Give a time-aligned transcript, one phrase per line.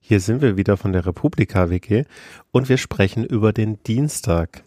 [0.00, 2.04] Hier sind wir wieder von der Republika WG
[2.52, 4.62] und wir sprechen über den Dienstag.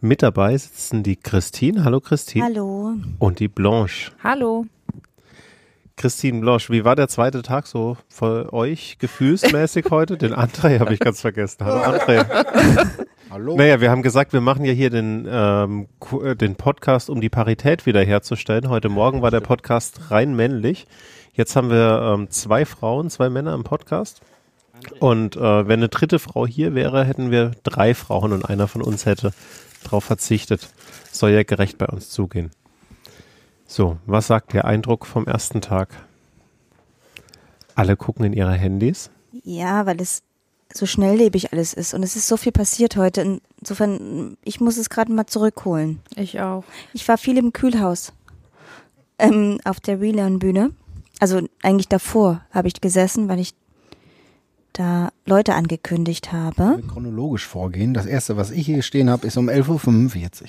[0.00, 2.44] Mit dabei sitzen die Christine, hallo Christine.
[2.44, 2.94] Hallo.
[3.18, 4.12] Und die Blanche.
[4.22, 4.66] Hallo.
[5.98, 10.16] Christine Blanche, wie war der zweite Tag so für euch gefühlsmäßig heute?
[10.16, 11.64] Den André habe ich ganz vergessen.
[11.64, 12.24] Hallo André.
[13.30, 13.56] Hallo.
[13.56, 15.88] Naja, wir haben gesagt, wir machen ja hier den, ähm,
[16.22, 18.70] äh, den Podcast, um die Parität wiederherzustellen.
[18.70, 20.86] Heute Morgen war der Podcast rein männlich.
[21.34, 24.22] Jetzt haben wir ähm, zwei Frauen, zwei Männer im Podcast.
[25.00, 28.82] Und äh, wenn eine dritte Frau hier wäre, hätten wir drei Frauen und einer von
[28.82, 29.32] uns hätte
[29.82, 30.70] darauf verzichtet.
[31.10, 32.52] Soll ja gerecht bei uns zugehen.
[33.70, 35.90] So, was sagt der Eindruck vom ersten Tag?
[37.74, 39.10] Alle gucken in ihre Handys.
[39.44, 40.22] Ja, weil es
[40.72, 43.40] so schnelllebig alles ist und es ist so viel passiert heute.
[43.60, 46.00] Insofern, ich muss es gerade mal zurückholen.
[46.16, 46.64] Ich auch.
[46.94, 48.14] Ich war viel im Kühlhaus
[49.18, 50.70] ähm, auf der Relearn-Bühne.
[51.20, 53.52] Also eigentlich davor habe ich gesessen, weil ich
[54.72, 56.82] da Leute angekündigt habe.
[56.88, 57.92] Chronologisch vorgehen.
[57.92, 60.48] Das erste, was ich hier stehen habe, ist um 11.45 Uhr.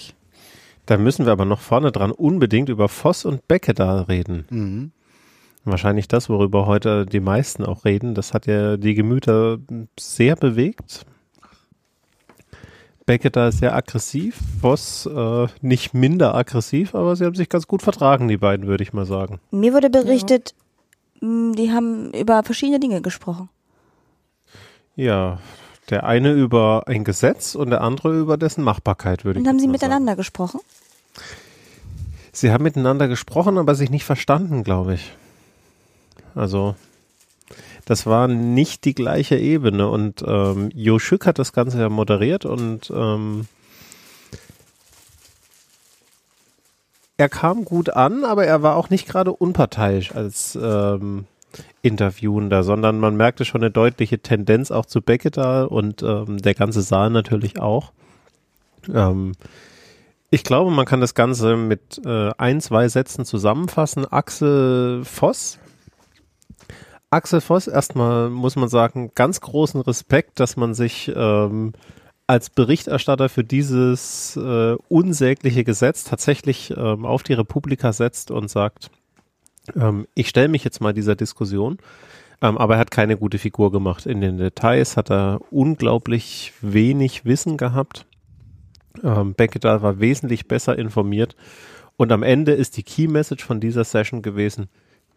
[0.90, 4.48] Da müssen wir aber noch vorne dran unbedingt über Voss und Becke da reden.
[4.50, 4.92] Mhm.
[5.64, 8.16] Wahrscheinlich das, worüber heute die meisten auch reden.
[8.16, 9.60] Das hat ja die Gemüter
[10.00, 11.06] sehr bewegt.
[13.06, 17.84] Becke da sehr aggressiv, Voss äh, nicht minder aggressiv, aber sie haben sich ganz gut
[17.84, 19.40] vertragen, die beiden, würde ich mal sagen.
[19.52, 20.56] Mir wurde berichtet,
[21.22, 23.50] mh, die haben über verschiedene Dinge gesprochen.
[24.96, 25.38] Ja,
[25.90, 29.60] der eine über ein Gesetz und der andere über dessen Machbarkeit, würde ich Und haben
[29.60, 30.60] sie miteinander gesprochen?
[30.60, 31.26] Sagen.
[32.32, 35.14] Sie haben miteinander gesprochen, aber sich nicht verstanden, glaube ich.
[36.36, 36.76] Also,
[37.86, 42.46] das war nicht die gleiche Ebene und ähm, Jo Schück hat das Ganze ja moderiert
[42.46, 43.48] und ähm,
[47.18, 51.26] er kam gut an, aber er war auch nicht gerade unparteiisch als ähm,
[51.82, 56.54] Interviewender, sondern man merkte schon eine deutliche Tendenz auch zu Beckett da und ähm, der
[56.54, 57.92] ganze Saal natürlich auch.
[58.94, 59.34] Ähm,
[60.32, 64.06] ich glaube, man kann das Ganze mit äh, ein, zwei Sätzen zusammenfassen.
[64.06, 65.58] Axel Voss.
[67.10, 71.74] Axel Voss, erstmal muss man sagen, ganz großen Respekt, dass man sich ähm,
[72.28, 78.92] als Berichterstatter für dieses äh, unsägliche Gesetz tatsächlich ähm, auf die Republika setzt und sagt,
[79.76, 81.78] ähm, ich stelle mich jetzt mal dieser Diskussion.
[82.42, 84.06] Ähm, aber er hat keine gute Figur gemacht.
[84.06, 88.06] In den Details hat er unglaublich wenig Wissen gehabt.
[89.04, 91.36] Ähm, Beckedahl war wesentlich besser informiert.
[91.98, 94.70] Und am Ende ist die Key Message von dieser Session gewesen,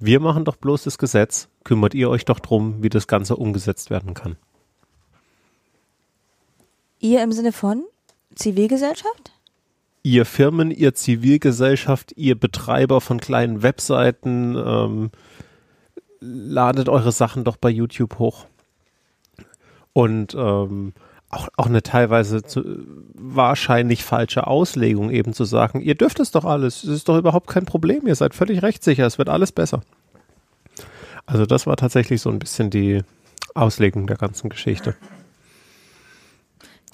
[0.05, 3.89] wir machen doch bloß das Gesetz, kümmert ihr euch doch drum, wie das Ganze umgesetzt
[3.89, 4.37] werden kann.
[6.99, 7.85] Ihr im Sinne von
[8.35, 9.32] Zivilgesellschaft?
[10.03, 15.11] Ihr Firmen, ihr Zivilgesellschaft, ihr Betreiber von kleinen Webseiten, ähm,
[16.21, 18.47] ladet eure Sachen doch bei YouTube hoch.
[19.93, 20.95] Und ähm,
[21.33, 22.63] auch, auch eine teilweise zu,
[23.15, 27.49] wahrscheinlich falsche Auslegung eben zu sagen, ihr dürft es doch alles, es ist doch überhaupt
[27.49, 29.83] kein Problem, ihr seid völlig rechtssicher, es wird alles besser.
[31.25, 33.03] Also das war tatsächlich so ein bisschen die
[33.55, 34.95] Auslegung der ganzen Geschichte.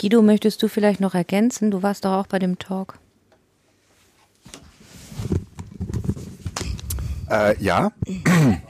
[0.01, 1.71] Guido, möchtest du vielleicht noch ergänzen?
[1.71, 2.99] Du warst doch auch bei dem Talk.
[7.29, 7.91] Äh, ja.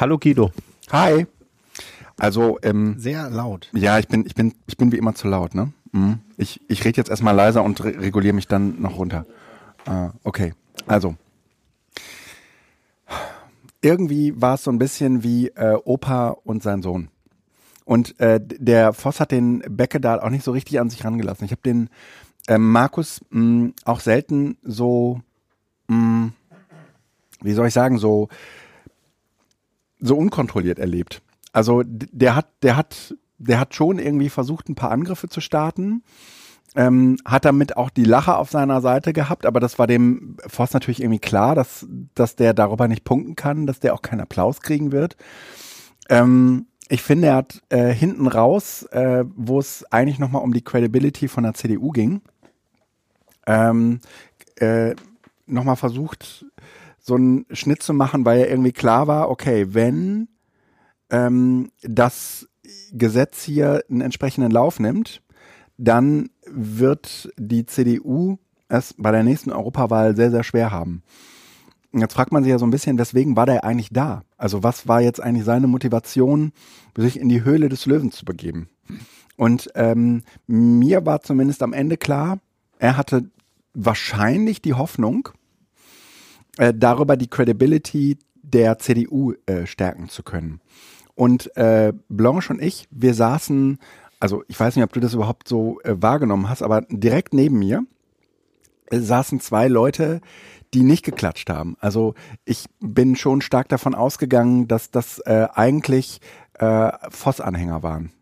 [0.00, 0.52] Hallo Guido.
[0.92, 1.26] Hi.
[2.18, 3.70] Also, ähm, Sehr laut.
[3.72, 5.72] ja, ich bin, ich bin, ich bin wie immer zu laut, ne?
[5.92, 6.20] Mhm.
[6.36, 9.26] Ich, ich rede jetzt erstmal leiser und re reguliere mich dann noch runter.
[9.86, 10.52] Äh, okay.
[10.86, 11.16] Also.
[13.80, 17.08] Irgendwie war es so ein bisschen wie äh, Opa und sein Sohn.
[17.84, 21.44] Und äh, der Voss hat den Beckedahl auch nicht so richtig an sich rangelassen.
[21.44, 21.90] Ich habe den
[22.48, 25.20] ähm, Markus mh, auch selten so,
[25.88, 26.30] mh,
[27.42, 28.28] wie soll ich sagen, so
[30.04, 31.22] so unkontrolliert erlebt.
[31.52, 36.02] Also der hat, der hat, der hat schon irgendwie versucht, ein paar Angriffe zu starten.
[36.76, 40.72] Ähm, hat damit auch die Lacher auf seiner Seite gehabt, aber das war dem Voss
[40.72, 41.86] natürlich irgendwie klar, dass,
[42.16, 45.16] dass der darüber nicht punkten kann, dass der auch keinen Applaus kriegen wird.
[46.08, 50.62] Ähm, ich finde, er hat äh, hinten raus, äh, wo es eigentlich nochmal um die
[50.62, 52.20] Credibility von der CDU ging,
[53.46, 54.00] ähm,
[54.56, 54.94] äh,
[55.46, 56.46] nochmal versucht,
[57.00, 60.28] so einen Schnitt zu machen, weil ja irgendwie klar war, okay, wenn
[61.10, 62.48] ähm, das
[62.92, 65.22] Gesetz hier einen entsprechenden Lauf nimmt,
[65.76, 68.38] dann wird die CDU
[68.68, 71.02] es bei der nächsten Europawahl sehr, sehr schwer haben.
[72.00, 74.22] Jetzt fragt man sich ja so ein bisschen, weswegen war der eigentlich da?
[74.36, 76.52] Also was war jetzt eigentlich seine Motivation,
[76.96, 78.68] sich in die Höhle des Löwen zu begeben?
[79.36, 82.38] Und ähm, mir war zumindest am Ende klar,
[82.78, 83.30] er hatte
[83.74, 85.28] wahrscheinlich die Hoffnung,
[86.58, 90.60] äh, darüber die Credibility der CDU äh, stärken zu können.
[91.14, 93.78] Und äh, Blanche und ich, wir saßen,
[94.20, 97.58] also ich weiß nicht, ob du das überhaupt so äh, wahrgenommen hast, aber direkt neben
[97.58, 97.84] mir
[99.00, 100.20] saßen zwei Leute,
[100.74, 101.76] die nicht geklatscht haben.
[101.80, 102.14] Also
[102.44, 106.20] ich bin schon stark davon ausgegangen, dass das äh, eigentlich
[106.54, 108.12] äh, Voss-Anhänger waren.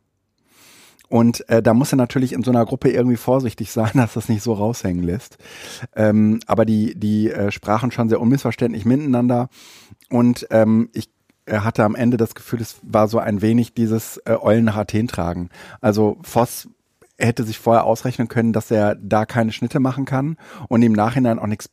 [1.09, 4.29] Und äh, da muss er natürlich in so einer Gruppe irgendwie vorsichtig sein, dass das
[4.29, 5.39] nicht so raushängen lässt.
[5.95, 9.49] Ähm, aber die, die äh, sprachen schon sehr unmissverständlich miteinander.
[10.09, 11.11] Und ähm, ich
[11.45, 14.71] er hatte am Ende das Gefühl, es war so ein wenig dieses äh, Eulen
[15.09, 15.51] tragen.
[15.81, 16.69] Also Voss
[17.23, 20.37] hätte sich vorher ausrechnen können, dass er da keine Schnitte machen kann
[20.69, 21.71] und im Nachhinein auch nichts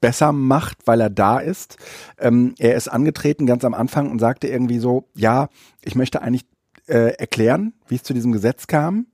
[0.00, 1.76] besser macht, weil er da ist.
[2.18, 5.48] Ähm, er ist angetreten ganz am Anfang und sagte irgendwie so, ja,
[5.82, 6.46] ich möchte eigentlich
[6.86, 9.06] äh, erklären, wie es zu diesem Gesetz kam.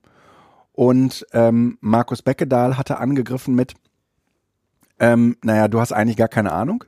[0.73, 3.73] Und ähm, Markus Beckedahl hatte angegriffen mit,
[4.99, 6.83] ähm, naja, du hast eigentlich gar keine Ahnung.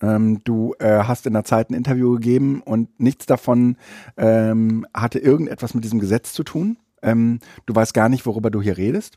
[0.00, 3.76] Ähm, du äh, hast in der Zeit ein Interview gegeben und nichts davon
[4.16, 6.76] ähm, hatte irgendetwas mit diesem Gesetz zu tun.
[7.02, 9.16] Ähm, du weißt gar nicht, worüber du hier redest.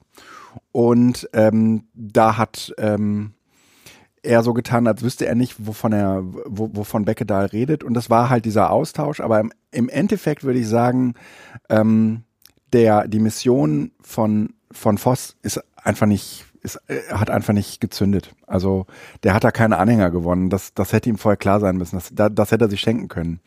[0.72, 3.34] Und ähm, da hat ähm,
[4.24, 7.84] er so getan, als wüsste er nicht, wovon er, wo, wovon Beckedahl redet.
[7.84, 9.20] Und das war halt dieser Austausch.
[9.20, 11.14] Aber im, im Endeffekt würde ich sagen,
[11.70, 12.24] ähm,
[12.74, 18.36] der, die Mission von, von Voss ist einfach nicht ist, äh, hat einfach nicht gezündet.
[18.46, 18.86] Also
[19.24, 20.50] der hat da keine Anhänger gewonnen.
[20.50, 21.96] Das, das hätte ihm vorher klar sein müssen.
[22.12, 23.40] Das, das hätte er sich schenken können.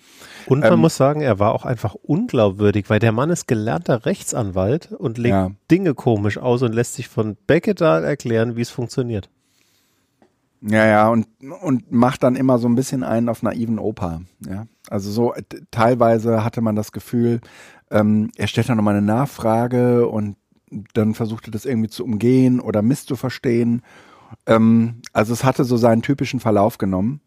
[0.47, 4.07] Und man Ähm, muss sagen, er war auch einfach unglaubwürdig, weil der Mann ist gelernter
[4.07, 5.51] Rechtsanwalt und legt Ja.
[5.71, 9.29] Dinge komisch aus und lässt sich von Beckedahl erklären, wie es funktioniert.
[10.61, 11.29] Ja, ja, und,
[11.63, 14.23] und macht dann immer so ein bisschen einen auf naiven Opa.
[14.49, 14.67] Ja.
[14.91, 17.41] Also so äh, teilweise hatte man das Gefühl,
[17.91, 20.37] ähm, er stellt dann nochmal eine Nachfrage und
[20.95, 23.83] dann versuchte das irgendwie zu umgehen oder misszuverstehen.
[24.47, 27.21] Ähm, also es hatte so seinen typischen Verlauf genommen.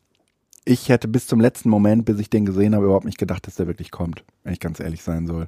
[0.66, 3.56] Ich hätte bis zum letzten Moment, bis ich den gesehen habe, überhaupt nicht gedacht, dass
[3.56, 5.48] der wirklich kommt, wenn ich ganz ehrlich sein soll.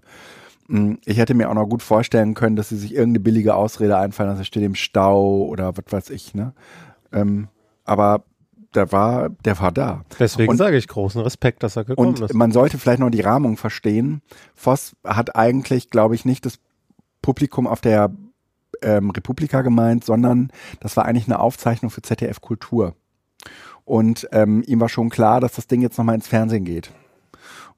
[0.68, 3.98] Mm, Ich hätte mir auch noch gut vorstellen können, dass sie sich irgendeine billige Ausrede
[3.98, 6.54] einfallen, dass er steht im Stau oder was weiß ich, ne?
[7.12, 7.48] Ähm,
[7.86, 8.24] aber
[8.74, 10.04] der war, der war da.
[10.18, 12.34] Deswegen Und- sage ich großen Respekt, dass er gekommen Und ist.
[12.34, 14.24] man sollte vielleicht noch die Rahmung verstehen.
[14.56, 16.57] Voss hat eigentlich, glaube ich, nicht das
[17.24, 18.12] Publikum auf der
[18.84, 22.94] ähm, Republika gemeint, sondern das war eigentlich eine Aufzeichnung für ZDF Kultur.
[23.86, 26.92] Und ähm, ihm war schon klar, dass das Ding jetzt nochmal ins Fernsehen geht.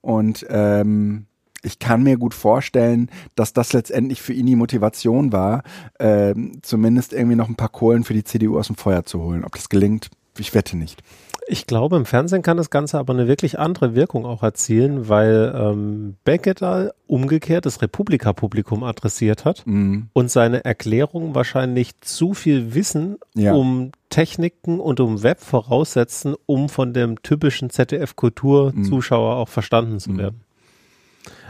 [0.01, 1.25] Und ähm,
[1.63, 5.63] ich kann mir gut vorstellen, dass das letztendlich für ihn die Motivation war,
[5.99, 9.43] ähm, zumindest irgendwie noch ein paar Kohlen für die CDU aus dem Feuer zu holen.
[9.43, 11.01] Ob das gelingt, ich wette nicht.
[11.47, 15.53] Ich glaube, im Fernsehen kann das Ganze aber eine wirklich andere Wirkung auch erzielen, weil
[15.55, 20.09] ähm, Beckedahl umgekehrt das Republika-Publikum adressiert hat Mhm.
[20.13, 23.53] und seine Erklärung wahrscheinlich zu viel Wissen Ja.
[23.53, 30.17] um Techniken und um Web voraussetzen, um von dem typischen ZDF-Kultur-Zuschauer auch verstanden zu Mhm.
[30.17, 30.41] werden.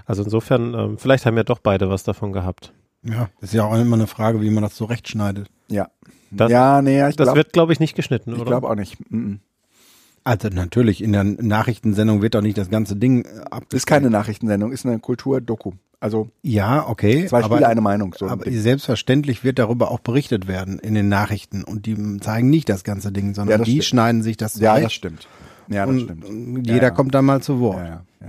[0.06, 2.74] Also insofern, ähm, vielleicht haben ja doch beide was davon gehabt.
[3.04, 5.48] Ja, das ist ja auch immer eine Frage, wie man das zurechtschneidet.
[5.70, 5.88] Ja.
[6.32, 8.52] Das- ja, nee, ich Das glaube wird, glaube ich, nicht geschnitten, ich oder?
[8.60, 8.98] glaub auch nicht.
[9.12, 9.40] Mhm.
[10.26, 13.66] Also natürlich, in der Nachrichtensendung wird doch nicht das ganze Ding ab.
[13.72, 15.74] Ist keine Nachrichtensendung, ist eine Kulturdoku.
[16.00, 17.26] Also Ja, okay.
[17.28, 18.14] zwei aber, Spiele, eine Meinung.
[18.18, 18.60] So aber Ding.
[18.60, 21.64] selbstverständlich wird darüber auch berichtet werden in den Nachrichten.
[21.64, 23.86] Und die zeigen nicht das ganze Ding, sondern Ja, die stimmt.
[23.86, 25.28] schneiden sich das ja, das stimmt.
[25.70, 26.26] Ja, das und stimmt.
[26.26, 26.90] und jeder ja.
[26.92, 27.78] kommt dann mal zu Wort.
[27.78, 28.28] Ja, ja, ja,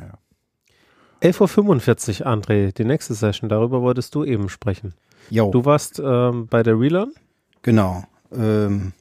[1.22, 1.28] ja.
[1.30, 4.94] 11.45 Uhr, André, die nächste Session, darüber wolltest du eben sprechen.
[5.30, 7.12] Jo, Du warst ähm, bei der Relearn?
[7.62, 8.04] genau.
[8.36, 8.92] Ähm,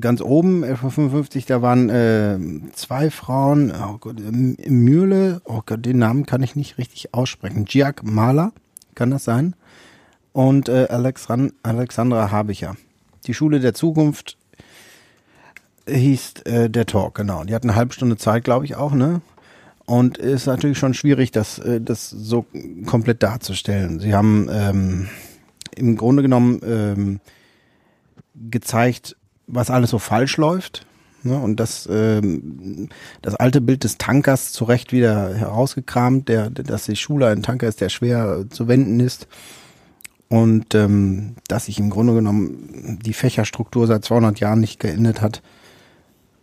[0.00, 2.38] ganz oben, 11.55 Uhr, da waren äh,
[2.74, 7.64] zwei Frauen, oh Gott, M- Mühle, oh Gott, den Namen kann ich nicht richtig aussprechen.
[7.64, 8.52] Giac Mahler,
[8.94, 9.54] kann das sein?
[10.32, 12.76] Und äh, Alexan Alexandra Habicher.
[13.26, 14.36] Die Schule der Zukunft
[15.88, 17.44] hieß äh, der Talk, genau.
[17.44, 19.20] Die hatten eine halbe Stunde Zeit, glaube ich auch, ne?
[19.86, 22.44] Und ist natürlich schon schwierig, das, äh, das so
[22.86, 24.00] komplett darzustellen.
[24.00, 25.08] Sie haben ähm,
[25.76, 27.20] im Grunde genommen ähm,
[28.34, 29.16] gezeigt,
[29.46, 30.86] was alles so falsch läuft.
[31.22, 31.36] Ne?
[31.38, 32.88] Und das, ähm,
[33.22, 37.68] das alte Bild des Tankers zu Recht wieder herausgekramt, der, dass die Schule ein Tanker
[37.68, 39.26] ist, der schwer zu wenden ist.
[40.28, 45.40] Und ähm, dass sich im Grunde genommen die Fächerstruktur seit 200 Jahren nicht geändert hat.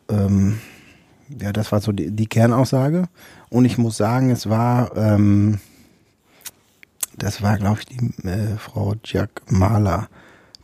[0.09, 0.59] Ähm,
[1.41, 3.09] ja, das war so die, die Kernaussage.
[3.49, 5.59] Und ich muss sagen, es war, ähm,
[7.17, 10.07] das war, glaube ich, die äh, Frau Jack Mahler.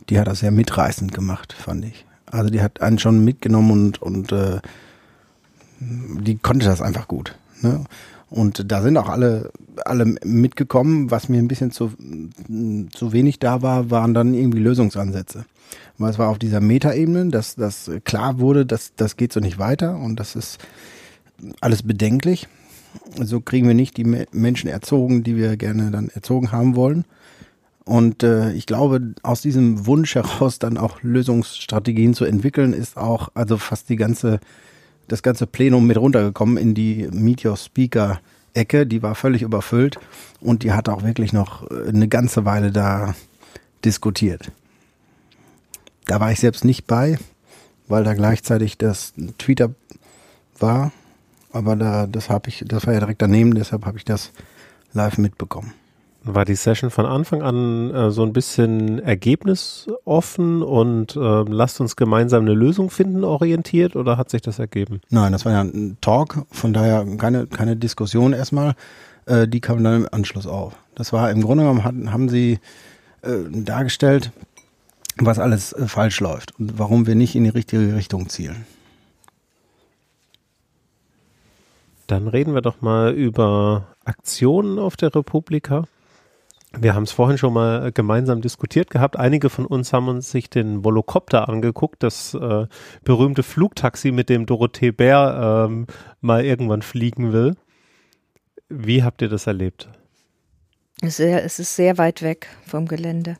[0.08, 2.06] Die hat das sehr mitreißend gemacht, fand ich.
[2.30, 4.60] Also die hat einen schon mitgenommen und, und äh,
[5.80, 7.36] die konnte das einfach gut.
[7.62, 7.84] Ne?
[8.28, 9.50] Und da sind auch alle,
[9.84, 11.10] alle mitgekommen.
[11.10, 11.92] Was mir ein bisschen zu,
[12.92, 15.44] zu wenig da war, waren dann irgendwie Lösungsansätze.
[15.98, 19.58] Weil es war auf dieser Metaebene, dass, dass klar wurde, dass das geht so nicht
[19.58, 20.58] weiter und das ist
[21.60, 22.48] alles bedenklich.
[23.20, 27.04] So kriegen wir nicht die Me- Menschen erzogen, die wir gerne dann erzogen haben wollen.
[27.84, 33.30] Und äh, ich glaube, aus diesem Wunsch heraus dann auch Lösungsstrategien zu entwickeln, ist auch
[33.34, 34.40] also fast die ganze,
[35.08, 38.20] das ganze Plenum mit runtergekommen in die Meet Your Speaker
[38.54, 38.86] Ecke.
[38.86, 39.98] Die war völlig überfüllt
[40.40, 43.14] und die hat auch wirklich noch äh, eine ganze Weile da
[43.84, 44.52] diskutiert.
[46.06, 47.18] Da war ich selbst nicht bei,
[47.88, 49.70] weil da gleichzeitig das Twitter
[50.58, 50.92] war.
[51.52, 54.32] Aber da, das habe ich, das war ja direkt daneben, deshalb habe ich das
[54.92, 55.72] live mitbekommen.
[56.22, 61.96] War die Session von Anfang an äh, so ein bisschen ergebnisoffen und äh, lasst uns
[61.96, 65.00] gemeinsam eine Lösung finden orientiert oder hat sich das ergeben?
[65.08, 68.74] Nein, das war ja ein Talk, von daher keine, keine Diskussion erstmal.
[69.24, 70.74] Äh, die kam dann im Anschluss auf.
[70.94, 72.58] Das war im Grunde genommen, hatten, haben sie
[73.22, 74.30] äh, dargestellt,
[75.16, 78.66] was alles äh, falsch läuft und warum wir nicht in die richtige Richtung zielen.
[82.06, 85.84] Dann reden wir doch mal über Aktionen auf der Republika.
[86.78, 89.16] Wir haben es vorhin schon mal gemeinsam diskutiert gehabt.
[89.16, 92.66] Einige von uns haben uns sich den Volocopter angeguckt, das äh,
[93.02, 95.86] berühmte Flugtaxi, mit dem Dorothee Bär ähm,
[96.20, 97.56] mal irgendwann fliegen will.
[98.68, 99.88] Wie habt ihr das erlebt?
[101.02, 103.36] Es ist sehr, es ist sehr weit weg vom Gelände.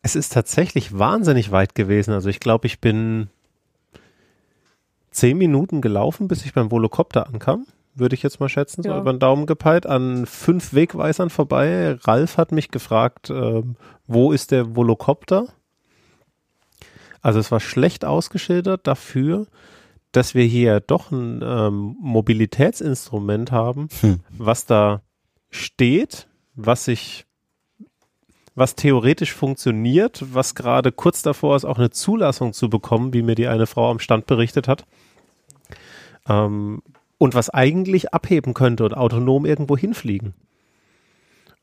[0.00, 2.12] Es ist tatsächlich wahnsinnig weit gewesen.
[2.12, 3.28] Also ich glaube, ich bin
[5.10, 7.66] zehn Minuten gelaufen, bis ich beim Volocopter ankam.
[7.98, 8.98] Würde ich jetzt mal schätzen, so Ja.
[9.00, 11.96] über den Daumen gepeilt, an fünf Wegweisern vorbei.
[12.02, 13.76] Ralf hat mich gefragt, ähm,
[14.06, 15.46] wo ist der Volocopter?
[17.20, 19.46] Also es war schlecht ausgeschildert dafür,
[20.12, 24.20] dass wir hier doch ein ähm, Mobilitätsinstrument haben, Hm.
[24.30, 25.02] was da
[25.50, 27.24] steht, was sich
[28.54, 33.36] was theoretisch funktioniert, was gerade kurz davor ist, auch eine Zulassung zu bekommen, wie mir
[33.36, 34.84] die eine Frau am Stand berichtet hat.
[36.28, 36.82] Ähm,
[37.18, 40.34] und was eigentlich abheben könnte und autonom irgendwo hinfliegen.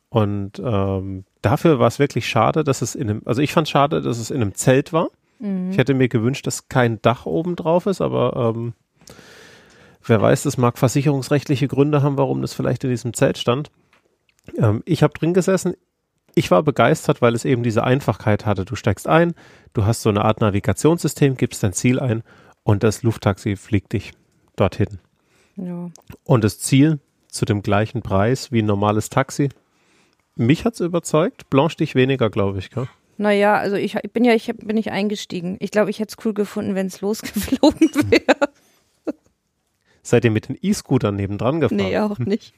[0.09, 4.01] Und ähm, dafür war es wirklich schade, dass es in einem, also ich fand schade,
[4.01, 5.09] dass es in einem Zelt war.
[5.71, 8.73] Ich hätte mir gewünscht, dass kein Dach oben drauf ist, aber ähm,
[10.03, 13.71] wer weiß, das mag versicherungsrechtliche Gründe haben, warum das vielleicht in diesem Zelt stand.
[14.57, 15.73] Ähm, ich habe drin gesessen.
[16.35, 18.65] Ich war begeistert, weil es eben diese Einfachkeit hatte.
[18.65, 19.33] Du steigst ein,
[19.73, 22.23] du hast so eine Art Navigationssystem, gibst dein Ziel ein
[22.63, 24.11] und das Lufttaxi fliegt dich
[24.55, 24.99] dorthin.
[25.57, 25.89] Ja.
[26.23, 29.49] Und das Ziel zu dem gleichen Preis wie ein normales Taxi.
[30.35, 32.69] Mich hat's überzeugt, Blanche dich weniger, glaube ich.
[32.71, 32.87] Gell?
[33.17, 35.57] Naja, also ich, ich bin ja, ich bin nicht eingestiegen.
[35.59, 38.49] Ich glaube, ich hätte es cool gefunden, wenn es losgeflogen wäre.
[40.01, 41.77] Seid ihr mit den E-Scootern nebendran gefahren?
[41.77, 42.53] Nee, auch nicht.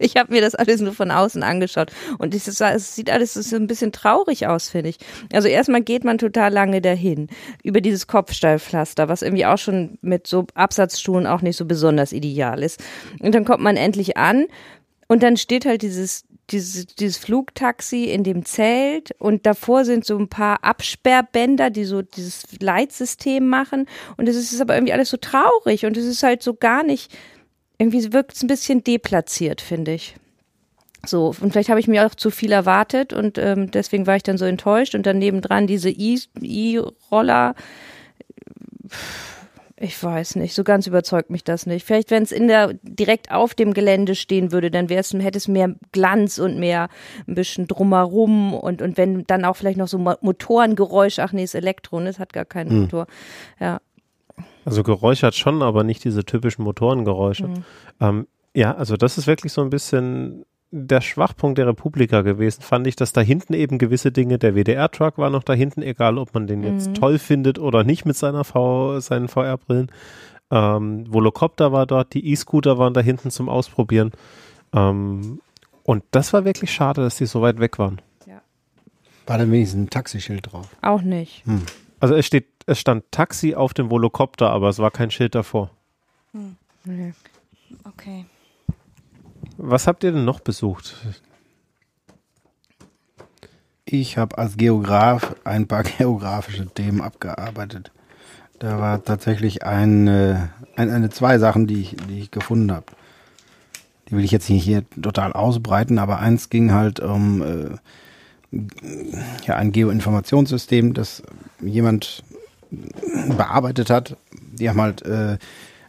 [0.00, 3.34] Ich habe mir das alles nur von außen angeschaut und es, ist, es sieht alles
[3.34, 4.98] so ein bisschen traurig aus, finde ich.
[5.32, 7.28] Also erstmal geht man total lange dahin
[7.62, 12.62] über dieses Kopfsteinpflaster, was irgendwie auch schon mit so Absatzschuhen auch nicht so besonders ideal
[12.62, 12.82] ist.
[13.20, 14.46] Und dann kommt man endlich an
[15.08, 20.18] und dann steht halt dieses dieses, dieses Flugtaxi in dem Zelt und davor sind so
[20.18, 23.86] ein paar Absperrbänder, die so dieses Leitsystem machen
[24.16, 27.16] und es ist aber irgendwie alles so traurig und es ist halt so gar nicht,
[27.78, 30.16] irgendwie wirkt es ein bisschen deplatziert, finde ich.
[31.06, 34.22] So, und vielleicht habe ich mir auch zu viel erwartet und ähm, deswegen war ich
[34.22, 37.54] dann so enttäuscht und dann nebendran diese E-Roller.
[39.76, 41.84] Ich weiß nicht, so ganz überzeugt mich das nicht.
[41.84, 45.36] Vielleicht, wenn es in der direkt auf dem Gelände stehen würde, dann wäre es, hätte
[45.36, 46.88] es mehr Glanz und mehr
[47.26, 51.44] ein bisschen drumherum und, und wenn dann auch vielleicht noch so Mo- Motorengeräusch, ach nee,
[51.44, 52.08] ist Elektro, ne?
[52.08, 53.06] es hat gar keinen Motor.
[53.60, 53.80] Ja.
[54.64, 57.48] Also Geräusche hat schon, aber nicht diese typischen Motorengeräusche.
[58.00, 62.86] Ähm, ja, also das ist wirklich so ein bisschen der Schwachpunkt der Republika gewesen, fand
[62.88, 66.34] ich, dass da hinten eben gewisse Dinge, der WDR-Truck war noch da hinten, egal ob
[66.34, 69.92] man den jetzt toll findet oder nicht mit seiner V, seinen VR-Brillen.
[70.50, 74.10] Ähm, Volocopter war dort, die E-Scooter waren da hinten zum Ausprobieren.
[74.72, 75.40] Ähm,
[75.84, 78.00] und das war wirklich schade, dass die so weit weg waren.
[79.26, 80.68] War dann wenigstens ein Taxischild drauf.
[80.82, 81.44] Auch nicht.
[82.00, 85.70] Also es steht, es stand Taxi auf dem Volocopter, aber es war kein Schild davor.
[86.84, 87.14] Nee.
[87.84, 88.26] Okay.
[89.56, 90.94] Was habt ihr denn noch besucht?
[93.84, 97.92] Ich habe als Geograf ein paar geografische Themen abgearbeitet.
[98.58, 100.36] Da war tatsächlich ein, äh,
[100.76, 102.86] ein, eine zwei Sachen, die ich, die ich gefunden habe.
[104.08, 108.58] Die will ich jetzt nicht hier total ausbreiten, aber eins ging halt um äh,
[109.46, 111.22] ja, ein Geoinformationssystem, das
[111.60, 112.22] jemand
[113.36, 114.16] bearbeitet hat.
[114.58, 115.38] Die haben halt äh,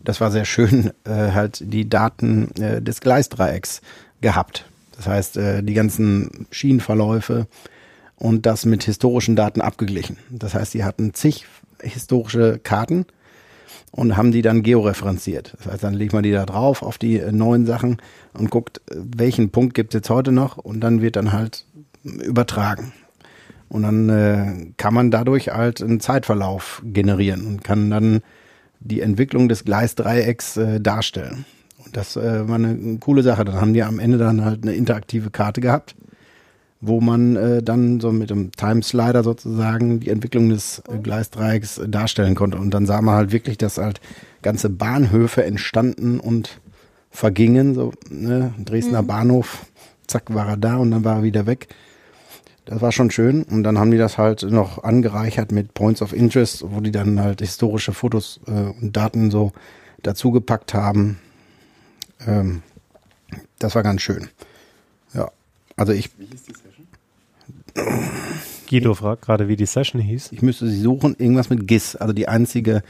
[0.04, 3.82] Das war sehr schön, äh, halt die Daten äh, des Gleisdreiecks
[4.22, 4.65] gehabt.
[4.96, 7.48] Das heißt, äh, die ganzen Schienenverläufe
[8.15, 10.18] und das mit historischen Daten abgeglichen.
[10.30, 11.46] Das heißt, sie hatten zig
[11.82, 13.06] historische Karten
[13.92, 15.54] und haben die dann georeferenziert.
[15.58, 17.98] Das heißt, dann legt man die da drauf auf die äh, neuen Sachen
[18.34, 21.65] und guckt, äh, welchen Punkt gibt es jetzt heute noch und dann wird dann halt
[22.04, 22.94] übertragen.
[23.70, 28.22] Und dann äh, kann man dadurch halt einen Zeitverlauf generieren und kann dann
[28.80, 31.46] die Entwicklung des Gleisdreiecks äh, darstellen.
[31.84, 33.46] Und das äh, war eine coole Sache.
[33.46, 35.96] Dann haben die am Ende dann halt eine interaktive Karte gehabt,
[36.82, 41.90] wo man äh, dann so mit dem Timeslider sozusagen die Entwicklung des äh, Gleisdreiecks äh,
[41.90, 42.58] darstellen konnte.
[42.58, 44.02] Und dann sah man halt wirklich, dass halt
[44.42, 46.62] ganze Bahnhöfe entstanden und
[47.10, 47.74] vergingen.
[47.74, 48.54] So, ne?
[48.64, 49.08] Dresdner mhm.
[49.08, 49.66] Bahnhof,
[50.08, 51.68] zack, war er da und dann war er wieder weg.
[52.66, 53.44] Das war schon schön.
[53.44, 57.20] Und dann haben die das halt noch angereichert mit Points of Interest, wo die dann
[57.20, 59.52] halt historische Fotos äh, und Daten so
[60.02, 61.20] dazugepackt haben.
[62.26, 62.64] Ähm,
[63.60, 64.30] das war ganz schön.
[65.14, 65.32] Ja,
[65.76, 66.10] also ich.
[66.18, 66.88] Wie hieß die Session?
[68.70, 70.32] Guido fragt gerade, wie die Session hieß.
[70.32, 72.84] Ich müsste sie suchen, irgendwas mit GIS, also die einzige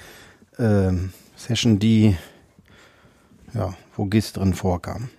[0.57, 2.15] ähm, Session, die,
[3.53, 5.09] ja, wo GIS drin vorkam.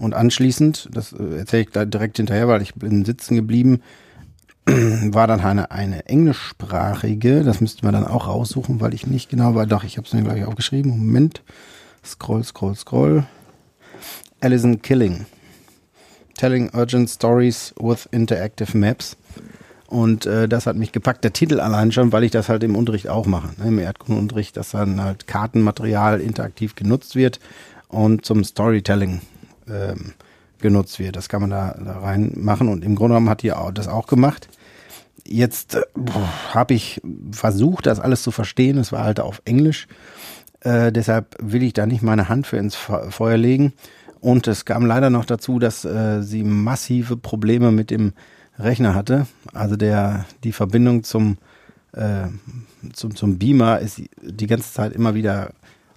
[0.00, 3.82] Und anschließend, das äh, erzähle ich da direkt hinterher, weil ich bin sitzen geblieben,
[4.66, 9.54] war dann eine, eine englischsprachige, das müssten wir dann auch raussuchen, weil ich nicht genau
[9.54, 9.66] war.
[9.66, 10.90] Doch, ich habe es mir gleich aufgeschrieben.
[10.90, 11.42] Moment.
[12.02, 13.26] Scroll, scroll, scroll.
[14.40, 15.26] Alison Killing.
[16.34, 19.18] Telling Urgent Stories with Interactive Maps.
[19.86, 21.24] Und äh, das hat mich gepackt.
[21.24, 23.50] Der Titel allein schon, weil ich das halt im Unterricht auch mache.
[23.60, 23.68] Ne?
[23.68, 27.38] Im Erdkundenunterricht, dass dann halt Kartenmaterial interaktiv genutzt wird
[27.88, 29.20] und zum Storytelling
[29.70, 30.14] ähm,
[30.60, 31.16] genutzt wird.
[31.16, 34.48] Das kann man da, da reinmachen und im Grunde genommen hat die das auch gemacht.
[35.24, 35.82] Jetzt äh,
[36.52, 37.00] habe ich
[37.32, 38.78] versucht, das alles zu verstehen.
[38.78, 39.86] Es war halt auf Englisch.
[40.60, 43.72] Äh, deshalb will ich da nicht meine Hand für ins Feuer legen.
[44.20, 48.12] Und es kam leider noch dazu, dass äh, sie massive Probleme mit dem
[48.58, 49.26] Rechner hatte.
[49.54, 51.38] Also der die Verbindung zum
[51.92, 52.28] äh,
[52.92, 55.52] zum, zum Beamer ist die ganze Zeit immer wieder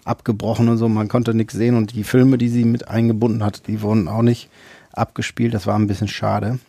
[0.05, 0.89] abgebrochen und so.
[0.89, 4.21] Man konnte nichts sehen und die Filme, die sie mit eingebunden hat, die wurden auch
[4.21, 4.49] nicht
[4.91, 5.53] abgespielt.
[5.53, 6.59] Das war ein bisschen schade.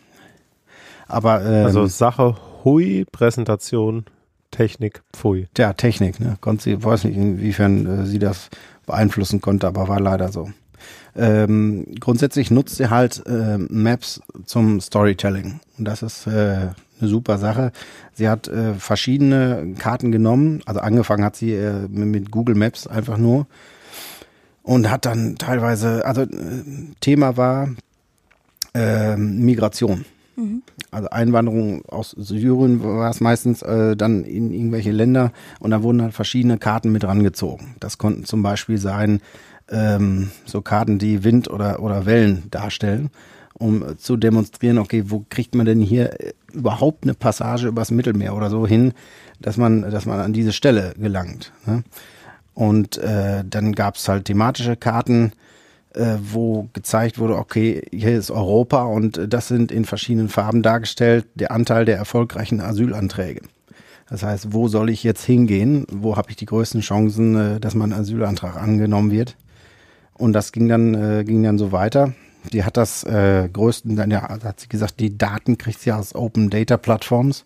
[1.07, 4.05] Aber ähm, also Sache Hui, Präsentation,
[4.51, 5.47] Technik, Pfui.
[5.57, 6.19] Ja, Technik.
[6.19, 6.37] Ne?
[6.41, 8.49] Konnte sie, weiß nicht, inwiefern äh, sie das
[8.85, 10.49] beeinflussen konnte, aber war leider so.
[11.15, 15.59] Ähm, grundsätzlich nutzt sie halt äh, Maps zum Storytelling.
[15.77, 17.71] Und das ist äh, eine super Sache.
[18.13, 23.17] Sie hat äh, verschiedene Karten genommen, also angefangen hat sie äh, mit Google Maps einfach
[23.17, 23.47] nur
[24.63, 26.27] und hat dann teilweise, also äh,
[26.99, 27.69] Thema war
[28.73, 30.05] äh, Migration.
[30.35, 30.63] Mhm.
[30.91, 36.01] Also Einwanderung aus Syrien war es meistens äh, dann in irgendwelche Länder und da wurden
[36.01, 37.75] halt verschiedene Karten mit rangezogen.
[37.79, 39.21] Das konnten zum Beispiel sein
[39.69, 43.09] ähm, so Karten, die Wind oder, oder Wellen darstellen
[43.57, 48.35] um zu demonstrieren, okay, wo kriegt man denn hier äh, überhaupt eine Passage übers Mittelmeer
[48.35, 48.93] oder so hin,
[49.41, 51.51] dass man, dass man an diese Stelle gelangt.
[51.65, 51.83] Ne?
[52.53, 55.33] Und äh, dann gab es halt thematische Karten,
[55.93, 61.25] äh, wo gezeigt wurde, okay, hier ist Europa und das sind in verschiedenen Farben dargestellt,
[61.35, 63.41] der Anteil der erfolgreichen Asylanträge.
[64.09, 65.85] Das heißt, wo soll ich jetzt hingehen?
[65.91, 69.35] Wo habe ich die größten Chancen, äh, dass mein Asylantrag angenommen wird?
[70.13, 72.13] Und das ging dann, äh, ging dann so weiter.
[72.51, 76.49] Die hat das äh, größten, ja, hat sie gesagt, die Daten kriegt sie aus Open
[76.49, 77.45] Data Plattforms.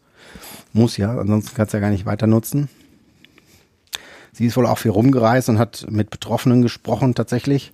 [0.73, 2.69] Muss ja, ansonsten kannst du ja gar nicht weiter nutzen.
[4.31, 7.73] Sie ist wohl auch viel rumgereist und hat mit Betroffenen gesprochen tatsächlich.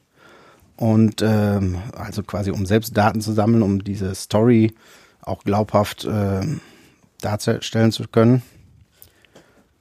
[0.78, 4.74] Und ähm, also quasi um selbst Daten zu sammeln, um diese Story
[5.22, 6.42] auch glaubhaft äh,
[7.22, 8.42] darstellen zu können.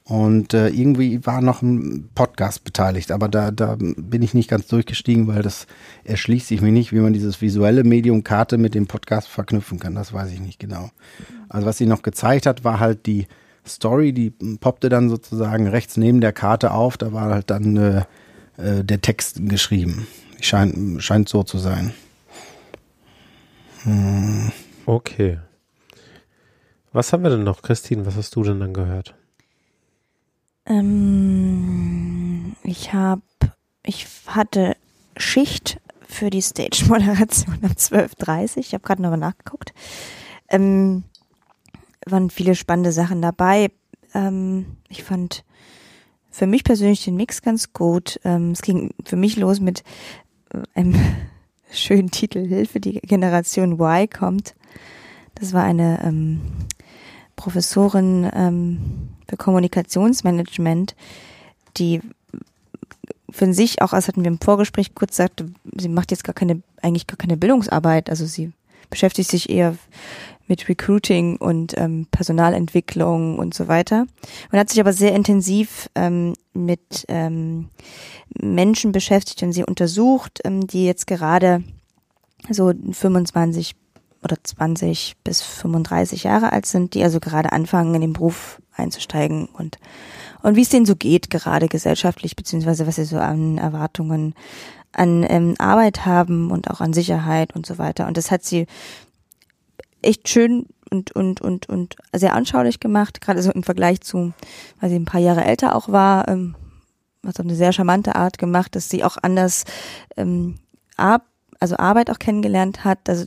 [0.07, 4.67] Und äh, irgendwie war noch ein Podcast beteiligt, aber da, da bin ich nicht ganz
[4.67, 5.65] durchgestiegen, weil das
[6.03, 9.95] erschließt sich mir nicht, wie man dieses visuelle Medium Karte mit dem Podcast verknüpfen kann.
[9.95, 10.91] Das weiß ich nicht genau.
[11.49, 13.25] Also was sie noch gezeigt hat, war halt die
[13.65, 16.97] Story, die poppte dann sozusagen rechts neben der Karte auf.
[16.97, 18.03] Da war halt dann äh,
[18.57, 20.05] äh, der Text geschrieben.
[20.39, 21.93] Scheint, scheint so zu sein.
[23.81, 24.51] Hm.
[24.85, 25.39] Okay.
[26.93, 28.05] Was haben wir denn noch, Christine?
[28.05, 29.15] Was hast du denn dann gehört?
[30.65, 33.21] Ähm, ich habe,
[33.83, 34.75] ich hatte
[35.17, 39.73] Schicht für die Stage-Moderation um 12.30 Ich habe gerade nochmal nachgeguckt.
[40.49, 41.03] Ähm,
[42.05, 43.71] waren viele spannende Sachen dabei.
[44.13, 45.43] Ähm, ich fand
[46.29, 48.19] für mich persönlich den Mix ganz gut.
[48.23, 49.83] Ähm, es ging für mich los mit
[50.53, 50.95] äh, einem
[51.71, 54.55] schönen Titel Hilfe, die Generation Y kommt.
[55.35, 56.41] Das war eine ähm,
[57.35, 60.95] Professorin ähm, für Kommunikationsmanagement,
[61.77, 62.01] die
[63.29, 65.43] für sich auch, als hatten wir im Vorgespräch kurz gesagt,
[65.77, 68.09] sie macht jetzt gar keine, eigentlich gar keine Bildungsarbeit.
[68.09, 68.53] Also sie
[68.89, 69.75] beschäftigt sich eher
[70.47, 74.05] mit Recruiting und ähm, Personalentwicklung und so weiter.
[74.51, 77.69] Und hat sich aber sehr intensiv ähm, mit ähm,
[78.39, 81.63] Menschen beschäftigt und sie untersucht, ähm, die jetzt gerade
[82.49, 83.75] so 25
[84.25, 89.45] oder 20 bis 35 Jahre alt sind, die also gerade anfangen, in den Beruf einzusteigen
[89.45, 89.77] und
[90.41, 94.35] und wie es denen so geht, gerade gesellschaftlich, beziehungsweise was sie so an Erwartungen
[94.91, 98.07] an ähm, Arbeit haben und auch an Sicherheit und so weiter.
[98.07, 98.67] Und das hat sie
[100.01, 104.33] echt schön und, und, und, und sehr anschaulich gemacht, gerade so im Vergleich zu,
[104.79, 106.55] weil sie ein paar Jahre älter auch war, ähm,
[107.25, 109.65] hat so eine sehr charmante Art gemacht, dass sie auch anders
[110.15, 110.59] ähm,
[110.95, 111.25] ab,
[111.65, 113.25] also Arbeit auch kennengelernt hat, also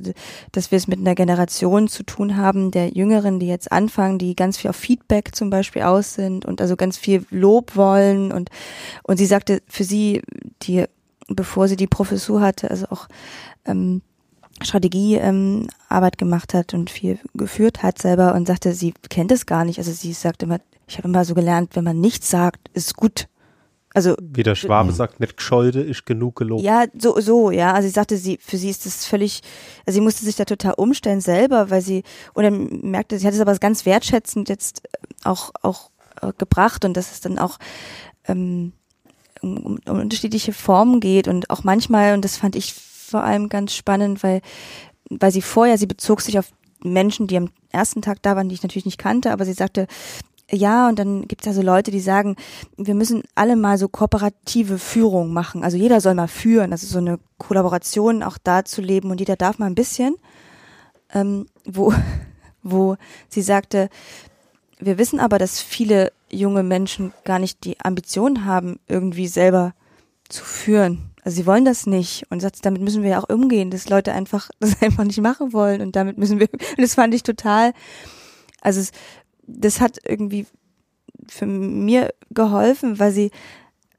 [0.52, 4.36] dass wir es mit einer Generation zu tun haben, der Jüngeren, die jetzt anfangen, die
[4.36, 8.50] ganz viel auf Feedback zum Beispiel aus sind und also ganz viel Lob wollen und
[9.02, 10.22] und sie sagte für sie,
[10.62, 10.84] die
[11.28, 13.08] bevor sie die Professur hatte, also auch
[13.66, 14.02] ähm,
[14.62, 19.64] Strategiearbeit ähm, gemacht hat und viel geführt hat selber und sagte, sie kennt es gar
[19.64, 19.78] nicht.
[19.78, 23.28] Also sie sagt immer, ich habe immer so gelernt, wenn man nichts sagt, ist gut.
[23.98, 26.62] Also wie der Schwabe sagt, nicht gescholde ist genug gelobt.
[26.62, 27.72] Ja, so so, ja.
[27.72, 29.40] Also sie sagte, sie für sie ist das völlig,
[29.86, 33.34] also sie musste sich da total umstellen selber, weil sie und dann merkte, sie hat
[33.34, 34.82] es aber ganz wertschätzend jetzt
[35.24, 35.90] auch auch
[36.22, 37.58] äh, gebracht und dass es dann auch
[38.28, 38.72] ähm,
[39.42, 43.74] um, um unterschiedliche Formen geht und auch manchmal und das fand ich vor allem ganz
[43.74, 44.42] spannend, weil,
[45.10, 46.52] weil sie vorher, sie bezog sich auf
[46.84, 49.88] Menschen, die am ersten Tag da waren, die ich natürlich nicht kannte, aber sie sagte,
[50.50, 52.36] ja, und dann gibt es ja so Leute, die sagen,
[52.76, 55.62] wir müssen alle mal so kooperative Führung machen.
[55.62, 56.72] Also jeder soll mal führen.
[56.72, 60.16] Also so eine Kollaboration auch da zu leben und jeder darf mal ein bisschen.
[61.12, 61.92] Ähm, wo,
[62.62, 62.96] wo
[63.28, 63.90] sie sagte,
[64.78, 69.74] wir wissen aber, dass viele junge Menschen gar nicht die Ambition haben, irgendwie selber
[70.28, 71.10] zu führen.
[71.24, 74.12] Also sie wollen das nicht und sagt, damit müssen wir ja auch umgehen, dass Leute
[74.12, 76.48] einfach das einfach nicht machen wollen und damit müssen wir.
[76.52, 77.74] Und das fand ich total.
[78.62, 78.92] Also es,
[79.48, 80.46] das hat irgendwie
[81.26, 83.30] für mir geholfen, weil sie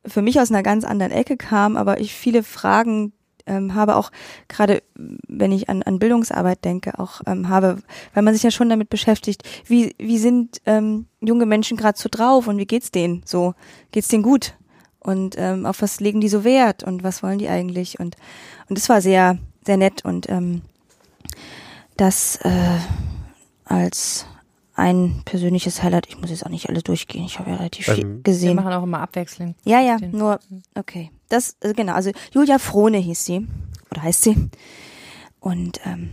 [0.05, 3.11] für mich aus einer ganz anderen Ecke kam, aber ich viele Fragen
[3.45, 4.11] ähm, habe auch
[4.47, 7.81] gerade, wenn ich an, an Bildungsarbeit denke, auch ähm, habe,
[8.13, 12.09] weil man sich ja schon damit beschäftigt, wie wie sind ähm, junge Menschen gerade so
[12.09, 13.55] drauf und wie geht's denen so?
[13.91, 14.53] Geht's denen gut?
[14.99, 18.15] und ähm, auf was legen die so Wert und was wollen die eigentlich und
[18.67, 20.61] und das war sehr sehr nett und ähm,
[21.97, 22.79] das äh,
[23.65, 24.25] als
[24.79, 26.07] ein persönliches Highlight.
[26.07, 27.25] Ich muss jetzt auch nicht alle durchgehen.
[27.25, 28.49] Ich habe ja relativ viel Ähm, gesehen.
[28.49, 29.55] Wir machen auch immer abwechselnd.
[29.65, 30.39] Ja, ja, nur,
[30.75, 31.11] okay.
[31.29, 33.47] Das, äh, genau, also Julia Frohne hieß sie,
[33.91, 34.49] oder heißt sie.
[35.39, 36.09] Und ähm,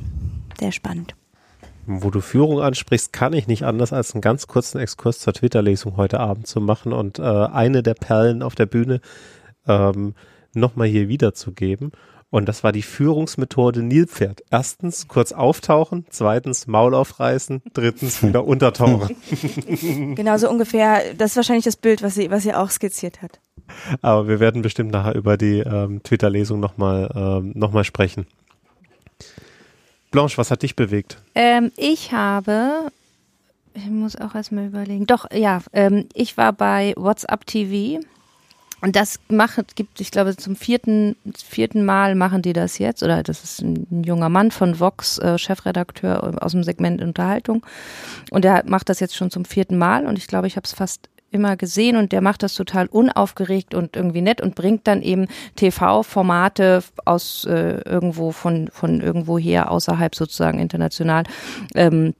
[0.58, 1.14] sehr spannend.
[1.86, 5.96] Wo du Führung ansprichst, kann ich nicht anders, als einen ganz kurzen Exkurs zur Twitter-Lesung
[5.96, 9.00] heute Abend zu machen und äh, eine der Perlen auf der Bühne
[9.68, 10.14] ähm,
[10.52, 11.92] nochmal hier wiederzugeben.
[12.30, 14.42] Und das war die Führungsmethode Nilpferd.
[14.50, 19.16] Erstens kurz auftauchen, zweitens Maul aufreißen, drittens wieder untertauchen.
[20.14, 23.40] Genau so ungefähr, das ist wahrscheinlich das Bild, was sie, was sie auch skizziert hat.
[24.02, 28.26] Aber wir werden bestimmt nachher über die ähm, Twitter-Lesung nochmal ähm, noch mal sprechen.
[30.10, 31.18] Blanche, was hat dich bewegt?
[31.34, 32.90] Ähm, ich habe,
[33.74, 35.06] ich muss auch erstmal überlegen.
[35.06, 38.00] Doch, ja, ähm, ich war bei WhatsApp TV.
[38.82, 43.02] Und das macht, gibt, ich glaube, zum vierten, vierten Mal machen die das jetzt.
[43.02, 47.64] Oder das ist ein, junger Mann von Vox, äh, Chefredakteur aus dem Segment Unterhaltung.
[48.30, 50.06] Und der macht das jetzt schon zum vierten Mal.
[50.06, 53.74] Und ich glaube, ich habe es fast immer gesehen und der macht das total unaufgeregt
[53.74, 59.70] und irgendwie nett und bringt dann eben TV-Formate aus äh, irgendwo von von irgendwo her
[59.70, 61.24] außerhalb sozusagen international
[61.74, 62.14] ähm,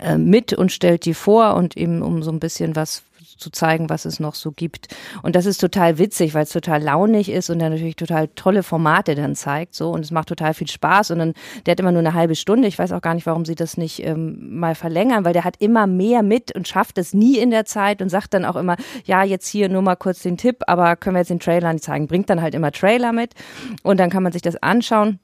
[0.00, 3.02] äh, mit und stellt die vor und eben um so ein bisschen was
[3.40, 4.88] zu zeigen, was es noch so gibt.
[5.22, 8.62] Und das ist total witzig, weil es total launig ist und er natürlich total tolle
[8.62, 11.10] Formate dann zeigt, so und es macht total viel Spaß.
[11.10, 11.34] Und dann,
[11.66, 12.68] der hat immer nur eine halbe Stunde.
[12.68, 15.56] Ich weiß auch gar nicht, warum sie das nicht ähm, mal verlängern, weil der hat
[15.58, 18.76] immer mehr mit und schafft es nie in der Zeit und sagt dann auch immer,
[19.04, 21.84] ja, jetzt hier nur mal kurz den Tipp, aber können wir jetzt den Trailer nicht
[21.84, 22.06] zeigen?
[22.06, 23.34] Bringt dann halt immer Trailer mit
[23.82, 25.18] und dann kann man sich das anschauen.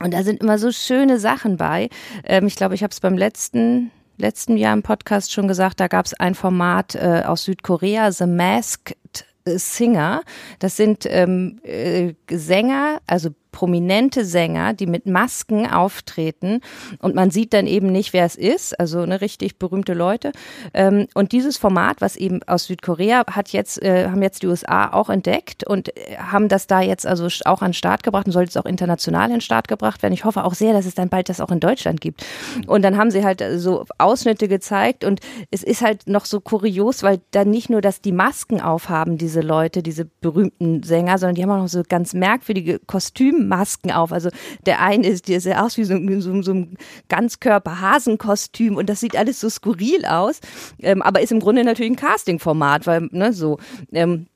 [0.00, 1.88] Und da sind immer so schöne Sachen bei.
[2.24, 3.90] Ähm, ich glaube, ich habe es beim letzten
[4.22, 8.26] letzten Jahr im Podcast schon gesagt, da gab es ein Format äh, aus Südkorea, The
[8.26, 8.96] Masked
[9.44, 10.22] Singer.
[10.60, 16.60] Das sind ähm, äh, Sänger, also prominente Sänger, die mit Masken auftreten
[16.98, 20.32] und man sieht dann eben nicht, wer es ist, also eine richtig berühmte Leute.
[20.74, 24.92] Ähm, und dieses Format, was eben aus Südkorea hat jetzt, äh, haben jetzt die USA
[24.92, 28.32] auch entdeckt und äh, haben das da jetzt also auch an den Start gebracht und
[28.32, 30.14] soll jetzt auch international in den Start gebracht werden.
[30.14, 32.24] Ich hoffe auch sehr, dass es dann bald das auch in Deutschland gibt.
[32.66, 37.02] Und dann haben sie halt so Ausschnitte gezeigt und es ist halt noch so kurios,
[37.02, 41.42] weil dann nicht nur, dass die Masken aufhaben, diese Leute, diese berühmten Sänger, sondern die
[41.42, 42.78] haben auch noch so ganz merkwürdige
[43.42, 44.12] Kostümmasken auf.
[44.12, 44.30] Also
[44.66, 46.76] der eine ist, der sieht aus wie so, so, so ein
[47.08, 50.40] Ganzkörper-Hasenkostüm und das sieht alles so skurril aus,
[50.80, 53.58] ähm, aber ist im Grunde natürlich ein Casting-Format, weil, ne, so,
[53.92, 54.26] ähm,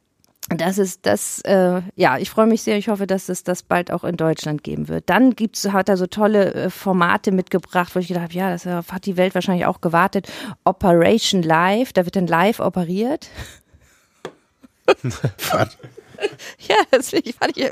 [0.49, 2.77] das ist das, äh, ja, ich freue mich sehr.
[2.77, 5.11] Ich hoffe, dass es das bald auch in Deutschland geben wird.
[5.11, 8.65] Dann gibt's, hat er so tolle äh, Formate mitgebracht, wo ich gedacht habe, ja, das
[8.65, 10.31] hat die Welt wahrscheinlich auch gewartet.
[10.65, 13.29] Operation Live, da wird dann live operiert.
[16.69, 17.71] Ja, das fand ich,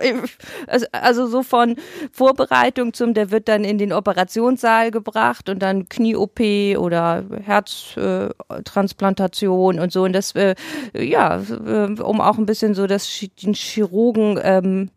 [0.66, 1.76] also, also so von
[2.12, 6.40] Vorbereitung zum, der wird dann in den Operationssaal gebracht und dann Knie-OP
[6.78, 10.02] oder Herztransplantation äh, und so.
[10.04, 10.54] Und das, äh,
[10.94, 13.08] ja, äh, um auch ein bisschen so das,
[13.42, 14.90] den Chirurgen, ähm,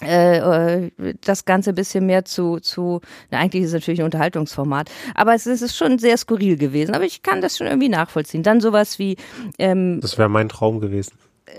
[0.00, 0.90] äh,
[1.24, 5.34] das Ganze ein bisschen mehr zu, zu na, eigentlich ist es natürlich ein Unterhaltungsformat, aber
[5.34, 8.42] es, es ist schon sehr skurril gewesen, aber ich kann das schon irgendwie nachvollziehen.
[8.42, 9.16] Dann sowas wie
[9.58, 11.12] ähm, Das wäre mein Traum gewesen.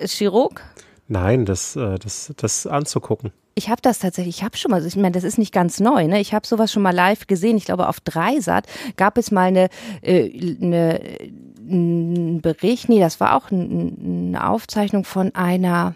[0.05, 0.61] Chirurg?
[1.07, 3.31] Nein, das, äh, das, das anzugucken.
[3.55, 6.07] Ich habe das tatsächlich, ich habe schon mal, ich meine, das ist nicht ganz neu,
[6.07, 6.19] ne?
[6.19, 7.57] Ich habe sowas schon mal live gesehen.
[7.57, 9.69] Ich glaube, auf Dreisat gab es mal eine,
[10.01, 10.99] äh, eine
[11.65, 15.95] einen Bericht, nee, das war auch eine Aufzeichnung von einer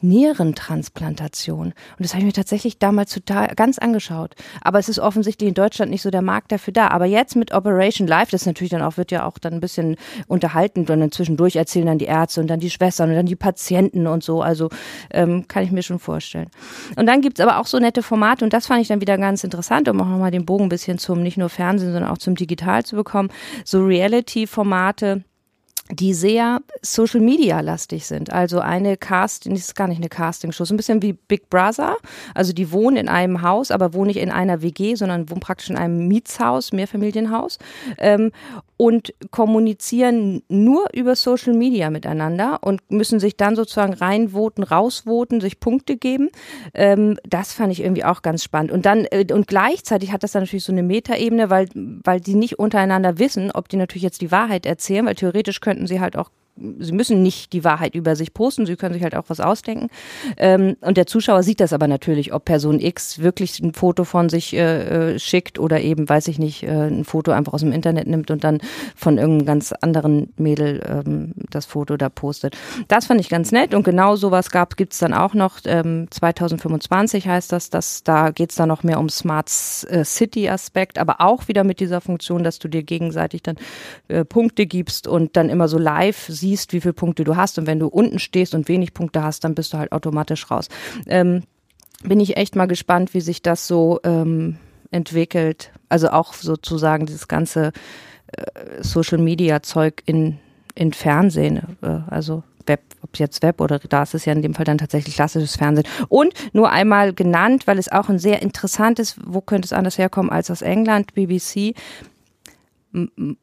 [0.00, 1.66] Nierentransplantation.
[1.66, 4.34] Und das habe ich mir tatsächlich damals total ganz angeschaut.
[4.60, 6.88] Aber es ist offensichtlich in Deutschland nicht so der Markt dafür da.
[6.88, 9.96] Aber jetzt mit Operation Live, das natürlich dann auch, wird ja auch dann ein bisschen
[10.26, 13.36] unterhalten und dann zwischendurch erzählen dann die Ärzte und dann die Schwestern und dann die
[13.36, 14.42] Patienten und so.
[14.42, 14.70] Also
[15.10, 16.48] ähm, kann ich mir schon vorstellen.
[16.96, 19.44] Und dann gibt's aber auch so nette Formate und das fand ich dann wieder ganz
[19.44, 22.34] interessant, um auch nochmal den Bogen ein bisschen zum nicht nur Fernsehen, sondern auch zum
[22.34, 23.30] Digital zu bekommen.
[23.64, 25.24] So Reality-Formate
[25.90, 28.32] die sehr Social Media lastig sind.
[28.32, 31.96] Also eine Casting, das ist gar nicht eine Castingshow, so ein bisschen wie Big Brother.
[32.34, 35.70] Also die wohnen in einem Haus, aber wohnen nicht in einer WG, sondern wohnen praktisch
[35.70, 37.58] in einem Mietshaus, Mehrfamilienhaus
[37.98, 38.32] ähm,
[38.76, 45.60] und kommunizieren nur über Social Media miteinander und müssen sich dann sozusagen reinvoten, rausvoten, sich
[45.60, 46.30] Punkte geben.
[46.74, 48.72] Ähm, das fand ich irgendwie auch ganz spannend.
[48.72, 52.34] Und dann äh, und gleichzeitig hat das dann natürlich so eine Metaebene, weil weil die
[52.34, 56.16] nicht untereinander wissen, ob die natürlich jetzt die Wahrheit erzählen, weil theoretisch könnten sie halt
[56.16, 56.30] auch
[56.78, 59.88] sie müssen nicht die Wahrheit über sich posten, sie können sich halt auch was ausdenken.
[60.36, 64.28] Ähm, und der Zuschauer sieht das aber natürlich, ob Person X wirklich ein Foto von
[64.28, 67.72] sich äh, äh, schickt oder eben, weiß ich nicht, äh, ein Foto einfach aus dem
[67.72, 68.58] Internet nimmt und dann
[68.94, 72.56] von irgendeinem ganz anderen Mädel ähm, das Foto da postet.
[72.88, 75.58] Das fand ich ganz nett und genau sowas gab gibt's dann auch noch.
[75.64, 79.50] Ähm, 2025 heißt das, dass da geht's dann noch mehr um Smart
[79.88, 83.56] äh, City Aspekt, aber auch wieder mit dieser Funktion, dass du dir gegenseitig dann
[84.08, 87.58] äh, Punkte gibst und dann immer so live siehst, siehst, wie viele Punkte du hast.
[87.58, 90.68] Und wenn du unten stehst und wenig Punkte hast, dann bist du halt automatisch raus.
[91.06, 91.42] Ähm,
[92.02, 94.58] bin ich echt mal gespannt, wie sich das so ähm,
[94.90, 95.72] entwickelt.
[95.88, 97.72] Also auch sozusagen dieses ganze
[98.28, 100.38] äh, Social Media Zeug in,
[100.74, 101.76] in Fernsehen.
[101.82, 104.78] Äh, also Web, ob jetzt Web oder da ist es ja in dem Fall dann
[104.78, 105.86] tatsächlich klassisches Fernsehen.
[106.08, 110.30] Und nur einmal genannt, weil es auch ein sehr interessantes, wo könnte es anders herkommen
[110.30, 111.74] als aus England, BBC,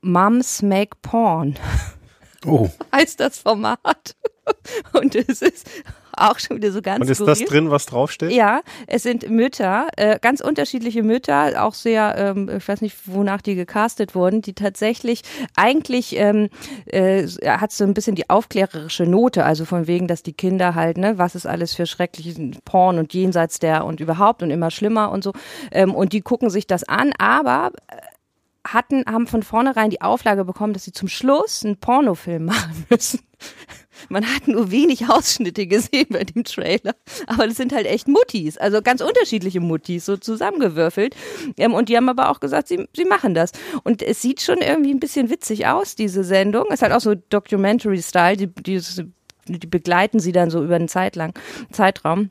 [0.02, 1.56] Moms Make Porn.
[2.46, 2.70] Oh.
[2.94, 4.16] heißt das Format.
[4.94, 5.70] Und es ist
[6.16, 7.34] auch schon wieder so ganz Und ist skurril.
[7.40, 8.32] das drin, was draufsteht?
[8.32, 13.42] Ja, es sind Mütter, äh, ganz unterschiedliche Mütter, auch sehr, ähm, ich weiß nicht, wonach
[13.42, 15.24] die gecastet wurden, die tatsächlich
[15.56, 16.50] eigentlich ähm,
[16.86, 20.98] äh, hat so ein bisschen die aufklärerische Note, also von wegen, dass die Kinder halt,
[20.98, 25.12] ne, was ist alles für schrecklichen Porn und jenseits der und überhaupt und immer schlimmer
[25.12, 25.34] und so.
[25.72, 27.72] Ähm, und die gucken sich das an, aber
[28.66, 33.20] hatten, haben von vornherein die Auflage bekommen, dass sie zum Schluss einen Pornofilm machen müssen.
[34.10, 36.96] Man hat nur wenig Ausschnitte gesehen bei dem Trailer,
[37.28, 41.16] aber das sind halt echt Muttis, also ganz unterschiedliche Muttis, so zusammengewürfelt.
[41.58, 43.52] Ähm, und die haben aber auch gesagt, sie, sie machen das.
[43.84, 46.66] Und es sieht schon irgendwie ein bisschen witzig aus, diese Sendung.
[46.70, 48.82] Es ist halt auch so Documentary-Style, die, die,
[49.48, 51.34] die begleiten sie dann so über einen Zeitlang,
[51.72, 52.30] Zeitraum.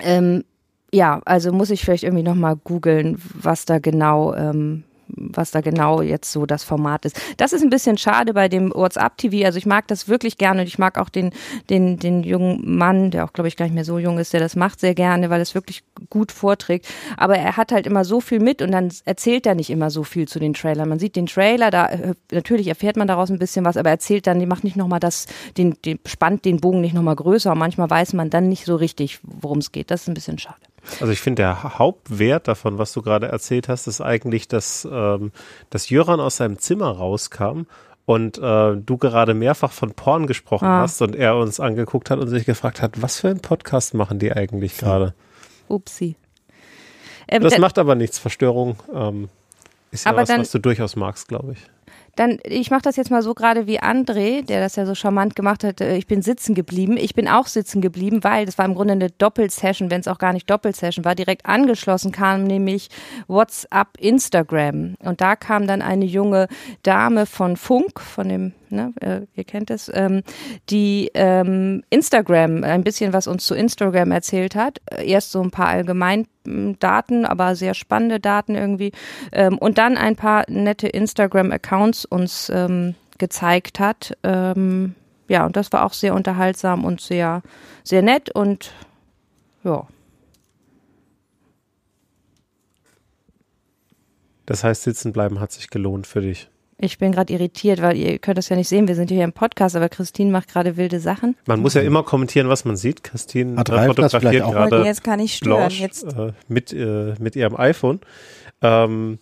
[0.00, 0.44] Ähm,
[0.92, 4.84] ja, also muss ich vielleicht irgendwie nochmal googeln, was da genau ähm,
[5.16, 7.20] was da genau jetzt so das Format ist.
[7.36, 9.46] Das ist ein bisschen schade bei dem WhatsApp-TV.
[9.46, 11.30] Also ich mag das wirklich gerne und ich mag auch den,
[11.70, 14.40] den, den jungen Mann, der auch, glaube ich, gar nicht mehr so jung ist, der
[14.40, 16.86] das macht sehr gerne, weil es wirklich gut vorträgt.
[17.16, 20.04] Aber er hat halt immer so viel mit und dann erzählt er nicht immer so
[20.04, 20.88] viel zu den Trailern.
[20.88, 23.94] Man sieht den Trailer, da äh, natürlich erfährt man daraus ein bisschen was, aber er
[23.94, 27.52] erzählt dann, die macht nicht nochmal das, den, den, spannt den Bogen nicht nochmal größer
[27.52, 29.90] und manchmal weiß man dann nicht so richtig, worum es geht.
[29.90, 30.71] Das ist ein bisschen schade.
[31.00, 35.32] Also ich finde, der Hauptwert davon, was du gerade erzählt hast, ist eigentlich, dass, ähm,
[35.70, 37.62] dass Jöran aus seinem Zimmer rauskam
[38.04, 40.80] und äh, du gerade mehrfach von Porn gesprochen Ah.
[40.80, 44.18] hast und er uns angeguckt hat und sich gefragt hat, was für einen Podcast machen
[44.18, 45.14] die eigentlich gerade?
[45.68, 46.16] Upsi.
[47.28, 48.18] Ähm, Das macht aber nichts.
[48.18, 49.28] Verstörung ähm,
[49.92, 51.58] ist ja Aber was, dann- was du durchaus magst, glaube ich.
[52.14, 55.34] Dann, ich mache das jetzt mal so gerade wie André, der das ja so charmant
[55.34, 55.80] gemacht hat.
[55.80, 56.98] äh, Ich bin sitzen geblieben.
[56.98, 60.18] Ich bin auch sitzen geblieben, weil das war im Grunde eine Doppelsession, wenn es auch
[60.18, 61.14] gar nicht Doppelsession war.
[61.14, 62.88] Direkt angeschlossen kam nämlich
[63.28, 64.94] WhatsApp, Instagram.
[65.00, 66.48] Und da kam dann eine junge
[66.82, 70.22] Dame von Funk, von dem, ne, äh, ihr kennt es, ähm,
[70.70, 74.80] die ähm, Instagram, ein bisschen was uns zu Instagram erzählt hat.
[74.90, 78.92] Äh, Erst so ein paar Allgemeindaten, aber sehr spannende Daten irgendwie.
[79.30, 84.16] Ähm, und dann ein paar nette Instagram-Accounts uns ähm, gezeigt hat.
[84.22, 84.94] Ähm,
[85.28, 87.42] ja, und das war auch sehr unterhaltsam und sehr,
[87.84, 88.72] sehr nett und
[89.64, 89.86] ja.
[94.46, 96.50] Das heißt, sitzen bleiben hat sich gelohnt für dich.
[96.84, 98.88] Ich bin gerade irritiert, weil ihr könnt das ja nicht sehen.
[98.88, 101.36] Wir sind hier im Podcast, aber Christine macht gerade wilde Sachen.
[101.46, 103.04] Man muss ja immer kommentieren, was man sieht.
[103.04, 105.58] Christine Hat äh, fotografiert gerade jetzt gar nicht stören.
[105.58, 108.00] Blanche Jetzt äh, mit, äh, mit ihrem iPhone.
[108.62, 109.20] Ähm,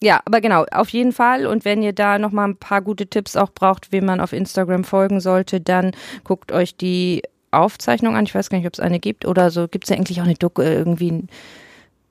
[0.00, 1.44] Ja, aber genau, auf jeden Fall.
[1.44, 4.82] Und wenn ihr da nochmal ein paar gute Tipps auch braucht, wem man auf Instagram
[4.82, 5.92] folgen sollte, dann
[6.24, 8.24] guckt euch die Aufzeichnung an.
[8.24, 9.68] Ich weiß gar nicht, ob es eine gibt oder so.
[9.68, 11.28] Gibt es ja eigentlich auch eine Doku, äh, irgendwie ein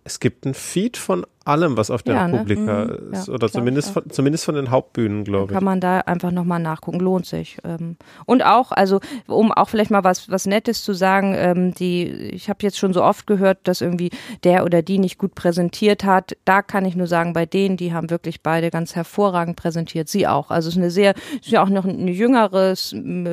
[0.03, 2.33] es gibt einen Feed von allem, was auf der Ja, ne?
[2.39, 3.13] Republika Mhm.
[3.13, 3.27] ist.
[3.27, 5.55] Ja, Oder zumindest ich von, zumindest von den Hauptbühnen, glaube ich.
[5.55, 7.57] Kann man da einfach nochmal nachgucken, lohnt sich.
[7.63, 12.05] Ähm, Und auch, also um auch vielleicht mal was, was Nettes zu sagen, ähm, die,
[12.07, 14.11] ich habe jetzt schon so oft gehört, dass irgendwie
[14.43, 16.37] der oder die nicht gut präsentiert hat.
[16.45, 20.09] Da kann ich nur sagen, bei denen, die haben wirklich beide ganz hervorragend präsentiert.
[20.09, 20.51] Sie auch.
[20.51, 22.75] Also es ist eine sehr, ist ja auch noch eine jüngere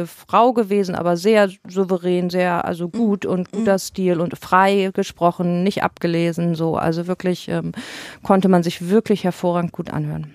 [0.06, 5.82] Frau gewesen, aber sehr souverän, sehr, also gut und guter Stil und frei gesprochen, nicht
[5.82, 6.76] abgelesen, so.
[6.76, 7.72] Also wirklich ähm,
[8.22, 10.34] konnte man sich wirklich hervorragend gut anhören.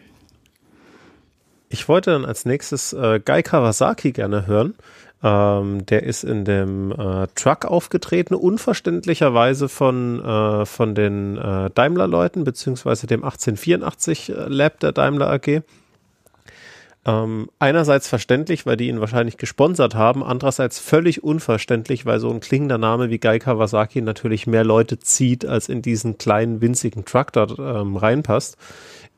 [1.69, 4.76] Ich wollte dann als nächstes äh, Guy Kawasaki gerne hören.
[5.23, 12.43] Ähm, der ist in dem äh, Truck aufgetreten, unverständlicherweise von, äh, von den äh, Daimler-Leuten,
[12.43, 15.63] beziehungsweise dem 1884 äh, Lab der Daimler AG.
[17.05, 22.39] Ähm, einerseits verständlich, weil die ihn wahrscheinlich gesponsert haben, andererseits völlig unverständlich, weil so ein
[22.39, 27.33] klingender Name wie Guy Kawasaki natürlich mehr Leute zieht, als in diesen kleinen, winzigen Truck
[27.33, 28.55] dort ähm, reinpasst.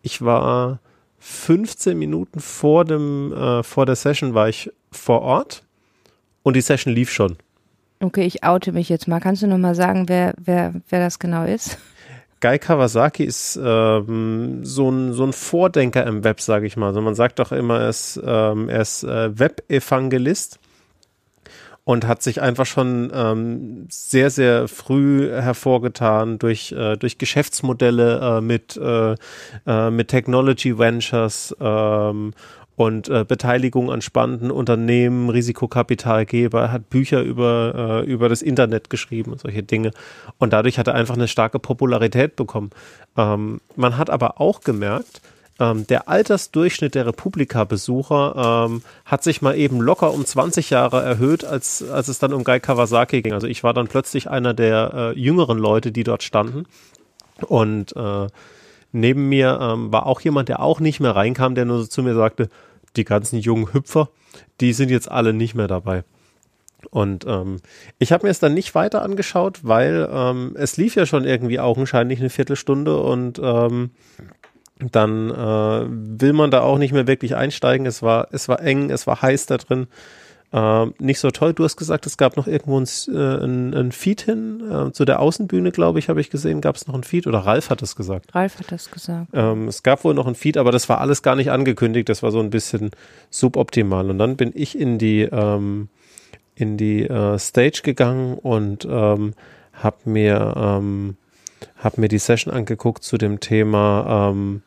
[0.01, 0.79] Ich war
[1.19, 5.63] 15 Minuten vor dem äh, vor der Session war ich vor Ort
[6.41, 7.37] und die Session lief schon.
[7.99, 9.19] Okay, ich oute mich jetzt mal.
[9.19, 11.77] Kannst du noch mal sagen, wer, wer, wer das genau ist?
[12.45, 16.89] Guy Kawasaki ist ähm, so, ein, so ein Vordenker im Web, sage ich mal.
[16.89, 20.60] Also man sagt doch immer, er ist, ähm, ist äh, Web-Evangelist
[21.86, 28.41] und hat sich einfach schon ähm, sehr, sehr früh hervorgetan durch, äh, durch Geschäftsmodelle äh,
[28.41, 29.15] mit, äh,
[29.65, 32.36] äh, mit Technology Ventures ähm,
[32.75, 38.89] und äh, Beteiligung an spannenden Unternehmen, Risikokapitalgeber, er hat Bücher über, äh, über das Internet
[38.89, 39.91] geschrieben und solche Dinge.
[40.38, 42.71] Und dadurch hat er einfach eine starke Popularität bekommen.
[43.17, 45.21] Ähm, man hat aber auch gemerkt,
[45.57, 51.45] ähm, der Altersdurchschnitt der Republika-Besucher ähm, hat sich mal eben locker um 20 Jahre erhöht,
[51.45, 53.33] als, als es dann um Guy Kawasaki ging.
[53.33, 56.65] Also ich war dann plötzlich einer der äh, jüngeren Leute, die dort standen.
[57.47, 58.27] Und äh,
[58.95, 62.01] neben mir ähm, war auch jemand, der auch nicht mehr reinkam, der nur so zu
[62.01, 62.49] mir sagte,
[62.95, 64.10] die ganzen jungen Hüpfer,
[64.62, 66.03] die sind jetzt alle nicht mehr dabei.
[66.91, 67.58] Und ähm,
[67.99, 71.60] ich habe mir es dann nicht weiter angeschaut, weil ähm, es lief ja schon irgendwie
[71.60, 73.91] augenscheinlich eine Viertelstunde und ähm,
[74.79, 75.86] dann äh,
[76.19, 77.86] will man da auch nicht mehr wirklich einsteigen.
[77.86, 79.88] Es war, es war eng, es war heiß da drin.
[80.55, 81.53] Ähm, nicht so toll.
[81.53, 84.63] Du hast gesagt, es gab noch irgendwo ein, äh, ein, ein Feed hin.
[84.71, 87.27] Äh, zu der Außenbühne, glaube ich, habe ich gesehen, gab es noch ein Feed.
[87.27, 88.33] Oder Ralf hat es gesagt.
[88.33, 89.27] Ralf hat das gesagt.
[89.33, 92.07] Ähm, es gab wohl noch ein Feed, aber das war alles gar nicht angekündigt.
[92.07, 92.91] Das war so ein bisschen
[93.29, 94.09] suboptimal.
[94.09, 95.89] Und dann bin ich in die, ähm,
[96.55, 99.33] in die äh, Stage gegangen und ähm,
[99.73, 101.17] habe mir, ähm,
[101.77, 104.61] hab mir die Session angeguckt zu dem Thema, ähm,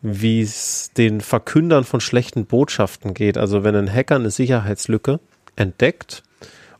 [0.00, 3.36] wie es den Verkündern von schlechten Botschaften geht.
[3.36, 5.20] Also wenn ein Hacker eine Sicherheitslücke
[5.56, 6.22] entdeckt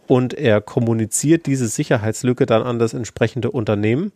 [0.06, 4.12] und er kommuniziert diese Sicherheitslücke dann an das entsprechende Unternehmen,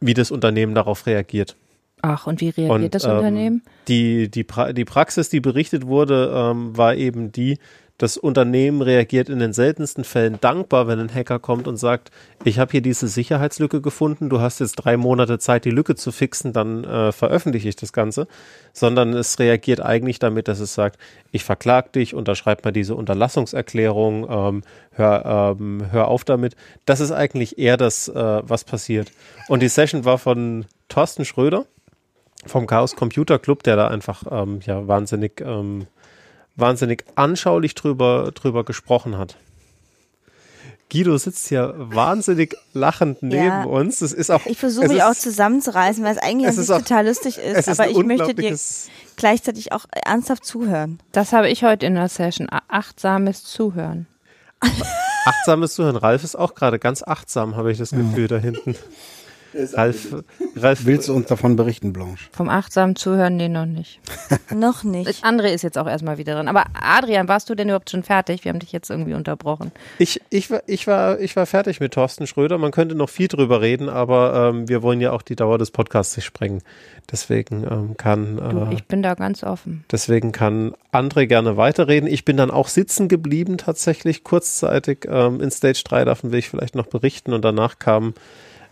[0.00, 1.56] wie das Unternehmen darauf reagiert.
[2.02, 3.62] Ach, und wie reagiert Und, das ähm, Unternehmen?
[3.88, 7.58] Die, die, pra die Praxis, die berichtet wurde, ähm, war eben die,
[7.98, 12.12] das Unternehmen reagiert in den seltensten Fällen dankbar, wenn ein Hacker kommt und sagt,
[12.44, 16.12] ich habe hier diese Sicherheitslücke gefunden, du hast jetzt drei Monate Zeit, die Lücke zu
[16.12, 18.28] fixen, dann äh, veröffentliche ich das Ganze,
[18.72, 20.98] sondern es reagiert eigentlich damit, dass es sagt,
[21.32, 24.62] ich verklag dich, unterschreib mal diese Unterlassungserklärung, ähm,
[24.92, 26.54] hör, ähm, hör auf damit.
[26.86, 29.10] Das ist eigentlich eher das, äh, was passiert.
[29.48, 31.66] Und die Session war von Thorsten Schröder
[32.46, 35.88] vom Chaos Computer Club, der da einfach ähm, ja wahnsinnig ähm,
[36.58, 39.36] wahnsinnig anschaulich drüber drüber gesprochen hat.
[40.90, 43.64] Guido sitzt hier wahnsinnig lachend neben Ja.
[43.64, 43.98] uns.
[43.98, 47.06] Das ist auch Ich versuche mich ist- auch zusammenzureißen, weil es eigentlich es auch- total
[47.06, 47.68] lustig ist.
[47.68, 48.56] ist aber ich möchte dir
[49.16, 50.98] gleichzeitig auch ernsthaft zuhören.
[51.12, 52.48] Das habe ich heute in der Session.
[52.68, 54.06] Achtsames Zuhören.
[55.26, 55.96] achtsames Zuhören.
[55.96, 58.74] Ralf ist auch gerade ganz achtsam, habe ich das Gefühl da hinten.
[59.54, 60.14] Ralf,
[60.56, 62.28] Ralf Willst du uns davon berichten, Blanche?
[62.32, 64.00] Vom achtsamen Zuhören, nee, noch nicht.
[64.54, 65.24] Noch nicht.
[65.24, 66.48] André ist jetzt auch erstmal wieder drin.
[66.48, 68.44] Aber Adrian, warst du denn überhaupt schon fertig?
[68.44, 69.72] Wir haben dich jetzt irgendwie unterbrochen.
[69.98, 72.58] Ich, ich, war, ich, war, ich war fertig mit Thorsten Schröder.
[72.58, 75.70] Man könnte noch viel drüber reden, aber ähm, wir wollen ja auch die Dauer des
[75.70, 76.62] Podcasts nicht sprengen.
[77.10, 79.84] Deswegen ähm, kann Du, äh, ich bin da ganz offen.
[79.90, 82.08] deswegen kann André gerne weiterreden.
[82.08, 86.04] Ich bin dann auch sitzen geblieben tatsächlich kurzzeitig ähm, in Stage 3.
[86.04, 87.32] Davon will ich vielleicht noch berichten.
[87.32, 88.14] Und danach kam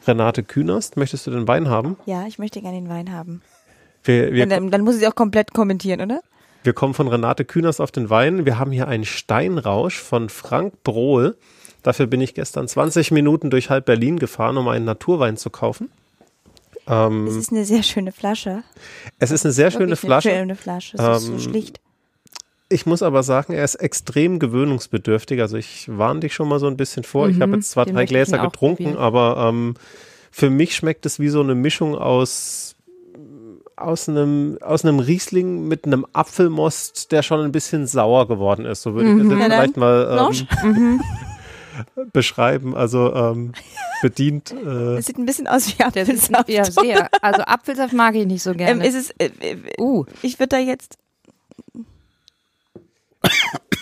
[0.07, 0.97] Renate Künast.
[0.97, 1.97] Möchtest du den Wein haben?
[2.07, 3.43] Ja, ich möchte gerne den Wein haben.
[4.05, 6.21] Wir, wir, dann, dann muss ich auch komplett kommentieren, oder?
[6.63, 8.45] Wir kommen von Renate Künast auf den Wein.
[8.47, 11.37] Wir haben hier einen Steinrausch von Frank Brohl.
[11.83, 15.91] Dafür bin ich gestern 20 Minuten durch halb Berlin gefahren, um einen Naturwein zu kaufen.
[16.89, 18.63] Ähm, Es ist eine sehr schöne Flasche.
[19.19, 20.31] es ist eine sehr schöne Flasche.
[20.31, 20.97] Eine schöne Flasche.
[20.97, 21.81] Es ist Ähm, so schlicht.
[22.69, 25.41] Ich muss aber sagen, er ist extrem gewöhnungsbedürftig.
[25.41, 27.29] Also ich warne dich schon mal so ein bisschen vor.
[27.29, 28.99] ich Mhm, habe jetzt zwar drei ich Gläser getrunken, probieren.
[28.99, 29.75] aber ähm,
[30.33, 32.75] für mich schmeckt es wie so eine Mischung aus
[33.79, 38.81] aus einem, aus einem Riesling mit einem Apfelmost, der schon ein bisschen sauer geworden ist.
[38.81, 40.33] So würde ich das jetzt dann, vielleicht mal
[40.65, 41.01] ähm,
[42.13, 42.75] beschreiben.
[42.75, 43.53] Also ähm,
[44.03, 44.53] bedient.
[44.53, 46.49] Äh, Es sieht ein bisschen aus wie Apfelsaft.
[46.49, 47.09] ja, sehr.
[47.21, 48.87] Also Apfelsaft mag ich nicht so Ähm, gerne.
[48.87, 50.97] ist es, äh, äh, uh, ich würde da jetzt,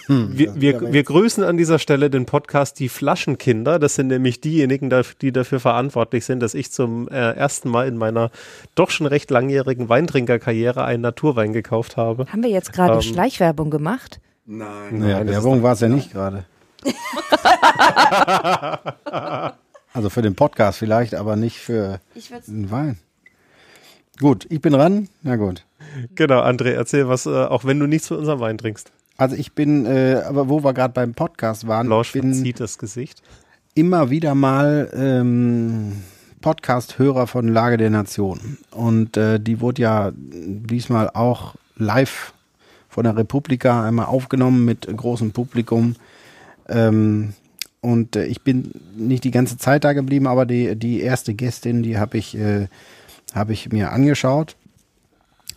[0.09, 3.79] wir, wir, wir grüßen an dieser Stelle den Podcast Die Flaschenkinder.
[3.79, 7.97] Das sind nämlich diejenigen, die dafür verantwortlich sind, dass ich zum äh, ersten Mal in
[7.97, 8.31] meiner
[8.75, 12.27] doch schon recht langjährigen Weintrinkerkarriere einen Naturwein gekauft habe.
[12.27, 14.21] haben wir jetzt gerade Ähm, Schleichwerbung gemacht?
[14.47, 14.99] Nein.
[14.99, 16.45] Naja, Werbung war es ja nicht gerade.
[19.95, 22.01] also für den Podcast vielleicht, aber nicht für
[22.47, 22.99] den Wein.
[24.21, 25.09] Gut, ich bin dran.
[25.23, 25.65] Na gut.
[26.15, 28.93] Genau, André, erzähl was, äh, auch wenn du nichts von unserem Wein trinkst.
[29.17, 32.79] Also ich bin, äh, aber wo wir gerade beim Podcast waren, ich bin verzieht das
[32.79, 33.23] Gesicht.
[33.75, 35.93] immer wieder mal ähm,
[36.41, 38.59] Podcast-Hörer von Lage der Nation.
[38.71, 42.33] Und äh, die wurde ja diesmal auch live
[42.89, 45.97] von der Republika einmal aufgenommen mit großem Publikum.
[46.69, 47.35] Ähm,
[47.81, 51.83] und äh, ich bin nicht die ganze Zeit da geblieben, aber die, die erste Gästin,
[51.83, 52.67] die habe ich, äh,
[53.35, 54.57] hab ich mir angeschaut.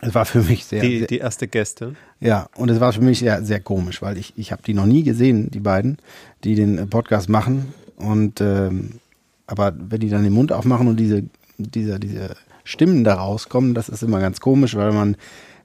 [0.00, 1.96] Es war für mich sehr, Die, sehr die erste Gästin.
[2.20, 4.86] ja, und es war für mich sehr, sehr komisch, weil ich, ich habe die noch
[4.86, 5.98] nie gesehen, die beiden,
[6.44, 7.72] die den äh, Podcast machen.
[7.96, 9.00] Und ähm,
[9.46, 11.24] aber wenn die dann den Mund aufmachen und diese,
[11.56, 15.16] diese, diese Stimmen da rauskommen, das ist immer ganz komisch, weil man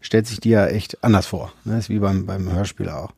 [0.01, 1.53] stellt sich die ja echt anders vor.
[1.65, 1.77] Ne?
[1.77, 3.11] Ist wie beim, beim Hörspiel auch.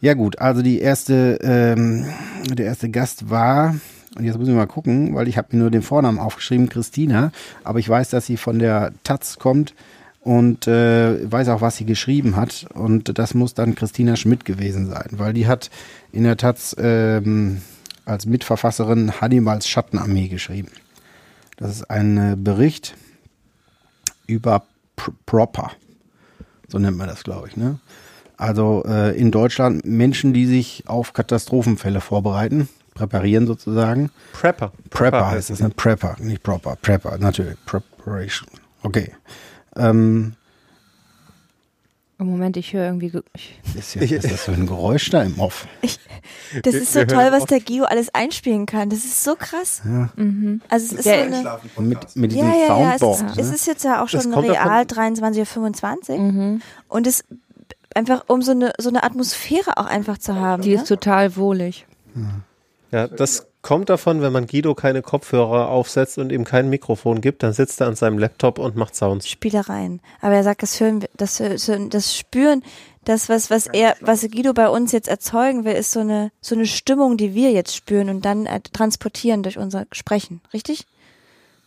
[0.00, 2.06] Ja gut, also die erste, ähm,
[2.50, 3.76] der erste Gast war,
[4.16, 7.32] und jetzt muss ich mal gucken, weil ich habe mir nur den Vornamen aufgeschrieben, Christina,
[7.64, 9.74] aber ich weiß, dass sie von der Taz kommt
[10.20, 12.66] und äh, weiß auch, was sie geschrieben hat.
[12.74, 15.70] Und das muss dann Christina Schmidt gewesen sein, weil die hat
[16.12, 17.62] in der Taz ähm,
[18.04, 20.72] als Mitverfasserin Hannibals Schattenarmee geschrieben.
[21.56, 22.96] Das ist ein äh, Bericht
[24.26, 24.64] über
[24.96, 25.70] Pr Proper.
[26.68, 27.56] So nennt man das, glaube ich.
[27.56, 27.78] Ne?
[28.36, 34.10] Also äh, in Deutschland Menschen, die sich auf Katastrophenfälle vorbereiten, präparieren sozusagen.
[34.32, 34.72] Prepper.
[34.90, 35.70] Prepper heißt es, ne?
[35.70, 36.76] Prepper, nicht Proper.
[36.76, 37.56] Prepper, natürlich.
[37.64, 38.48] Preparation.
[38.82, 39.12] Okay.
[39.76, 40.32] Ähm,
[42.18, 43.10] Im Moment, ich höre irgendwie.
[43.10, 45.66] ge- Ich, ist ja, ist das für ein Geräusch da im Off?
[46.62, 48.88] Das Wir- ist so wir toll, was der Gio alles einspielen kann.
[48.88, 49.82] Das ist so krass.
[49.84, 50.60] mhm.
[50.68, 51.58] Also es ist Der- so eine.
[51.74, 52.94] Und mit, mit diesem Ja, ja, ja.
[52.94, 53.30] Es Soundboard.
[53.32, 53.54] ist, es ne?
[53.56, 56.18] ist jetzt ja auch Das schon real 23.25 Uhr.
[56.18, 56.62] Mhm.
[56.88, 57.24] Und es
[57.94, 60.62] einfach, um so eine, so eine Atmosphäre auch einfach zu haben.
[60.62, 60.76] Die ne?
[60.82, 61.86] ist total wohlig.
[62.14, 62.22] Ja,
[62.90, 67.52] das kommt davon, wenn man Guido keine Kopfhörer aufsetzt und ihm kein Mikrofon gibt, dann
[67.52, 69.28] sitzt er an seinem Laptop und macht Sounds.
[69.28, 70.00] Spielereien.
[70.20, 72.62] Aber er sagt, das hören wir, das, das, das spüren,
[73.04, 76.54] das, was, was er, was Guido bei uns jetzt erzeugen will, ist so eine, so
[76.54, 80.40] eine Stimmung, die wir jetzt spüren und dann äh, transportieren durch unser Sprechen.
[80.52, 80.86] Richtig?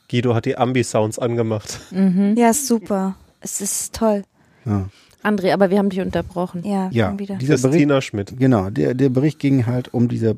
[0.09, 1.79] Guido hat die Ambi-Sounds angemacht.
[1.91, 3.15] Ja, ist super.
[3.41, 4.23] Es ist toll.
[4.65, 4.89] Ja,
[5.23, 6.63] André, aber wir haben dich unterbrochen.
[6.65, 7.35] Ja, ja wieder.
[7.35, 8.37] dieser Bericht, Schmidt.
[8.37, 10.37] genau, der, der Bericht ging halt um diese,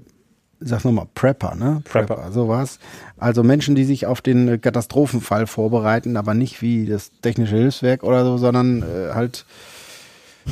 [0.62, 1.82] sag nochmal, Prepper, ne?
[1.84, 2.32] Prepper.
[2.32, 2.80] so war's.
[3.18, 8.04] Also Menschen, die sich auf den äh, Katastrophenfall vorbereiten, aber nicht wie das technische Hilfswerk
[8.04, 9.46] oder so, sondern äh, halt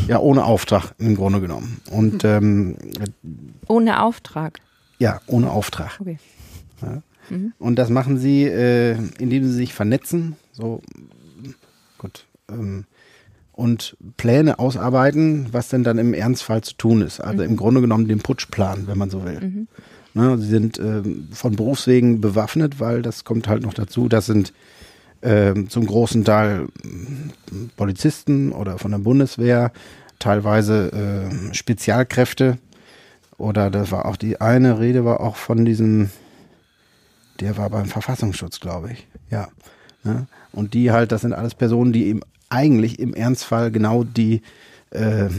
[0.07, 1.81] ja ohne Auftrag im Grunde genommen.
[1.91, 2.75] Und ähm,
[3.67, 4.59] Ohne Auftrag.
[4.99, 5.99] ja, ohne Auftrag.
[5.99, 6.17] Okay.
[7.59, 10.81] Und das machen sie, äh, indem sie sich vernetzen, so
[11.99, 12.85] gut, ähm,
[13.51, 17.19] und Pläne ausarbeiten, was denn dann im Ernstfall zu tun ist.
[17.19, 19.67] Also im Grunde genommen den Putschplan, wenn man so will.
[20.19, 24.09] Ne, sie sind ähm, von Berufswegen bewaffnet, weil das kommt halt noch dazu.
[24.09, 24.51] Das sind
[25.21, 27.31] ähm, zum großen Teil ähm,
[27.77, 29.71] Polizisten oder von der Bundeswehr,
[30.19, 32.57] teilweise ähm, Spezialkräfte.
[33.37, 36.09] Oder das war auch die eine Rede war auch von diesem
[37.39, 39.07] der war beim Verfassungsschutz, glaube ich.
[39.29, 39.47] Ja.
[40.03, 40.27] Ne?
[40.51, 44.41] Und die halt, das sind alles Personen, die eben eigentlich im Ernstfall genau die,
[44.89, 45.29] äh,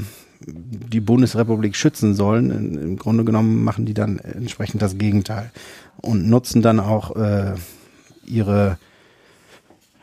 [0.47, 2.51] die Bundesrepublik schützen sollen.
[2.51, 5.51] Im Grunde genommen machen die dann entsprechend das Gegenteil
[5.99, 7.55] und nutzen dann auch äh,
[8.27, 8.79] ihre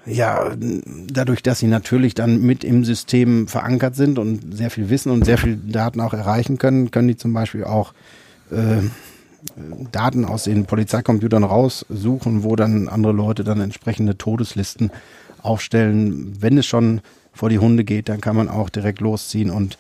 [0.10, 0.56] ja,
[1.12, 5.26] dadurch, dass sie natürlich dann mit im System verankert sind und sehr viel wissen und
[5.26, 7.94] sehr viel Daten auch erreichen können, können die zum Beispiel auch
[8.50, 8.84] äh,
[9.92, 14.92] Daten aus den Polizeicomputern raussuchen, wo dann andere Leute dann entsprechende Todeslisten
[15.42, 16.38] aufstellen.
[16.40, 17.02] Wenn es schon
[17.34, 19.78] vor die Hunde geht, dann kann man auch direkt losziehen und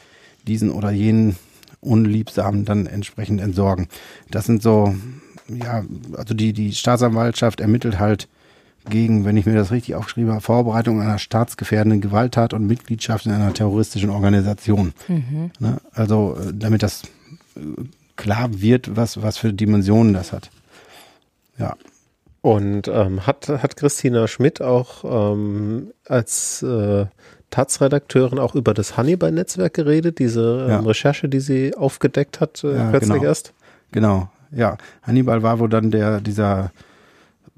[0.47, 1.35] diesen oder jenen
[1.81, 3.87] Unliebsamen dann entsprechend entsorgen.
[4.31, 4.95] Das sind so,
[5.47, 5.83] ja,
[6.15, 8.27] also die, die Staatsanwaltschaft ermittelt halt
[8.89, 13.31] gegen, wenn ich mir das richtig aufgeschrieben habe, Vorbereitung einer staatsgefährdenden Gewalttat und Mitgliedschaft in
[13.31, 14.93] einer terroristischen Organisation.
[15.59, 15.77] Ne?
[15.93, 17.03] Also, äh, damit das
[17.55, 17.59] äh,
[18.15, 20.49] klar wird, was, was für Dimensionen das hat.
[21.59, 21.75] Ja.
[22.41, 27.05] Und ähm, hat, hat Christina Schmidt auch ähm, als äh,
[27.49, 30.79] Taz-Redakteurin auch über das Hannibal-Netzwerk geredet, diese ähm, Ja.
[30.79, 33.23] Recherche, die sie aufgedeckt hat, äh, Ja, kürzlich genau.
[33.23, 33.53] erst?
[33.91, 34.77] Genau, ja.
[35.03, 36.71] Hannibal war wohl dann der, dieser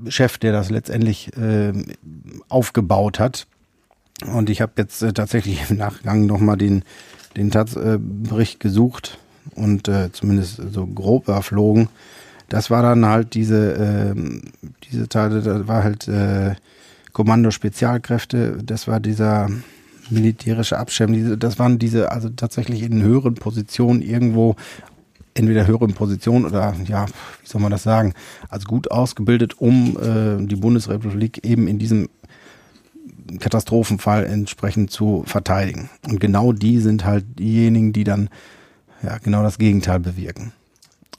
[0.07, 1.85] Chef, der das letztendlich ähm,
[2.47, 3.47] aufgebaut hat.
[4.33, 6.83] Und ich habe jetzt äh, tatsächlich im Nachgang nochmal den,
[7.35, 9.17] den Taz-Bericht gesucht
[9.55, 11.89] und äh, zumindest so grob erflogen.
[12.47, 14.41] Das war dann halt diese, ähm,
[14.89, 16.55] diese Teile, da war halt äh,
[17.13, 19.49] Kommando Spezialkräfte, das war dieser
[20.10, 24.55] militärische Abschirm, diese, das waren diese, also tatsächlich in höheren Positionen irgendwo
[25.34, 28.14] entweder höheren Position oder ja, wie soll man das sagen,
[28.49, 32.10] als gut ausgebildet, um äh, die Bundesrepublik eben in diesem
[33.39, 35.89] Katastrophenfall entsprechend zu verteidigen.
[36.07, 38.30] Und genau die sind halt diejenigen, die dann
[39.03, 40.51] ja genau das Gegenteil bewirken.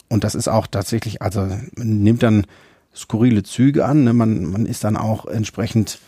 [0.09, 2.45] Und das ist auch tatsächlich, also man nimmt dann
[2.93, 4.13] skurrile Züge an, ne?
[4.13, 5.99] man, man ist dann auch entsprechend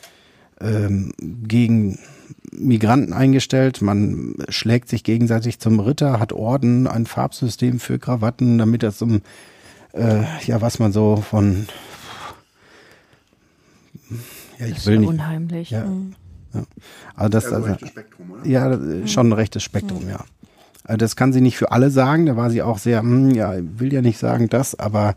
[0.59, 1.99] ähm, gegen
[2.57, 8.83] Migranten eingestellt, man schlägt sich gegenseitig zum Ritter, hat Orden, ein Farbsystem für Krawatten, damit
[8.83, 9.21] das um,
[9.93, 11.67] äh, ja, was man so von,
[14.59, 15.69] ja, ich Das will ist nicht, unheimlich.
[15.71, 15.85] ja,
[16.53, 16.63] ja.
[17.15, 17.75] Also das, also,
[18.43, 20.23] ja, das ist schon ein rechtes Spektrum, ja.
[20.85, 23.53] Also das kann sie nicht für alle sagen, da war sie auch sehr, hm, ja,
[23.57, 25.15] will ja nicht sagen das, aber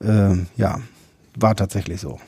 [0.00, 0.80] äh, ja,
[1.36, 2.18] war tatsächlich so.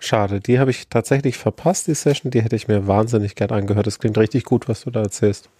[0.00, 2.30] Schade, die habe ich tatsächlich verpasst, die Session.
[2.30, 3.86] Die hätte ich mir wahnsinnig gern angehört.
[3.86, 5.50] Das klingt richtig gut, was du da erzählst.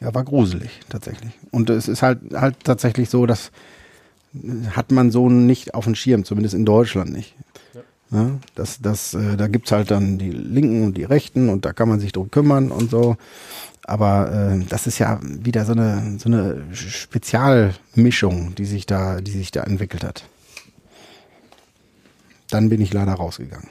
[0.00, 1.32] Ja, war gruselig, tatsächlich.
[1.52, 3.50] Und es ist halt, halt tatsächlich so, dass
[4.72, 7.34] hat man so nicht auf dem Schirm, zumindest in Deutschland nicht.
[8.12, 8.38] Ja.
[8.54, 11.88] das, das, äh, da gibt's halt dann die Linken und die Rechten und da kann
[11.88, 13.16] man sich drum kümmern und so.
[13.82, 19.32] Aber äh, das ist ja wieder so eine, so eine Spezialmischung, die sich da, die
[19.32, 20.24] sich da entwickelt hat.
[22.50, 23.68] Dann bin ich leider rausgegangen.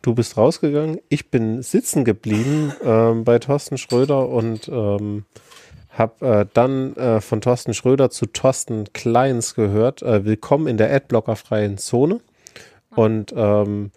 [0.00, 5.24] Du bist rausgegangen, ich bin sitzen geblieben ähm, bei Thorsten Schröder und ähm,
[5.90, 10.02] habe äh, dann äh, von Thorsten Schröder zu Thorsten Kleins gehört.
[10.02, 12.20] Äh, Willkommen in der Adblocker-freien Zone.
[12.94, 13.90] Und ähm,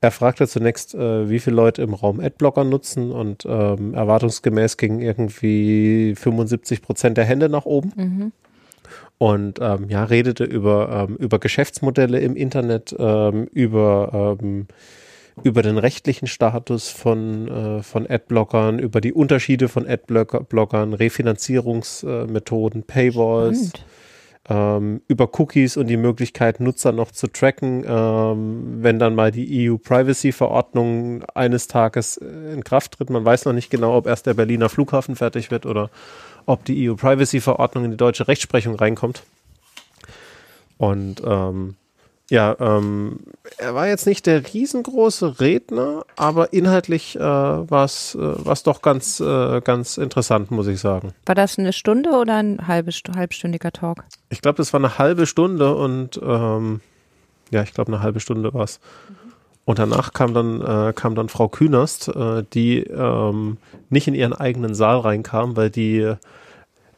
[0.00, 5.00] er fragte zunächst, äh, wie viele Leute im Raum Adblocker nutzen und ähm, erwartungsgemäß gingen
[5.00, 8.32] irgendwie 75 Prozent der Hände nach oben.
[9.22, 14.66] Und ähm, ja, redete über, ähm, über Geschäftsmodelle im Internet, ähm, über, ähm,
[15.44, 23.68] über den rechtlichen Status von, äh, von Adblockern, über die Unterschiede von Adblockern, Refinanzierungsmethoden, Paywalls,
[23.68, 23.86] Spannend.
[24.48, 29.70] ähm, über Cookies und die Möglichkeit, Nutzer noch zu tracken, ähm, wenn dann mal die
[29.70, 33.08] EU-Privacy-Verordnung eines Tages äh, in Kraft tritt.
[33.08, 35.90] Man weiß noch nicht genau, ob erst der Berliner Flughafen fertig wird oder
[36.46, 39.22] ob die EU-Privacy-Verordnung in die deutsche Rechtsprechung reinkommt.
[40.78, 41.76] Und ähm,
[42.30, 43.20] Ja, ähm,
[43.58, 49.20] er war jetzt nicht der riesengroße Redner, aber inhaltlich äh, war es äh, doch ganz,
[49.20, 51.12] äh, ganz interessant, muss ich sagen.
[51.26, 54.04] War das eine Stunde oder ein halbe, halbstündiger Talk?
[54.30, 56.80] Ich glaube, das war eine halbe Stunde und ähm,
[57.50, 58.80] ja, ich glaube, eine halbe Stunde war es.
[59.08, 59.21] Mhm.
[59.64, 63.58] Und danach kam dann, äh, kam dann Frau Künast, äh, die ähm,
[63.90, 66.14] nicht in ihren eigenen Saal reinkam, weil die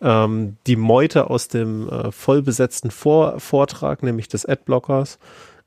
[0.00, 5.18] ähm, die Meute aus dem äh, vollbesetzten Vor Vortrag, nämlich des Adblockers,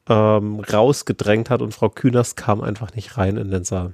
[0.10, 3.94] ähm, rausgedrängt hat und Frau Künast kam einfach nicht rein in den Saal.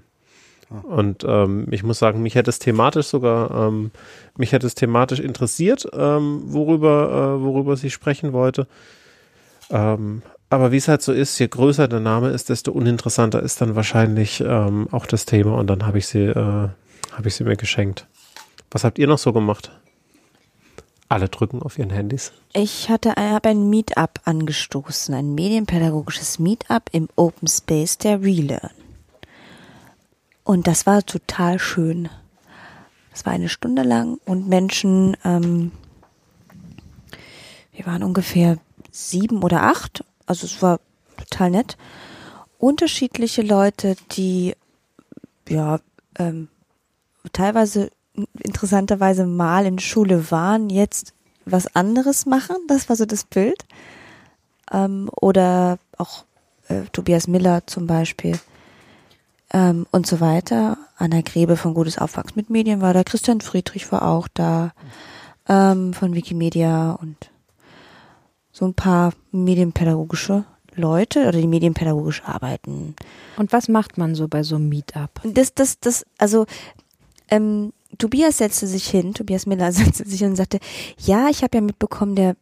[0.70, 0.80] Ah.
[0.80, 3.92] Und ähm, ich muss sagen, mich hätte es thematisch sogar, ähm,
[4.38, 8.68] mich hätte es thematisch interessiert, ähm, worüber, äh, worüber sie sprechen wollte.
[9.70, 10.22] Ähm,
[10.54, 13.76] aber wie es halt so ist, je größer der Name ist, desto uninteressanter ist dann
[13.76, 17.56] wahrscheinlich ähm, auch das Thema und dann habe ich sie, äh, habe ich sie mir
[17.56, 18.08] geschenkt.
[18.70, 19.72] Was habt ihr noch so gemacht?
[21.10, 22.34] Alle drücken auf ihren Handys.
[22.54, 28.72] Ich hatte habe ein Meetup angestoßen, ein medienpädagogisches Meetup im Open Space der Relearn.
[30.44, 32.10] Und das war total schön.
[33.12, 35.72] Das war eine Stunde lang und Menschen, ähm,
[37.72, 38.58] wir waren ungefähr
[38.92, 40.80] sieben oder acht also es war
[41.18, 41.78] total nett.
[42.58, 44.56] Unterschiedliche Leute, die
[45.48, 45.80] ja
[46.18, 46.48] ähm,
[47.34, 47.92] teilweise
[48.40, 51.14] interessanterweise mal in Schule waren, jetzt
[51.46, 52.56] was anderes machen.
[52.68, 53.66] Das war so das Bild.
[54.72, 56.26] Ähm, oder auch
[56.68, 58.40] äh, Tobias Miller zum Beispiel
[59.52, 60.78] ähm, und so weiter.
[60.98, 63.04] Anna Grebe von Gutes Aufwachsen mit Medien war da.
[63.04, 64.72] Christian Friedrich war auch da
[65.48, 67.30] ähm, von Wikimedia und
[68.54, 70.46] so ein paar medienpädagogische
[70.76, 72.96] Leute oder die medienpädagogisch arbeiten.
[73.36, 75.10] Und was macht man so bei so einem Meetup?
[75.24, 76.46] Das, das, das, also
[77.30, 80.60] ähm, Tobias setzte sich hin, Tobias Miller setzte sich hin und sagte,
[81.00, 82.36] ja, ich habe ja mitbekommen, der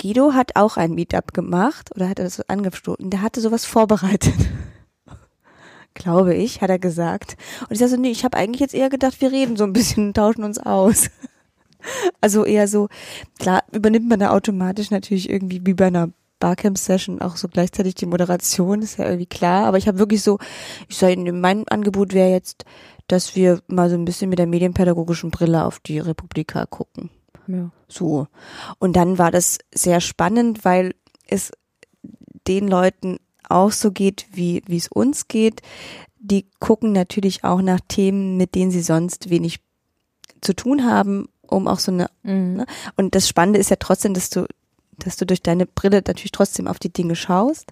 [0.00, 4.34] Guido hat auch ein Meetup gemacht oder hat er das angestoßen, der hatte sowas vorbereitet.
[5.94, 7.36] Glaube ich, hat er gesagt.
[7.62, 9.72] Und ich sage so, nee, ich habe eigentlich jetzt eher gedacht, wir reden so ein
[9.72, 11.10] bisschen und tauschen uns aus.
[12.20, 12.88] Also eher so,
[13.38, 16.10] klar, übernimmt man da automatisch natürlich irgendwie wie bei einer
[16.40, 19.66] Barcamp-Session auch so gleichzeitig die Moderation, ist ja irgendwie klar.
[19.66, 20.38] Aber ich habe wirklich so,
[20.88, 22.64] ich sage, mein Angebot wäre jetzt,
[23.06, 27.10] dass wir mal so ein bisschen mit der medienpädagogischen Brille auf die Republika gucken.
[27.46, 27.70] Ja.
[27.88, 28.26] So.
[28.78, 30.94] Und dann war das sehr spannend, weil
[31.28, 31.52] es
[32.48, 33.18] den Leuten
[33.48, 35.60] auch so geht, wie wie es uns geht.
[36.18, 39.60] Die gucken natürlich auch nach Themen, mit denen sie sonst wenig
[40.40, 42.54] zu tun haben um auch so eine, mhm.
[42.54, 42.66] ne?
[42.96, 44.46] und das Spannende ist ja trotzdem, dass du,
[44.98, 47.70] dass du durch deine Brille natürlich trotzdem auf die Dinge schaust.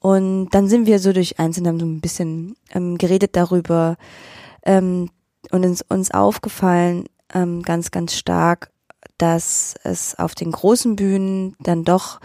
[0.00, 3.96] Und dann sind wir so durch eins und haben so ein bisschen ähm, geredet darüber
[4.62, 5.10] ähm,
[5.50, 8.70] und uns, uns aufgefallen ähm, ganz, ganz stark,
[9.18, 12.20] dass es auf den großen Bühnen dann doch,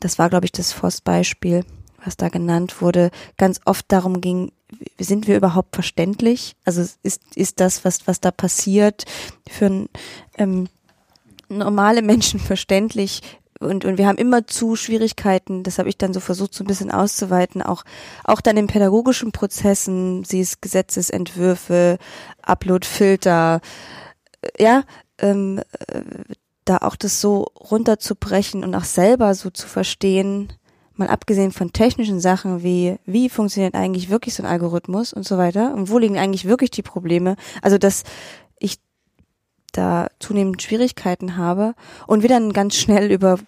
[0.00, 1.64] das war glaube ich das Voss-Beispiel,
[2.02, 4.52] was da genannt wurde, ganz oft darum ging,
[4.98, 6.56] sind wir überhaupt verständlich?
[6.64, 9.04] Also ist, ist das, was, was da passiert,
[9.48, 9.88] für
[10.38, 10.68] ähm,
[11.48, 13.22] normale Menschen verständlich?
[13.58, 16.66] Und, und wir haben immer zu Schwierigkeiten, das habe ich dann so versucht, so ein
[16.66, 17.84] bisschen auszuweiten, auch,
[18.24, 21.96] auch dann in pädagogischen Prozessen, sie ist Gesetzesentwürfe,
[22.42, 23.60] Uploadfilter,
[24.42, 24.82] äh, ja,
[25.18, 26.02] ähm, äh,
[26.66, 30.52] da auch das so runterzubrechen und auch selber so zu verstehen,
[30.98, 35.38] mal abgesehen von technischen Sachen wie, wie funktioniert eigentlich wirklich so ein Algorithmus und so
[35.38, 38.04] weiter und wo liegen eigentlich wirklich die Probleme, also dass
[38.58, 38.78] ich
[39.72, 41.74] da zunehmend Schwierigkeiten habe
[42.06, 43.38] und wir dann ganz schnell über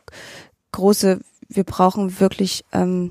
[0.73, 3.11] große, wir brauchen wirklich ähm,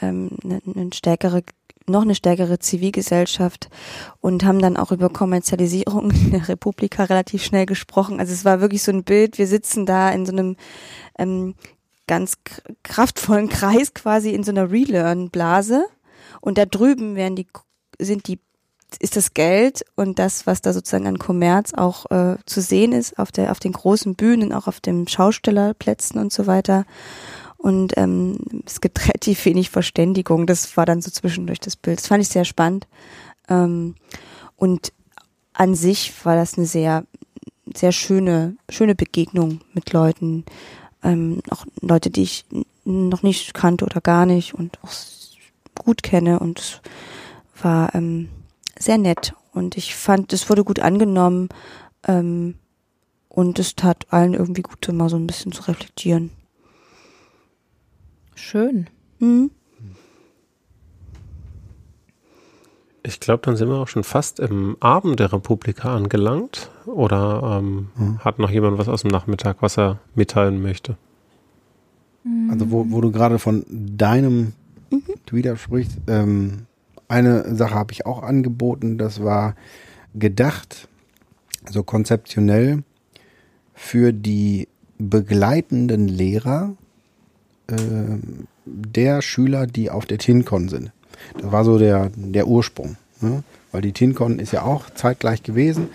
[0.00, 1.42] ähm, eine, eine stärkere
[1.88, 3.68] noch eine stärkere Zivilgesellschaft
[4.20, 8.18] und haben dann auch über Kommerzialisierung in der Republika relativ schnell gesprochen.
[8.18, 10.56] Also es war wirklich so ein Bild, wir sitzen da in so einem
[11.18, 11.54] ähm,
[12.06, 12.34] ganz
[12.82, 15.84] kraftvollen Kreis quasi in so einer Relearn-Blase.
[16.40, 17.46] Und da drüben werden die,
[17.98, 18.40] sind die,
[19.00, 23.18] ist das Geld und das, was da sozusagen an Kommerz auch äh, zu sehen ist,
[23.18, 26.84] auf der, auf den großen Bühnen, auch auf den Schaustellerplätzen und so weiter.
[27.56, 30.46] Und ähm, es gibt relativ wenig Verständigung.
[30.46, 31.98] Das war dann so zwischendurch das Bild.
[31.98, 32.86] Das fand ich sehr spannend.
[33.48, 33.96] Ähm,
[34.56, 34.92] und
[35.52, 37.04] an sich war das eine sehr,
[37.74, 40.44] sehr schöne, schöne Begegnung mit Leuten,
[41.02, 42.44] ähm, auch Leute, die ich
[42.84, 44.92] noch nicht kannte oder gar nicht und auch
[45.82, 46.80] gut kenne und es
[47.62, 48.28] war ähm,
[48.78, 51.48] sehr nett und ich fand, es wurde gut angenommen
[52.06, 52.54] ähm,
[53.28, 56.30] und es tat allen irgendwie gut, mal so ein bisschen zu reflektieren.
[58.34, 58.88] Schön.
[59.18, 59.50] Mhm.
[63.06, 66.70] Ich glaube, dann sind wir auch schon fast im Abend der Republika angelangt.
[66.86, 68.18] Oder ähm, mhm.
[68.18, 70.96] hat noch jemand was aus dem Nachmittag, was er mitteilen möchte?
[72.24, 72.50] Mhm.
[72.50, 74.54] Also wo, wo du gerade von deinem
[75.26, 76.66] Twitter sprichst, ähm,
[77.06, 79.54] eine Sache habe ich auch angeboten, das war
[80.14, 80.88] gedacht,
[81.70, 82.82] so konzeptionell
[83.72, 84.66] für die
[84.98, 86.74] begleitenden Lehrer
[87.68, 87.74] äh,
[88.64, 90.90] der Schüler, die auf der TinCon sind.
[91.40, 92.96] Das war so der, der Ursprung.
[93.20, 93.42] Ne?
[93.72, 95.88] Weil die TinCon ist ja auch zeitgleich gewesen.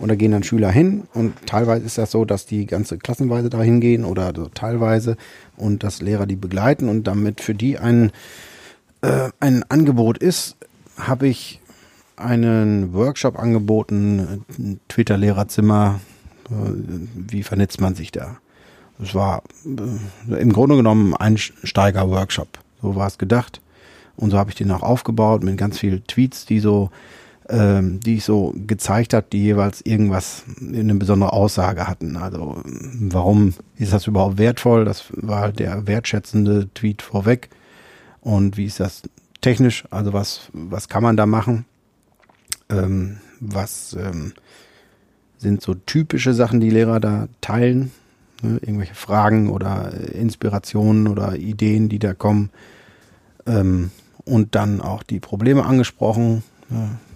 [0.00, 3.50] Und da gehen dann Schüler hin und teilweise ist das so, dass die ganze Klassenweise
[3.50, 5.18] da hingehen oder so teilweise
[5.58, 8.10] und dass Lehrer die begleiten und damit für die ein,
[9.02, 10.56] äh, ein Angebot ist,
[10.96, 11.60] habe ich
[12.16, 16.00] einen Workshop angeboten, ein Twitter-Lehrerzimmer,
[16.48, 16.52] äh,
[17.14, 18.38] wie vernetzt man sich da.
[19.02, 22.48] Es war äh, im Grunde genommen ein Steiger-Workshop,
[22.80, 23.60] so war es gedacht.
[24.20, 26.90] Und so habe ich den auch aufgebaut mit ganz vielen Tweets, die so
[27.50, 32.16] ähm, die ich so gezeigt habe, die jeweils irgendwas, eine besondere Aussage hatten.
[32.16, 34.84] Also warum ist das überhaupt wertvoll?
[34.84, 37.50] Das war halt der wertschätzende Tweet vorweg.
[38.20, 39.02] Und wie ist das
[39.40, 39.84] technisch?
[39.90, 41.64] Also was, was kann man da machen?
[42.68, 44.32] Ähm, was ähm,
[45.38, 47.90] sind so typische Sachen, die Lehrer da teilen?
[48.42, 48.58] Ne?
[48.62, 52.50] Irgendwelche Fragen oder Inspirationen oder Ideen, die da kommen.
[53.46, 53.90] Ähm,
[54.24, 56.42] und dann auch die Probleme angesprochen.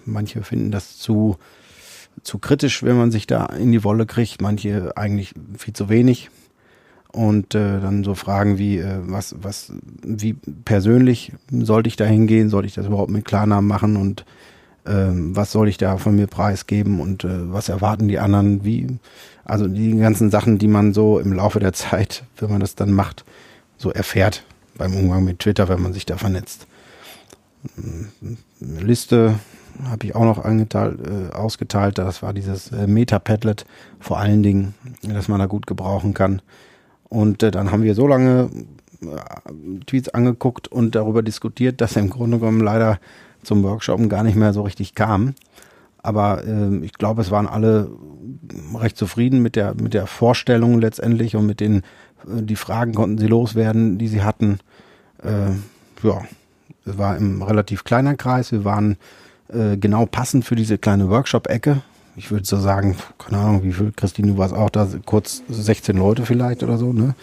[0.05, 1.37] Manche finden das zu,
[2.23, 4.41] zu kritisch, wenn man sich da in die Wolle kriegt.
[4.41, 6.29] Manche eigentlich viel zu wenig.
[7.11, 9.71] Und äh, dann so Fragen wie, äh, was, was,
[10.03, 12.49] wie persönlich sollte ich da hingehen?
[12.49, 13.95] Sollte ich das überhaupt mit Klarnamen machen?
[13.95, 14.25] Und
[14.85, 16.99] ähm, was soll ich da von mir preisgeben?
[16.99, 18.65] Und äh, was erwarten die anderen?
[18.65, 18.99] Wie,
[19.45, 22.91] also die ganzen Sachen, die man so im Laufe der Zeit, wenn man das dann
[22.91, 23.23] macht,
[23.77, 24.43] so erfährt
[24.77, 26.67] beim Umgang mit Twitter, wenn man sich da vernetzt.
[28.59, 29.35] Liste
[29.83, 31.97] habe ich auch noch angeteilt, äh, ausgeteilt.
[31.97, 33.65] Das war dieses äh, Meta-Padlet
[33.99, 36.41] vor allen Dingen, dass man da gut gebrauchen kann.
[37.09, 38.49] Und äh, dann haben wir so lange
[39.01, 42.99] äh, Tweets angeguckt und darüber diskutiert, dass im Grunde genommen leider
[43.43, 45.35] zum Workshop gar nicht mehr so richtig kam.
[46.05, 47.89] Aber äh, ich glaube, es waren alle
[48.75, 53.17] recht zufrieden mit der, mit der Vorstellung letztendlich und mit den, äh, die Fragen konnten
[53.17, 54.59] sie loswerden, die sie hatten.
[55.23, 55.51] Äh,
[56.03, 56.21] ja,
[56.85, 58.51] es war im relativ kleiner Kreis.
[58.51, 58.97] Wir waren
[59.49, 61.81] äh, genau passend für diese kleine Workshop-Ecke.
[62.15, 65.97] Ich würde so sagen, keine Ahnung, wie viel, Christine, du warst auch da, kurz 16
[65.97, 67.15] Leute vielleicht oder so, ne?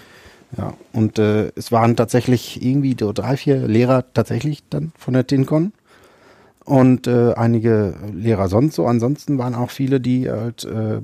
[0.58, 5.72] Ja, und äh, es waren tatsächlich irgendwie drei, vier Lehrer tatsächlich dann von der TINCON
[6.66, 8.86] und äh, einige Lehrer sonst so.
[8.86, 11.00] Ansonsten waren auch viele, die halt äh,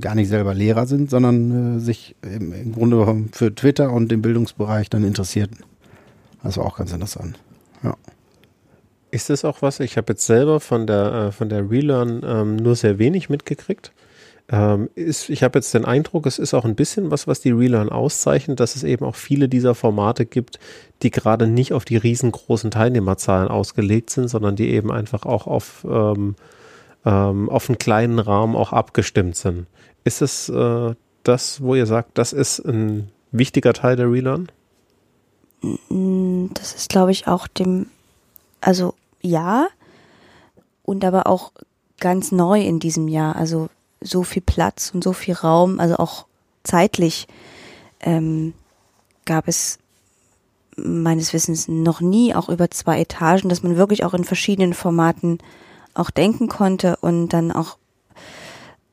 [0.00, 4.22] gar nicht selber Lehrer sind, sondern äh, sich im, im Grunde für Twitter und den
[4.22, 5.58] Bildungsbereich dann interessierten.
[6.42, 7.38] Das war auch ganz interessant.
[7.86, 7.96] Ja.
[9.10, 9.80] Ist das auch was?
[9.80, 13.92] Ich habe jetzt selber von der, äh, von der Relearn ähm, nur sehr wenig mitgekriegt.
[14.48, 17.50] Ähm, ist, ich habe jetzt den Eindruck, es ist auch ein bisschen was, was die
[17.50, 20.60] Relearn auszeichnet, dass es eben auch viele dieser Formate gibt,
[21.02, 25.86] die gerade nicht auf die riesengroßen Teilnehmerzahlen ausgelegt sind, sondern die eben einfach auch auf,
[25.88, 26.36] ähm,
[27.04, 29.66] ähm, auf einen kleinen Rahmen auch abgestimmt sind.
[30.04, 34.48] Ist es äh, das, wo ihr sagt, das ist ein wichtiger Teil der Relearn?
[36.54, 37.86] Das ist, glaube ich, auch dem
[38.60, 39.68] also ja,
[40.82, 41.52] und aber auch
[42.00, 43.36] ganz neu in diesem Jahr.
[43.36, 43.68] Also
[44.00, 46.26] so viel Platz und so viel Raum, also auch
[46.64, 47.26] zeitlich
[48.00, 48.54] ähm,
[49.24, 49.78] gab es
[50.76, 55.38] meines Wissens noch nie, auch über zwei Etagen, dass man wirklich auch in verschiedenen Formaten
[55.94, 57.78] auch denken konnte und dann auch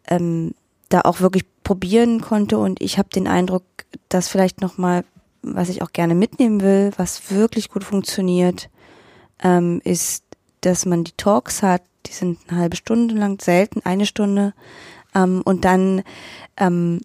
[0.07, 0.53] ähm,
[0.89, 2.57] da auch wirklich probieren konnte.
[2.57, 3.63] Und ich habe den Eindruck,
[4.07, 5.03] dass vielleicht nochmal,
[5.43, 8.69] was ich auch gerne mitnehmen will, was wirklich gut funktioniert,
[9.43, 10.23] ähm, ist,
[10.61, 14.53] dass man die Talks hat, die sind eine halbe Stunde lang, selten eine Stunde,
[15.15, 16.03] ähm, und dann
[16.57, 17.01] ähm,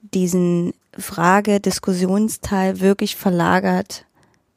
[0.00, 4.06] diesen Frage-Diskussionsteil wirklich verlagert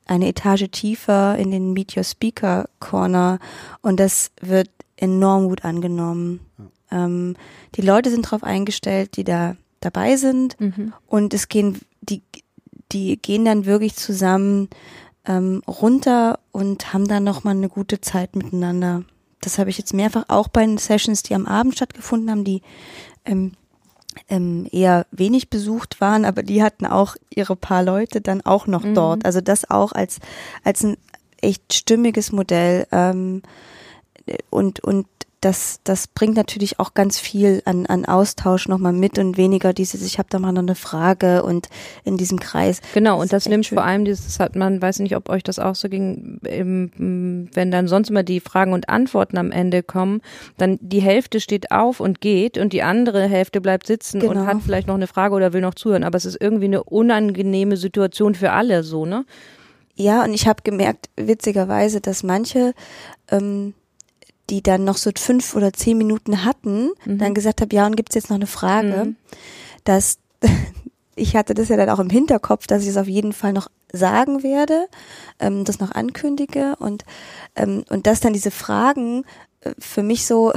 [0.06, 3.40] eine Etage tiefer in den Meet Your Speaker Corner
[3.82, 6.42] und das wird enorm gut angenommen.
[6.92, 7.06] Ja.
[7.06, 7.36] Ähm,
[7.76, 10.94] die Leute sind darauf eingestellt, die da dabei sind mhm.
[11.08, 12.22] und es gehen die
[12.92, 14.70] die gehen dann wirklich zusammen
[15.26, 19.04] ähm, runter und haben dann nochmal eine gute Zeit miteinander.
[19.42, 22.62] Das habe ich jetzt mehrfach auch bei den Sessions, die am Abend stattgefunden haben, die
[23.26, 23.54] ähm,
[24.30, 28.84] ähm, eher wenig besucht waren, aber die hatten auch ihre paar Leute dann auch noch
[28.84, 28.94] mhm.
[28.94, 29.26] dort.
[29.26, 30.20] Also das auch als,
[30.64, 30.98] als ein
[31.42, 33.42] echt stimmiges Modell ähm,
[34.50, 35.08] und, und
[35.46, 40.02] das, das bringt natürlich auch ganz viel an, an Austausch nochmal mit und weniger dieses,
[40.02, 41.70] ich habe da mal noch eine Frage und
[42.04, 42.82] in diesem Kreis.
[42.96, 43.78] Genau, und das nimmt schön.
[43.78, 47.70] vor allem dieses, hat man, weiß nicht, ob euch das auch so ging, im, wenn
[47.70, 50.22] dann sonst immer die Fragen und Antworten am Ende kommen,
[50.58, 54.48] dann die Hälfte steht auf und geht und die andere Hälfte bleibt sitzen und Genau.
[54.48, 56.04] hat vielleicht noch eine Frage oder will noch zuhören.
[56.04, 59.26] Aber es ist irgendwie eine unangenehme Situation für alle so, ne?
[59.94, 62.74] Ja, und ich habe gemerkt, witzigerweise, dass manche,
[63.30, 63.76] ähm,
[64.50, 68.16] die dann noch so fünf oder zehn Minuten hatten, dann gesagt haben, ja, und gibt's
[68.16, 69.16] jetzt noch eine Frage, Mhm.
[69.84, 70.18] dass
[71.16, 73.70] ich hatte das ja dann auch im Hinterkopf, dass ich es auf jeden Fall noch
[73.92, 74.88] sagen werde,
[75.40, 77.06] ähm, das noch ankündige und
[77.56, 79.24] ähm, und dass dann diese Fragen
[79.62, 80.52] äh, für mich so,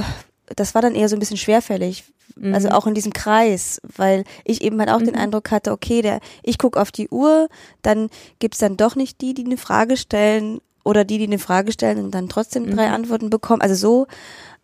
[0.55, 2.03] das war dann eher so ein bisschen schwerfällig,
[2.35, 2.53] Mhm.
[2.53, 6.19] also auch in diesem Kreis, weil ich eben halt auch den Eindruck hatte, okay, der,
[6.43, 7.49] ich gucke auf die Uhr,
[7.81, 11.71] dann gibt's dann doch nicht die, die eine Frage stellen oder die, die eine Frage
[11.71, 13.61] stellen und dann trotzdem drei Antworten bekommen.
[13.61, 14.07] Also so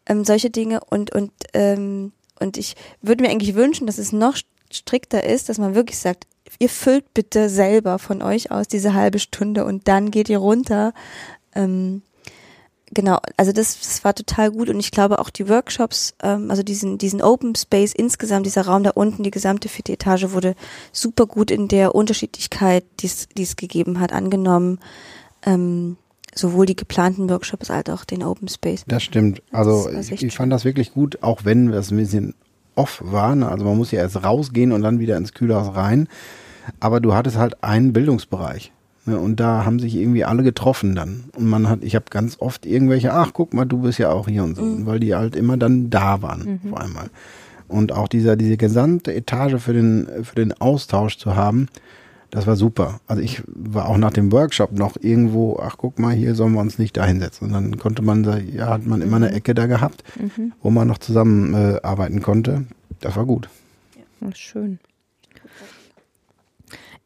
[0.08, 4.38] ähm, solche Dinge und und ähm, und ich würde mir eigentlich wünschen, dass es noch
[4.72, 6.28] strikter ist, dass man wirklich sagt,
[6.60, 10.94] ihr füllt bitte selber von euch aus diese halbe Stunde und dann geht ihr runter.
[11.54, 12.02] Ähm,
[12.94, 16.64] genau, also das, das war total gut und ich glaube auch die Workshops, ähm, also
[16.64, 20.56] diesen, diesen Open Space insgesamt, dieser Raum da unten, die gesamte vierte Etage wurde
[20.92, 24.80] super gut in der Unterschiedlichkeit, die es die es gegeben hat, angenommen.
[25.46, 25.98] Ähm,
[26.38, 28.84] sowohl die geplanten Workshops als auch den Open Space.
[28.88, 29.42] Das stimmt.
[29.52, 32.36] Also Das ich, ich fand das wirklich gut, auch wenn es ein bisschen
[32.76, 33.36] off war.
[33.36, 33.48] Ne?
[33.50, 36.08] Also man muss ja erst rausgehen und dann wieder ins Kühlhaus rein.
[36.80, 38.72] Aber du hattest halt einen Bildungsbereich.
[39.06, 39.18] Ne?
[39.20, 41.26] Und da haben sich irgendwie alle getroffen dann.
[41.36, 44.28] Und man hat, ich habe ganz oft irgendwelche, ach guck mal, du bist ja auch
[44.28, 47.10] hier und so, weil die halt immer dann da waren, vor einmal.
[47.68, 51.68] Und auch dieser, diese gesamte Etage für den, für den Austausch zu haben,
[52.32, 53.00] das war super.
[53.08, 56.62] Also ich war auch nach dem Workshop noch irgendwo, ach guck mal, hier sollen wir
[56.62, 57.48] uns nicht da hinsetzen.
[57.48, 58.24] Und dann konnte man,
[58.54, 60.04] ja, hat man immer eine Ecke da gehabt,
[60.62, 62.66] wo man noch zusammen äh, arbeiten konnte.
[63.00, 63.50] Das war gut.
[64.22, 64.80] Ja, schön.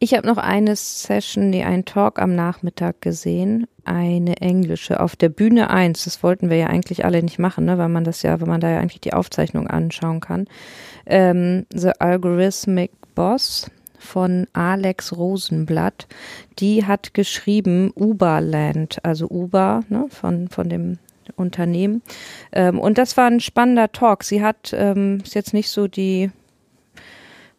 [0.01, 5.27] Ich habe noch eine Session, nee, einen Talk am Nachmittag gesehen, eine englische auf der
[5.27, 6.05] Bühne 1.
[6.05, 8.61] Das wollten wir ja eigentlich alle nicht machen, ne, weil man das ja, weil man
[8.61, 10.47] da ja eigentlich die Aufzeichnung anschauen kann.
[11.05, 16.07] Ähm, The Algorithmic Boss von Alex Rosenblatt,
[16.57, 20.97] die hat geschrieben Uberland, also Uber, ne, von, von dem
[21.35, 22.01] Unternehmen.
[22.51, 24.23] Ähm, und das war ein spannender Talk.
[24.23, 26.31] Sie hat, ähm, ist jetzt nicht so die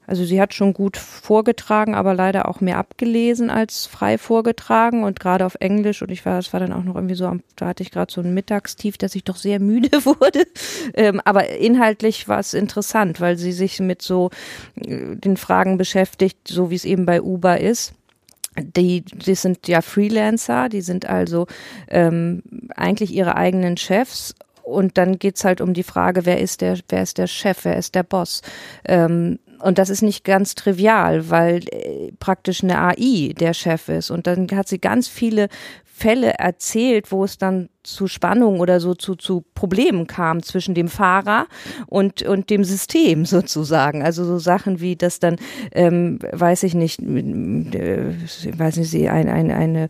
[0.07, 5.21] also sie hat schon gut vorgetragen, aber leider auch mehr abgelesen als frei vorgetragen und
[5.21, 7.69] gerade auf Englisch und ich war, es war dann auch noch irgendwie so, am, da
[7.69, 10.45] hatte ich gerade so ein Mittagstief, dass ich doch sehr müde wurde.
[10.95, 14.31] Ähm, aber inhaltlich war es interessant, weil sie sich mit so
[14.77, 17.93] äh, den Fragen beschäftigt, so wie es eben bei Uber ist.
[18.59, 21.47] Die, die sind ja Freelancer, die sind also
[21.89, 22.43] ähm,
[22.75, 24.35] eigentlich ihre eigenen Chefs
[24.65, 27.77] und dann geht's halt um die Frage, wer ist der, wer ist der Chef, wer
[27.77, 28.43] ist der Boss?
[28.85, 34.11] Ähm, und das ist nicht ganz trivial, weil äh, praktisch eine AI der Chef ist.
[34.11, 35.49] Und dann hat sie ganz viele
[35.85, 40.89] Fälle erzählt, wo es dann zu Spannungen oder so zu, zu Problemen kam zwischen dem
[40.89, 41.47] Fahrer
[41.89, 44.03] und, und dem System sozusagen.
[44.03, 45.37] Also so Sachen wie, dass dann,
[45.73, 48.15] ähm, weiß ich nicht, äh,
[48.57, 49.89] weiß nicht, sie ein, ein, eine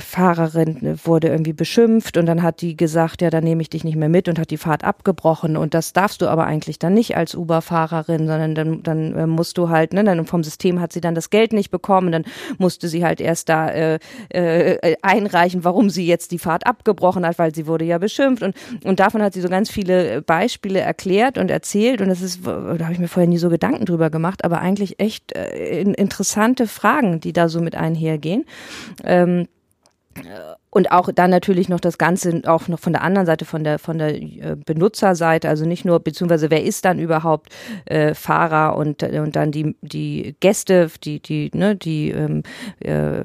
[0.00, 3.96] Fahrerin wurde irgendwie beschimpft und dann hat die gesagt, ja, dann nehme ich dich nicht
[3.96, 7.16] mehr mit und hat die Fahrt abgebrochen und das darfst du aber eigentlich dann nicht
[7.16, 11.00] als Uber-Fahrerin, sondern dann, dann äh, musst du halt, ne, dann vom System hat sie
[11.00, 12.24] dann das Geld nicht bekommen, dann
[12.58, 13.98] musste sie halt erst da äh,
[14.30, 18.54] äh, einreichen, warum sie jetzt die Fahrt abgebrochen hat, weil sie wurde ja beschimpft und,
[18.84, 22.78] und davon hat sie so ganz viele Beispiele erklärt und erzählt und das ist, da
[22.84, 26.68] habe ich mir vorher nie so Gedanken drüber gemacht, aber eigentlich echt äh, in- interessante
[26.68, 28.44] Fragen, die da so mit einhergehen.
[29.04, 29.48] Ähm,
[30.74, 33.78] und auch dann natürlich noch das Ganze auch noch von der anderen Seite, von der
[33.78, 37.52] von der äh, Benutzerseite, also nicht nur beziehungsweise wer ist dann überhaupt
[37.84, 42.42] äh, Fahrer und und dann die die Gäste, die die ne die ähm,
[42.80, 43.22] äh,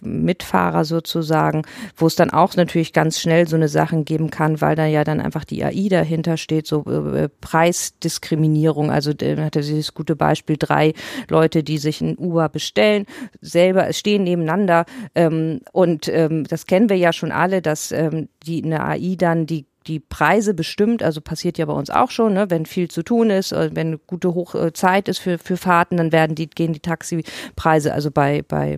[0.00, 1.62] Mitfahrer sozusagen,
[1.96, 5.04] wo es dann auch natürlich ganz schnell so eine Sachen geben kann, weil da ja
[5.04, 8.90] dann einfach die AI dahinter steht, so äh, Preisdiskriminierung.
[8.90, 10.94] Also da hatte sie das gute Beispiel drei
[11.28, 13.04] Leute, die sich ein Uber bestellen,
[13.42, 18.62] selber stehen nebeneinander ähm, und ähm, das kennen wir ja schon alle, dass ähm, die
[18.62, 22.48] eine AI dann die die Preise bestimmt, also passiert ja bei uns auch schon, ne?
[22.48, 26.36] wenn viel zu tun ist, äh, wenn gute Hochzeit ist für, für Fahrten, dann werden
[26.36, 28.76] die, gehen die Taxipreise, also bei, bei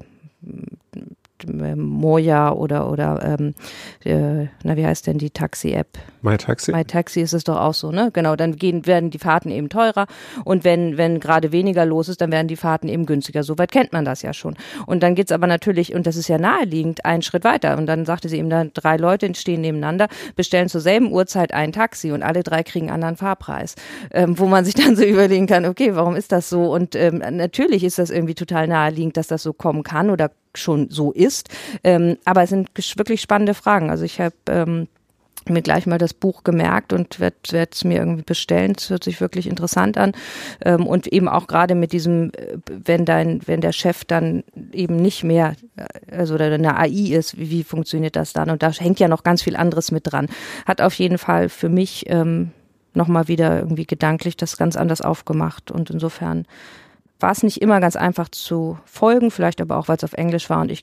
[1.47, 3.55] ähm, Moja oder oder ähm,
[4.05, 5.99] äh, na wie heißt denn die Taxi-App?
[6.23, 6.73] My Taxi.
[6.73, 8.11] Bei Taxi ist es doch auch so, ne?
[8.13, 10.07] Genau, dann gehen, werden die Fahrten eben teurer
[10.45, 13.43] und wenn, wenn gerade weniger los ist, dann werden die Fahrten eben günstiger.
[13.43, 14.57] Soweit kennt man das ja schon.
[14.87, 17.77] Und dann geht's aber natürlich, und das ist ja naheliegend, einen Schritt weiter.
[17.77, 21.73] Und dann sagte sie eben, dann drei Leute stehen nebeneinander, bestellen zur selben Uhrzeit ein
[21.73, 23.75] Taxi und alle drei kriegen einen anderen Fahrpreis.
[24.13, 26.73] Ähm, wo man sich dann so überlegen kann, okay, warum ist das so?
[26.73, 30.91] Und ähm, natürlich ist das irgendwie total naheliegend, dass das so kommen kann oder schon
[30.91, 31.49] so ist.
[31.85, 33.91] Ähm, aber es sind wirklich spannende Fragen.
[33.91, 34.89] Also ich habe ähm,
[35.49, 37.37] mir gleich mal das Buch gemerkt und werde
[37.71, 38.75] es mir irgendwie bestellen.
[38.77, 40.13] Es hört sich wirklich interessant an.
[40.65, 44.97] Ähm, und eben auch gerade mit diesem, äh, wenn dein, wenn der Chef dann eben
[44.97, 48.51] nicht mehr, äh, also eine AI ist, wie, wie funktioniert das dann?
[48.51, 50.29] Und da hängt ja noch ganz viel anderes mit dran.
[50.67, 52.53] Hat auf jeden Fall für mich ähm,
[52.95, 55.71] nochmal wieder irgendwie gedanklich das ganz anders aufgemacht.
[55.71, 56.47] Und insofern
[57.23, 60.51] war es nicht immer ganz einfach zu folgen, vielleicht aber auch, weil es auf Englisch
[60.51, 60.83] war und ich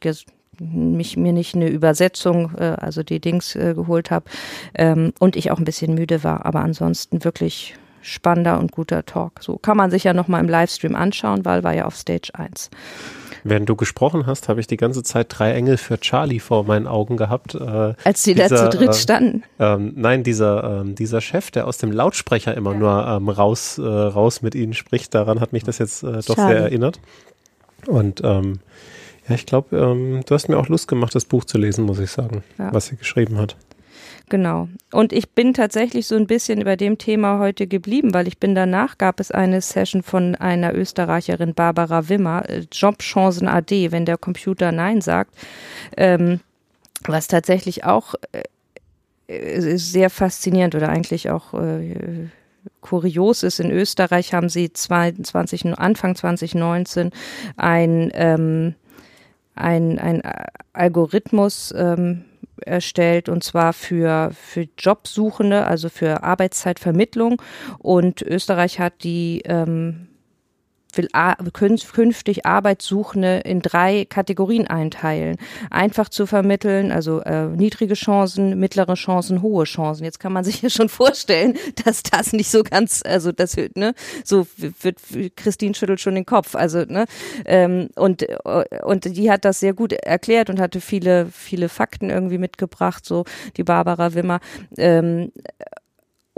[0.60, 4.26] mich mir nicht eine Übersetzung, äh, also die Dings äh, geholt habe
[4.74, 9.42] ähm, und ich auch ein bisschen müde war, aber ansonsten wirklich spannender und guter Talk.
[9.42, 12.70] So kann man sich ja nochmal im Livestream anschauen, weil war ja auf Stage 1.
[13.44, 16.88] Während du gesprochen hast, habe ich die ganze Zeit drei Engel für Charlie vor meinen
[16.88, 17.56] Augen gehabt.
[17.56, 19.44] Äh, Als die dieser, da zu dritt standen.
[19.60, 22.78] Äh, ähm, nein, dieser, ähm, dieser Chef, der aus dem Lautsprecher immer ja.
[22.78, 26.36] nur ähm, raus, äh, raus mit ihnen spricht, daran hat mich das jetzt äh, doch
[26.36, 26.54] Charlie.
[26.54, 27.00] sehr erinnert.
[27.88, 28.60] Und ähm,
[29.28, 32.00] ja, ich glaube, ähm, du hast mir auch Lust gemacht, das Buch zu lesen, muss
[32.00, 32.74] ich sagen, ja.
[32.74, 33.56] was sie geschrieben hat.
[34.30, 34.70] Genau.
[34.92, 38.54] Und ich bin tatsächlich so ein bisschen über dem Thema heute geblieben, weil ich bin
[38.54, 44.18] danach gab es eine Session von einer Österreicherin Barbara Wimmer, äh, Jobchancen AD, wenn der
[44.18, 45.34] Computer Nein sagt,
[45.98, 46.40] ähm,
[47.06, 48.14] was tatsächlich auch
[49.28, 52.30] äh, sehr faszinierend oder eigentlich auch äh,
[52.82, 53.60] kurios ist.
[53.60, 57.12] In Österreich haben sie 22, Anfang 2019
[57.58, 58.76] ein ähm,
[59.56, 60.22] ein, ein
[60.72, 62.24] Algorithmus ähm,
[62.66, 67.42] erstellt und zwar für, für Jobsuchende, also für Arbeitszeitvermittlung.
[67.78, 70.09] Und Österreich hat die ähm,
[70.94, 71.08] will
[71.54, 75.38] künftig Arbeitssuchende in drei Kategorien einteilen.
[75.70, 80.04] Einfach zu vermitteln, also äh, niedrige Chancen, mittlere Chancen, hohe Chancen.
[80.04, 83.94] Jetzt kann man sich ja schon vorstellen, dass das nicht so ganz, also das ne,
[84.24, 84.98] so wird
[85.36, 86.56] Christine schüttelt schon den Kopf.
[86.56, 87.06] Also, ne,
[87.46, 88.26] ähm, und,
[88.84, 93.26] und die hat das sehr gut erklärt und hatte viele, viele Fakten irgendwie mitgebracht, so
[93.58, 94.40] die Barbara Wimmer.
[94.78, 95.32] Ähm,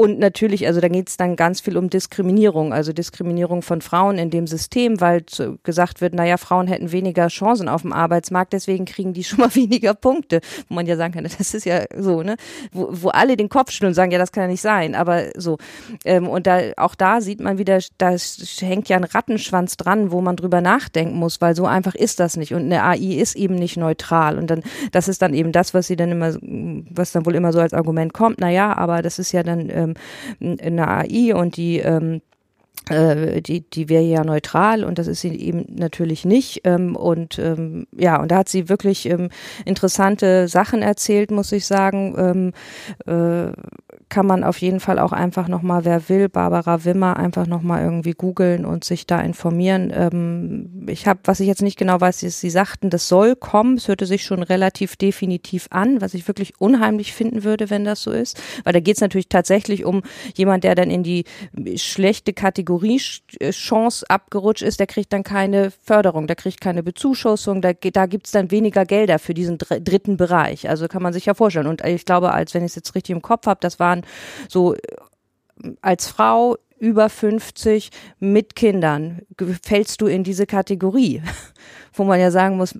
[0.01, 4.17] und natürlich, also da geht es dann ganz viel um Diskriminierung, also Diskriminierung von Frauen
[4.17, 5.23] in dem System, weil
[5.61, 9.53] gesagt wird, naja, Frauen hätten weniger Chancen auf dem Arbeitsmarkt, deswegen kriegen die schon mal
[9.53, 10.41] weniger Punkte.
[10.67, 12.37] Wo man ja sagen kann, das ist ja so, ne?
[12.71, 15.25] Wo, wo alle den Kopf schütteln und sagen, ja, das kann ja nicht sein, aber
[15.37, 15.59] so.
[16.03, 18.15] Ähm, und da auch da sieht man wieder, da
[18.61, 22.37] hängt ja ein Rattenschwanz dran, wo man drüber nachdenken muss, weil so einfach ist das
[22.37, 22.55] nicht.
[22.55, 24.39] Und eine AI ist eben nicht neutral.
[24.39, 26.33] Und dann, das ist dann eben das, was sie dann immer,
[26.89, 29.90] was dann wohl immer so als Argument kommt, naja, aber das ist ja dann ähm,
[30.39, 32.21] ähm, eine AI und die ähm,
[32.89, 36.61] äh, die, die wäre ja neutral und das ist sie eben natürlich nicht.
[36.63, 39.29] Ähm, und ähm, ja, und da hat sie wirklich ähm,
[39.65, 42.53] interessante Sachen erzählt, muss ich sagen.
[44.11, 47.83] Äh, kann man auf jeden Fall auch einfach nochmal, wer will, Barbara Wimmer, einfach nochmal
[47.83, 49.91] irgendwie googeln und sich da informieren.
[49.93, 53.77] Ähm, ich habe, was ich jetzt nicht genau weiß, ist, Sie sagten, das soll kommen.
[53.77, 58.03] Es hörte sich schon relativ definitiv an, was ich wirklich unheimlich finden würde, wenn das
[58.03, 58.39] so ist.
[58.63, 60.01] Weil da geht es natürlich tatsächlich um
[60.35, 61.23] jemand, der dann in die
[61.75, 62.99] schlechte Kategorie
[63.51, 68.27] Chance abgerutscht ist, der kriegt dann keine Förderung, der kriegt keine Bezuschussung, da, da gibt
[68.27, 70.69] es dann weniger Gelder für diesen dritten Bereich.
[70.69, 71.67] Also kann man sich ja vorstellen.
[71.67, 74.00] Und ich glaube, als wenn ich es jetzt richtig im Kopf habe, das waren
[74.47, 74.75] so
[75.81, 79.21] als Frau über 50 mit Kindern
[79.61, 81.21] fällst du in diese Kategorie,
[81.93, 82.73] wo man ja sagen muss,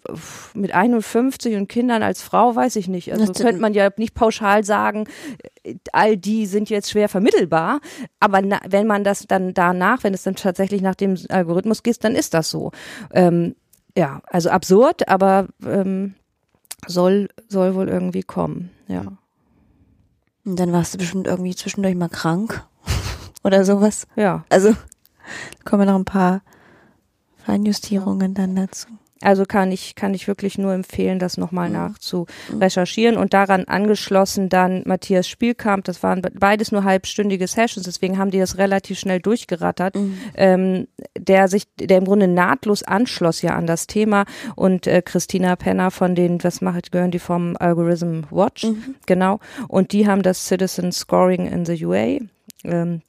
[0.56, 3.14] mit 51 und Kindern als Frau weiß ich nicht.
[3.14, 5.08] Also könnte man ja nicht pauschal sagen,
[5.94, 7.80] all die sind jetzt schwer vermittelbar,
[8.20, 12.04] aber na, wenn man das dann danach, wenn es dann tatsächlich nach dem Algorithmus geht,
[12.04, 12.72] dann ist das so.
[13.14, 13.56] Ähm,
[13.96, 16.16] ja, also absurd, aber ähm,
[16.88, 18.72] soll soll wohl irgendwie kommen.
[18.88, 19.04] Ja.
[20.46, 22.64] Und dann warst du bestimmt irgendwie zwischendurch mal krank
[23.44, 24.08] oder sowas.
[24.16, 24.44] Ja.
[24.50, 24.76] Also
[25.66, 26.42] kommen noch ein paar
[27.46, 28.88] Feinjustierungen dann dazu.
[29.22, 31.76] Also kann ich, kann ich wirklich nur empfehlen, das nochmal mhm.
[31.76, 32.26] nachzu
[32.60, 38.32] recherchieren und daran angeschlossen dann Matthias Spielkamp, das waren beides nur halbstündige Sessions, deswegen haben
[38.32, 40.18] die das relativ schnell durchgerattert, mhm.
[40.36, 44.26] ähm, der sich, der im Grunde nahtlos anschloss ja an das Thema.
[44.56, 48.96] Und äh, Christina Penner von den, was macht, gehören die vom Algorithm Watch, mhm.
[49.06, 52.20] genau, und die haben das Citizen Scoring in the UA,
[52.64, 53.02] ähm,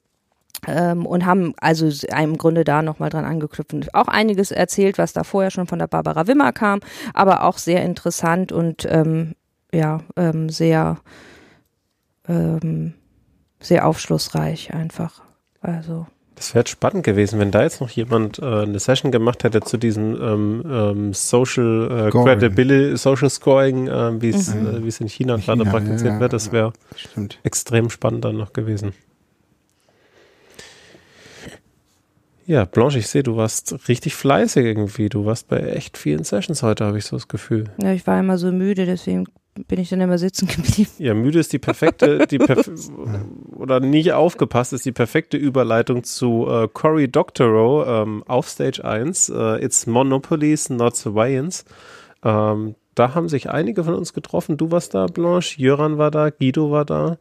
[0.67, 1.89] Ähm, und haben also
[2.21, 5.79] im Grunde da nochmal dran angeknüpft und auch einiges erzählt, was da vorher schon von
[5.79, 6.79] der Barbara Wimmer kam,
[7.13, 9.35] aber auch sehr interessant und ähm,
[9.73, 10.97] ja, ähm, sehr,
[12.27, 12.93] ähm,
[13.59, 15.21] sehr aufschlussreich einfach.
[15.61, 16.05] Also.
[16.35, 19.61] Das wäre jetzt spannend gewesen, wenn da jetzt noch jemand äh, eine Session gemacht hätte
[19.61, 22.39] zu diesem ähm, ähm, Social äh, Scoring.
[22.39, 24.83] Credibility, Social Scoring, äh, wie es Mhm.
[24.83, 26.33] äh, es in China In gerade praktiziert ja, ja, wird.
[26.33, 26.73] Das wäre
[27.43, 28.93] extrem spannend dann noch gewesen.
[32.45, 35.09] Ja, Blanche, ich sehe, du warst richtig fleißig irgendwie.
[35.09, 37.65] Du warst bei echt vielen Sessions heute, habe ich so das Gefühl.
[37.81, 39.25] Ja, ich war immer so müde, deswegen
[39.67, 40.89] bin ich dann immer sitzen geblieben.
[40.97, 42.69] Ja, müde ist die perfekte, die perf
[43.55, 49.29] oder nicht aufgepasst ist die perfekte Überleitung zu äh, Cory Doctorow ähm, auf Stage 1.
[49.29, 51.63] Äh, It's Monopolies, not Surveillance.
[52.23, 54.57] Ähm, da haben sich einige von uns getroffen.
[54.57, 57.17] Du warst da, Blanche, Jöran war da, Guido war da.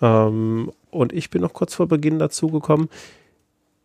[0.00, 2.88] Ähm, und ich bin noch kurz vor Beginn dazugekommen.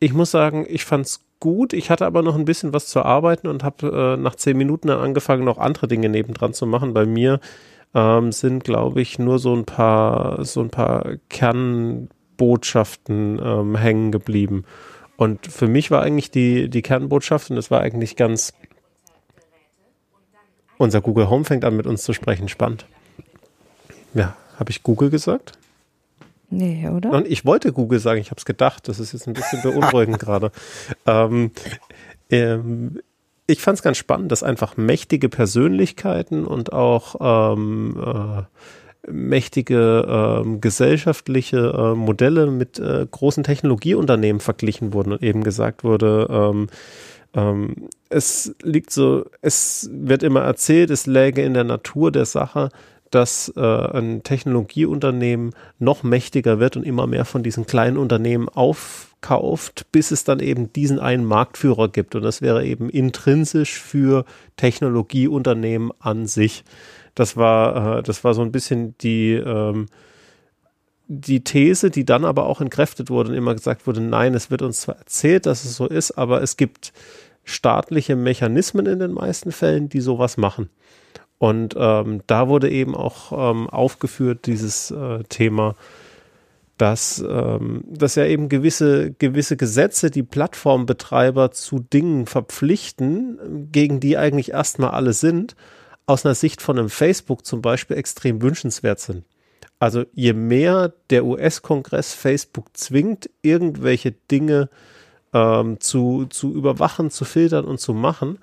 [0.02, 1.72] Ich muss sagen, ich fand's gut.
[1.74, 4.88] Ich hatte aber noch ein bisschen was zu arbeiten und habe äh, nach zehn Minuten
[4.88, 6.96] dann angefangen, noch andere Dinge nebendran zu machen.
[6.96, 7.40] Bei mir
[7.94, 14.64] ähm, sind, glaube ich, nur so ein paar, so ein paar Kernbotschaften ähm, hängen geblieben.
[15.18, 18.54] Und für mich war eigentlich die, die Kernbotschaft, und das war eigentlich ganz.
[20.80, 22.50] Unser Google Home fängt an, mit uns zu sprechen.
[22.50, 22.88] Spannend.
[24.16, 25.60] Ja, habe ich Google gesagt?
[26.52, 27.12] Nee, oder?
[27.12, 28.88] Und ich wollte Google sagen, ich habe es gedacht.
[28.88, 30.52] Das ist jetzt ein bisschen beunruhigend gerade.
[31.08, 31.52] Ähm,
[32.30, 33.00] ähm,
[33.48, 37.16] ich fand es ganz spannend, dass einfach mächtige Persönlichkeiten und auch
[37.54, 45.44] ähm, äh, mächtige ähm, gesellschaftliche äh, Modelle mit äh, großen Technologieunternehmen verglichen wurden und eben
[45.44, 46.68] gesagt wurde, ähm,
[47.34, 52.70] ähm, es liegt so, es wird immer erzählt, es läge in der Natur der Sache,
[53.12, 59.86] dass äh, ein Technologieunternehmen noch mächtiger wird und immer mehr von diesen kleinen Unternehmen aufkauft,
[59.92, 62.16] bis es dann eben diesen einen Marktführer gibt.
[62.16, 64.26] Und das wäre eben intrinsisch für
[64.58, 66.64] Technologieunternehmen an sich.
[67.14, 69.88] Das war, äh, das war so ein bisschen die, ähm,
[71.08, 74.62] die These, die dann aber auch entkräftet wurde und immer gesagt wurde, nein, es wird
[74.62, 76.94] uns zwar erzählt, dass es so ist, aber es gibt
[77.44, 80.70] staatliche Mechanismen in den meisten Fällen, die sowas machen.
[81.42, 85.76] Und ähm, da wurde eben auch ähm, aufgeführt, dieses äh, Thema,
[86.78, 94.20] dass, ähm, dass ja eben gewisse, gewisse Gesetze die Plattformbetreiber zu Dingen verpflichten, gegen die
[94.20, 95.56] eigentlich erstmal alle sind,
[96.06, 99.26] aus einer Sicht von einem Facebook zum Beispiel extrem wünschenswert sind.
[99.80, 104.70] Also je mehr der US-Kongress Facebook zwingt, irgendwelche Dinge
[105.34, 108.38] ähm, zu, zu überwachen, zu filtern und zu machen,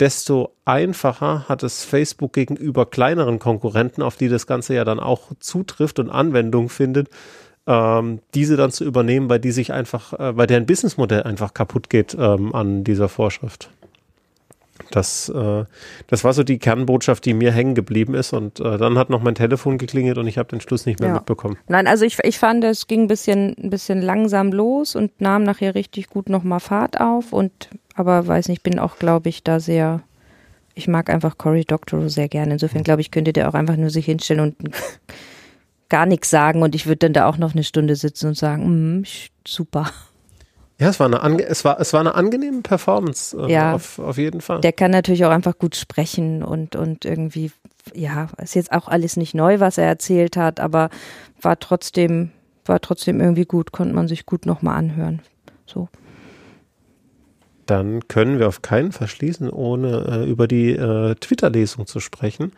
[0.00, 5.32] desto einfacher hat es Facebook gegenüber kleineren Konkurrenten, auf die das Ganze ja dann auch
[5.40, 7.08] zutrifft und Anwendung findet,
[7.66, 11.90] ähm, diese dann zu übernehmen, weil die sich einfach, äh, weil deren Businessmodell einfach kaputt
[11.90, 13.70] geht ähm, an dieser Vorschrift.
[14.90, 15.64] Das, äh,
[16.06, 18.32] das war so die Kernbotschaft, die mir hängen geblieben ist.
[18.32, 21.10] Und äh, dann hat noch mein Telefon geklingelt und ich habe den Schluss nicht mehr
[21.10, 21.14] Ja.
[21.16, 21.58] mitbekommen.
[21.68, 25.42] Nein, also ich, ich fand, es ging ein bisschen, ein bisschen langsam los und nahm
[25.42, 27.32] nachher richtig gut nochmal Fahrt auf.
[27.32, 27.68] Und
[27.98, 30.02] aber weiß nicht, bin auch, glaube ich, da sehr.
[30.74, 32.52] Ich mag einfach Cory Doctorow sehr gerne.
[32.52, 34.56] Insofern glaube ich, könnte der auch einfach nur sich hinstellen und
[35.88, 39.00] gar nichts sagen und ich würde dann da auch noch eine Stunde sitzen und sagen,
[39.00, 39.04] mm,
[39.46, 39.90] super.
[40.78, 43.74] Ja, es war eine, ange es war, es war eine angenehme Performance, äh, Ja.
[43.74, 44.60] auf, auf jeden Fall.
[44.60, 47.50] Der kann natürlich auch einfach gut sprechen und, und irgendwie,
[47.94, 50.90] ja, ist jetzt auch alles nicht neu, was er erzählt hat, aber
[51.40, 52.30] war trotzdem,
[52.64, 55.20] war trotzdem irgendwie gut, konnte man sich gut nochmal anhören.
[55.66, 55.88] So.
[57.68, 62.52] Dann können wir auf keinen verschließen, ohne äh, über die äh, Twitter-Lesung zu sprechen.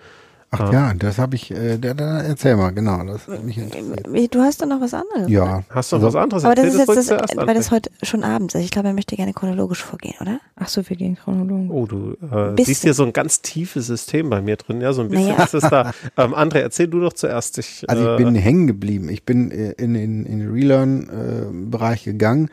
[0.52, 0.72] Ach Ah.
[0.72, 4.06] ja, das habe ich, äh, da, da, erzähl mal, genau, das mich interessiert.
[4.12, 5.28] Wie, Du hast doch noch was anderes.
[5.30, 6.44] Ja, Hast du noch Also- was anderes?
[6.44, 8.62] Aber das Erzähl ist jetzt das, weil das heute schon abends ist.
[8.64, 10.40] Ich glaube, er möchte gerne chronologisch vorgehen, oder?
[10.56, 11.70] Ach so, wir gehen chronologisch.
[11.70, 12.16] Oh, du
[12.56, 14.80] äh, siehst hier so ein ganz tiefes System bei mir drin.
[14.80, 15.44] Ja, so ein bisschen Naja.
[15.44, 15.92] ist es da.
[16.16, 17.58] Ähm, André, erzähl du doch zuerst.
[17.58, 19.08] Ich, Also äh, ich bin hängen geblieben.
[19.08, 22.50] Ich bin äh, in den in den Relearn-Bereich gegangen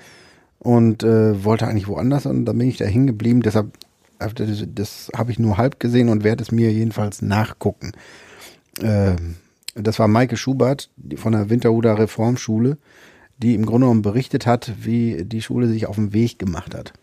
[0.60, 3.41] und äh, wollte eigentlich woanders und dann bin ich da hängen geblieben.
[3.41, 3.72] Deshalb,
[4.20, 7.91] äh, das, das habe ich nur halb gesehen und werde es mir jedenfalls nachgucken.
[8.82, 9.36] Ähm,
[9.76, 12.78] das war Maike Schubert von der Winterhuder Reformschule,
[13.38, 16.93] die im Grunde genommen berichtet hat, wie die Schule sich auf den Weg gemacht hat.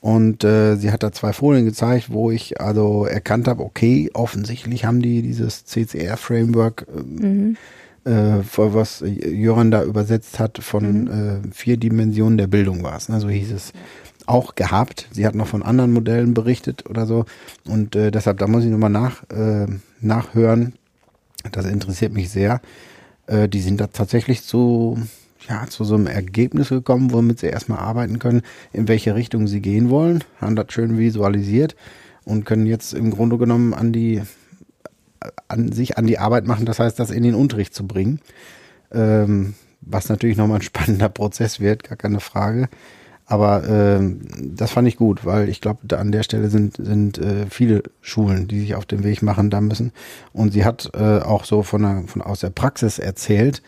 [0.00, 4.84] Und äh, sie hat da zwei Folien gezeigt, wo ich also erkannt habe, okay, offensichtlich
[4.84, 7.56] haben die dieses CCR-Framework ähm,
[8.04, 13.08] äh, was Jöran da übersetzt hat, von äh, vier Dimensionen der Bildung war es.
[13.08, 13.20] Ne?
[13.20, 13.72] So hieß es
[14.26, 15.08] auch gehabt.
[15.12, 17.24] Sie hat noch von anderen Modellen berichtet oder so.
[17.64, 19.66] Und äh, deshalb, da muss ich nochmal nach, äh,
[20.00, 20.74] nachhören.
[21.50, 22.60] Das interessiert mich sehr.
[23.26, 24.98] Äh, die sind da tatsächlich zu,
[25.48, 28.42] ja, zu so einem Ergebnis gekommen, womit sie erstmal arbeiten können,
[28.72, 31.74] in welche Richtung sie gehen wollen, haben das schön visualisiert
[32.24, 34.22] und können jetzt im Grunde genommen an die
[35.48, 38.20] an sich an die Arbeit machen, das heißt, das in den Unterricht zu bringen.
[38.92, 42.68] Ähm, was natürlich nochmal ein spannender Prozess wird, gar keine Frage.
[43.26, 47.46] Aber ähm, das fand ich gut, weil ich glaube, an der Stelle sind, sind äh,
[47.48, 49.92] viele Schulen, die sich auf den Weg machen da müssen.
[50.32, 53.62] Und sie hat äh, auch so von, der, von aus der Praxis erzählt,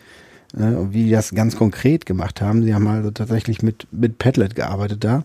[0.55, 2.63] äh, wie die das ganz konkret gemacht haben.
[2.63, 5.23] Sie haben also tatsächlich mit, mit Padlet gearbeitet da.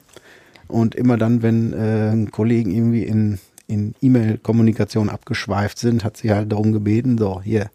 [0.68, 3.40] Und immer dann, wenn äh, Kollegen irgendwie in,
[3.70, 7.70] in E-Mail-Kommunikation abgeschweift sind, hat sie halt darum gebeten, so, hier,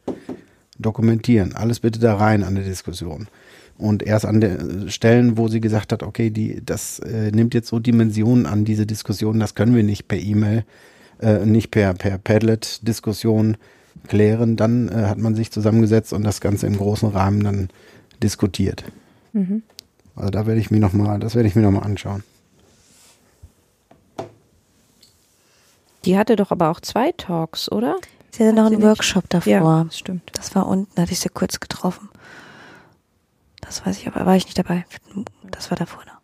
[0.78, 3.28] dokumentieren, alles bitte da rein an der Diskussion.
[3.78, 7.68] Und erst an den Stellen, wo sie gesagt hat, okay, die, das äh, nimmt jetzt
[7.68, 10.64] so Dimensionen an, diese Diskussion, das können wir nicht per E-Mail,
[11.22, 13.58] äh, nicht per, per Padlet-Diskussion
[14.08, 17.70] klären, dann äh, hat man sich zusammengesetzt und das Ganze im großen Rahmen dann
[18.22, 18.84] diskutiert.
[19.34, 19.64] Mhm.
[20.16, 22.24] Also da werde ich mir noch mal, das werde ich mir noch mal anschauen.
[26.06, 27.98] Die hatte doch aber auch zwei Talks, oder?
[28.32, 28.88] Sie hatte noch sie einen nicht?
[28.88, 29.52] Workshop davor.
[29.52, 30.30] Ja, das stimmt.
[30.34, 32.10] Das war unten, da hatte ich sie kurz getroffen.
[33.62, 34.86] Das weiß ich, aber war ich nicht dabei.
[35.50, 36.20] Das war davor noch.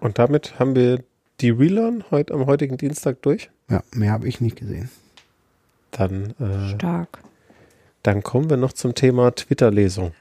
[0.00, 1.02] Und damit haben wir
[1.40, 3.50] die Relearn heute am heutigen Dienstag durch.
[3.68, 4.90] Ja, mehr habe ich nicht gesehen.
[5.90, 7.18] Dann, äh, Stark.
[8.02, 10.12] dann kommen wir noch zum Thema Twitter-Lesung.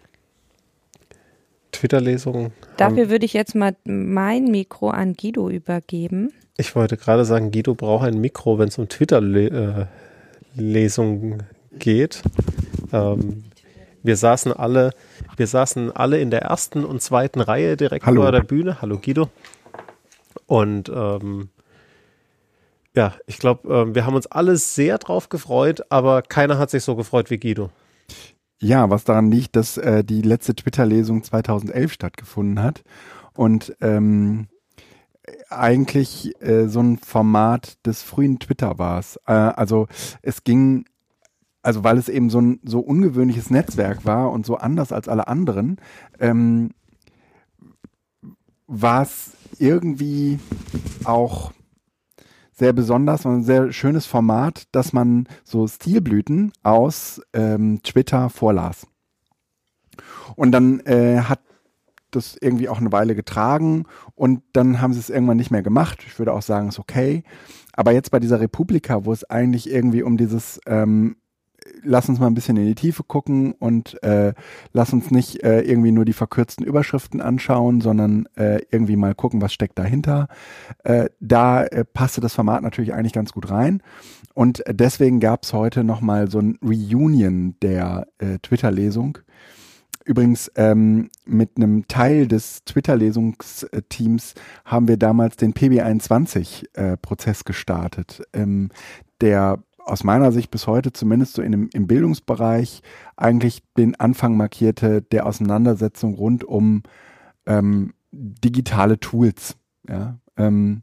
[1.76, 2.52] Twitter-Lesung.
[2.78, 6.32] Dafür würde ich jetzt mal mein Mikro an Guido übergeben.
[6.58, 11.44] Ich wollte gerade sagen, Guido braucht ein Mikro, wenn es um Twitter-Lesung
[11.78, 12.22] geht.
[12.94, 13.44] Ähm,
[14.04, 14.92] wir saßen alle,
[15.36, 18.22] wir saßen alle in der ersten und zweiten Reihe direkt Hallo.
[18.22, 18.82] vor der Bühne.
[18.82, 19.30] Hallo Guido.
[20.48, 21.50] Und ähm,
[22.96, 26.84] ja, ich glaube, ähm, wir haben uns alle sehr drauf gefreut, aber keiner hat sich
[26.84, 27.70] so gefreut wie Guido.
[28.60, 32.84] Ja, was daran liegt, dass äh, die letzte Twitter-Lesung 2011 stattgefunden hat
[33.34, 34.48] und ähm,
[35.50, 39.18] eigentlich äh, so ein Format des frühen Twitter war es.
[39.28, 39.88] Äh, also
[40.22, 40.86] es ging,
[41.62, 45.28] also weil es eben so ein so ungewöhnliches Netzwerk war und so anders als alle
[45.28, 45.78] anderen,
[46.20, 46.72] ähm,
[48.68, 50.40] war es irgendwie
[51.04, 51.52] auch
[52.56, 58.88] sehr besonders und ein sehr schönes Format, dass man so Stilblüten aus ähm, Twitter vorlas.
[60.36, 61.40] Und dann äh, hat
[62.12, 66.04] das irgendwie auch eine Weile getragen und dann haben sie es irgendwann nicht mehr gemacht.
[66.08, 67.24] Ich würde auch sagen, ist okay.
[67.74, 71.18] Aber jetzt bei dieser Republika, wo es eigentlich irgendwie um dieses ähm,
[71.84, 74.34] lass uns mal ein bisschen in die Tiefe gucken und äh,
[74.74, 79.42] lass uns nicht äh, irgendwie nur die verkürzten Überschriften anschauen, sondern äh, irgendwie mal gucken,
[79.42, 80.28] was steckt dahinter.
[80.84, 83.82] Äh, da äh, passte das Format natürlich eigentlich ganz gut rein.
[84.34, 89.20] Und deswegen gab es heute nochmal so ein Reunion der äh, Twitter-Lesung.
[90.04, 94.36] Übrigens, ähm, mit einem Teil des Twitter-Lesungsteams
[94.66, 98.70] haben wir damals den PB21-Prozess gestartet, ähm,
[99.20, 102.82] der aus meiner Sicht bis heute zumindest so in dem, im Bildungsbereich
[103.16, 106.84] eigentlich den Anfang markierte der Auseinandersetzung rund um
[107.46, 109.56] ähm, digitale Tools.
[109.88, 110.18] Ja?
[110.38, 110.82] Ähm,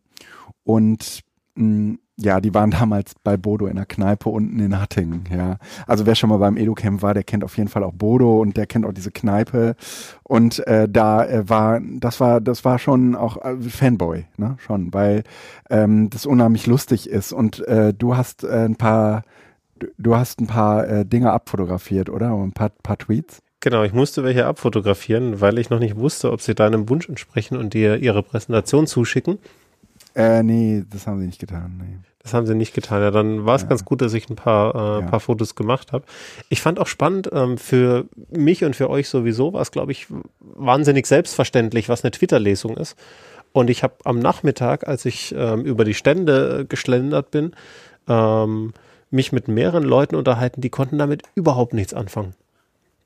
[0.64, 1.20] und
[1.56, 5.58] mh, ja, die waren damals bei Bodo in der Kneipe unten in Hattingen, ja.
[5.86, 8.56] Also wer schon mal beim Educamp war, der kennt auf jeden Fall auch Bodo und
[8.56, 9.74] der kennt auch diese Kneipe.
[10.22, 14.56] Und äh, da äh, war, das war, das war schon auch äh, Fanboy, ne?
[14.58, 15.24] Schon, weil
[15.70, 17.32] ähm, das unheimlich lustig ist.
[17.32, 19.22] Und äh, du hast äh, ein paar,
[19.78, 22.34] du, du hast ein paar äh, Dinge abfotografiert, oder?
[22.34, 23.42] Und ein paar, paar Tweets.
[23.60, 27.56] Genau, ich musste welche abfotografieren, weil ich noch nicht wusste, ob sie deinem Wunsch entsprechen
[27.56, 29.38] und dir ihre Präsentation zuschicken.
[30.14, 31.78] Äh, nee, das haben sie nicht getan.
[31.78, 31.98] Nee.
[32.22, 33.02] Das haben sie nicht getan.
[33.02, 33.68] Ja, dann war es Ja.
[33.68, 35.06] ganz gut, dass ich ein paar, äh, Ja.
[35.10, 36.04] paar Fotos gemacht habe.
[36.50, 40.06] Ich fand auch spannend, ähm, für mich und für euch sowieso war es, glaube ich,
[40.40, 42.96] wahnsinnig selbstverständlich, was eine Twitter-Lesung ist.
[43.52, 47.52] Und ich habe am Nachmittag, als ich ähm, über die Stände geschlendert bin,
[48.08, 48.72] ähm,
[49.10, 52.34] mich mit mehreren Leuten unterhalten, die konnten damit überhaupt nichts anfangen.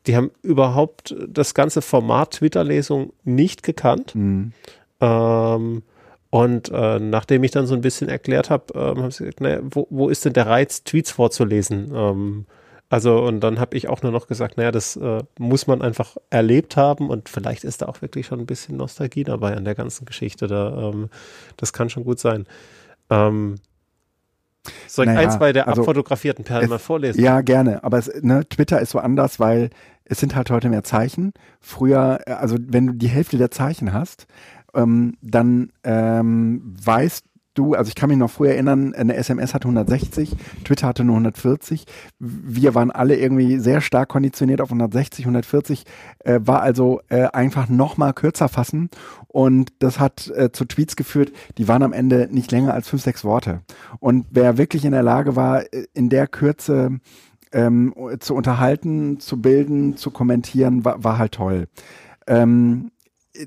[0.06, 4.14] Die haben überhaupt das ganze Format Twitter-Lesung nicht gekannt.
[4.14, 4.52] Mhm.
[5.01, 5.82] Ähm,
[6.30, 9.60] und äh, nachdem ich dann so ein bisschen erklärt habe, ähm, haben sie gesagt, naja,
[9.62, 11.92] wo, wo ist denn der Reiz, Tweets vorzulesen?
[11.94, 12.46] Ähm,
[12.88, 16.16] also, und dann habe ich auch nur noch gesagt, naja, das äh, muss man einfach
[16.30, 19.74] erlebt haben und vielleicht ist da auch wirklich schon ein bisschen Nostalgie dabei an der
[19.74, 20.46] ganzen Geschichte.
[20.46, 21.08] Da, ähm,
[21.56, 22.46] das kann schon gut sein.
[23.10, 23.56] Ähm,
[24.86, 27.20] soll ich Naja, ein, zwei der also abfotografierten Perlen mal vorlesen?
[27.20, 27.82] Ja, gerne.
[27.82, 29.70] Aber es, ne, Twitter ist so anders, weil
[30.04, 31.32] es sind halt heute mehr Zeichen.
[31.60, 34.26] Früher, äh, also wenn du die Hälfte der Zeichen hast,
[34.76, 37.22] ähm, dann ähm, weiß
[37.56, 41.16] du, also ich kann mich noch früher erinnern, eine SMS hatte 160, Twitter hatte nur
[41.16, 41.84] 140.
[42.18, 45.84] Wir waren alle irgendwie sehr stark konditioniert auf 160, 140,
[46.20, 48.90] äh, war also äh, einfach noch mal kürzer fassen
[49.28, 53.02] und das hat äh, zu Tweets geführt, die waren am Ende nicht länger als fünf,
[53.02, 53.62] sechs Worte.
[53.98, 57.00] Und wer wirklich in der Lage war, äh, in der Kürze
[57.52, 61.68] ähm, zu unterhalten, zu bilden, zu kommentieren, war, war halt toll.
[62.26, 62.90] Ähm,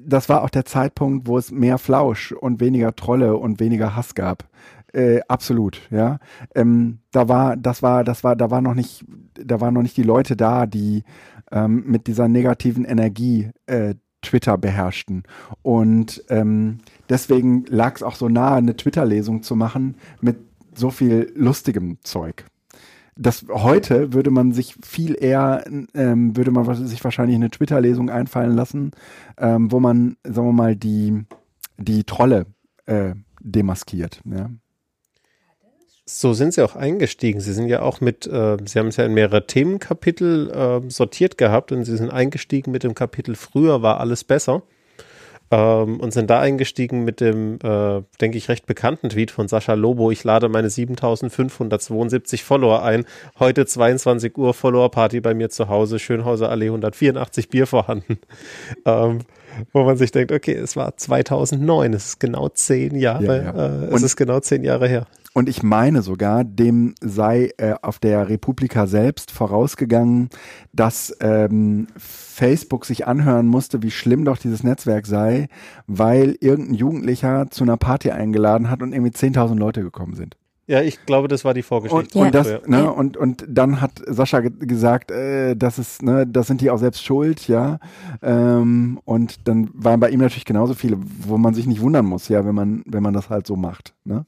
[0.01, 4.15] das war auch der Zeitpunkt, wo es mehr Flausch und weniger Trolle und weniger Hass
[4.15, 4.47] gab.
[4.93, 6.19] Äh, absolut, ja.
[6.55, 9.97] Ähm, da war, das war, das war, da war noch nicht, da waren noch nicht
[9.97, 11.03] die Leute da, die
[11.51, 15.23] ähm, mit dieser negativen Energie äh, Twitter beherrschten.
[15.61, 20.37] Und ähm, deswegen lag es auch so nahe, eine Twitter-Lesung zu machen mit
[20.75, 22.45] so viel lustigem Zeug
[23.19, 25.63] das heute würde man sich viel eher,
[25.93, 28.91] ähm, würde man sich wahrscheinlich eine Twitter-Lesung einfallen lassen,
[29.37, 31.25] ähm, wo man, sagen wir mal, die,
[31.77, 32.45] die Trolle
[32.85, 34.21] äh, demaskiert.
[34.23, 34.49] Ja.
[36.05, 37.41] So sind sie auch eingestiegen.
[37.41, 41.37] Sie sind ja auch mit, äh, sie haben es ja in mehrere Themenkapitel äh, sortiert
[41.37, 44.63] gehabt und sie sind eingestiegen mit dem Kapitel Früher war alles besser
[45.51, 49.73] ähm, und sind da eingestiegen mit dem, äh, denke ich, recht bekannten Tweet von Sascha
[49.73, 50.11] Lobo.
[50.11, 53.05] Ich lade meine 7572 Follower ein.
[53.39, 55.99] Heute 22 Uhr Follower Party bei mir zu Hause.
[55.99, 58.19] Schönhauser Allee 184 Bier vorhanden.
[58.85, 59.19] Ähm,
[59.73, 63.83] wo man sich denkt, okay, es war 2009, es ist genau zehn Jahre, ja, ja.
[63.83, 65.07] Äh, es ist genau zehn Jahre her.
[65.33, 70.29] Und ich meine sogar, dem sei äh, auf der Republika selbst vorausgegangen,
[70.73, 75.47] dass ähm, Facebook sich anhören musste, wie schlimm doch dieses Netzwerk sei,
[75.87, 80.35] weil irgendein Jugendlicher zu einer Party eingeladen hat und irgendwie 10.000 Leute gekommen sind.
[80.69, 82.19] Ja, ich glaube, das war die Vorgeschichte.
[82.19, 86.45] Und, und, das, ne, und, und dann hat Sascha gesagt, äh, das ist, ne, das
[86.45, 87.79] sind die auch selbst schuld, ja.
[88.21, 92.27] Ähm, und dann waren bei ihm natürlich genauso viele, wo man sich nicht wundern muss,
[92.27, 93.95] ja, wenn man, wenn man das halt so macht.
[94.03, 94.27] Ne?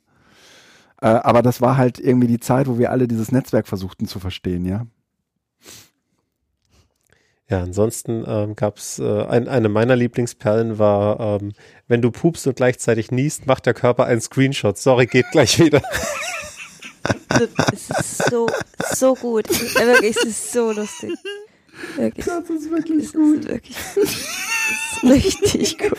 [1.01, 4.19] Äh, aber das war halt irgendwie die Zeit, wo wir alle dieses Netzwerk versuchten zu
[4.19, 4.85] verstehen, ja.
[7.49, 11.51] Ja, ansonsten ähm, gab es äh, ein, eine meiner Lieblingsperlen war, ähm,
[11.89, 14.77] wenn du pupst und gleichzeitig niest, macht der Körper einen Screenshot.
[14.77, 15.81] Sorry, geht gleich wieder.
[17.73, 18.47] Es ist so,
[18.93, 19.49] so gut.
[19.49, 21.11] Wirklich, es ist so lustig.
[21.95, 22.25] Wirklich.
[22.25, 23.39] Das ist wirklich es gut.
[23.39, 23.77] Ist wirklich,
[25.03, 25.97] richtig gut.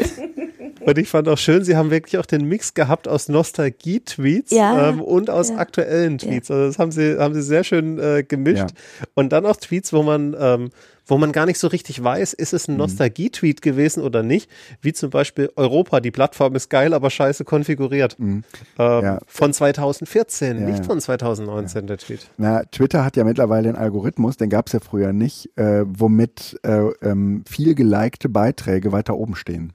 [0.80, 4.88] Und ich fand auch schön, sie haben wirklich auch den Mix gehabt aus Nostalgie-Tweets ja,
[4.88, 5.56] ähm, und aus ja.
[5.56, 6.50] aktuellen Tweets.
[6.50, 8.70] Also das haben sie, haben sie sehr schön äh, gemischt.
[8.70, 9.06] Ja.
[9.14, 10.70] Und dann auch Tweets, wo man ähm,
[11.12, 14.48] wo man gar nicht so richtig weiß, ist es ein Nostalgie-Tweet gewesen oder nicht,
[14.80, 18.18] wie zum Beispiel Europa, die Plattform ist geil, aber scheiße konfiguriert.
[18.18, 18.44] Mhm.
[18.78, 19.18] Ähm, Ja.
[19.26, 20.84] Von 2014, Ja, nicht ja.
[20.84, 22.30] von 2019 der Tweet.
[22.38, 26.58] Na, Twitter hat ja mittlerweile einen Algorithmus, den gab es ja früher nicht, äh, womit
[26.62, 29.74] äh, ähm, viel gelikte Beiträge weiter oben stehen.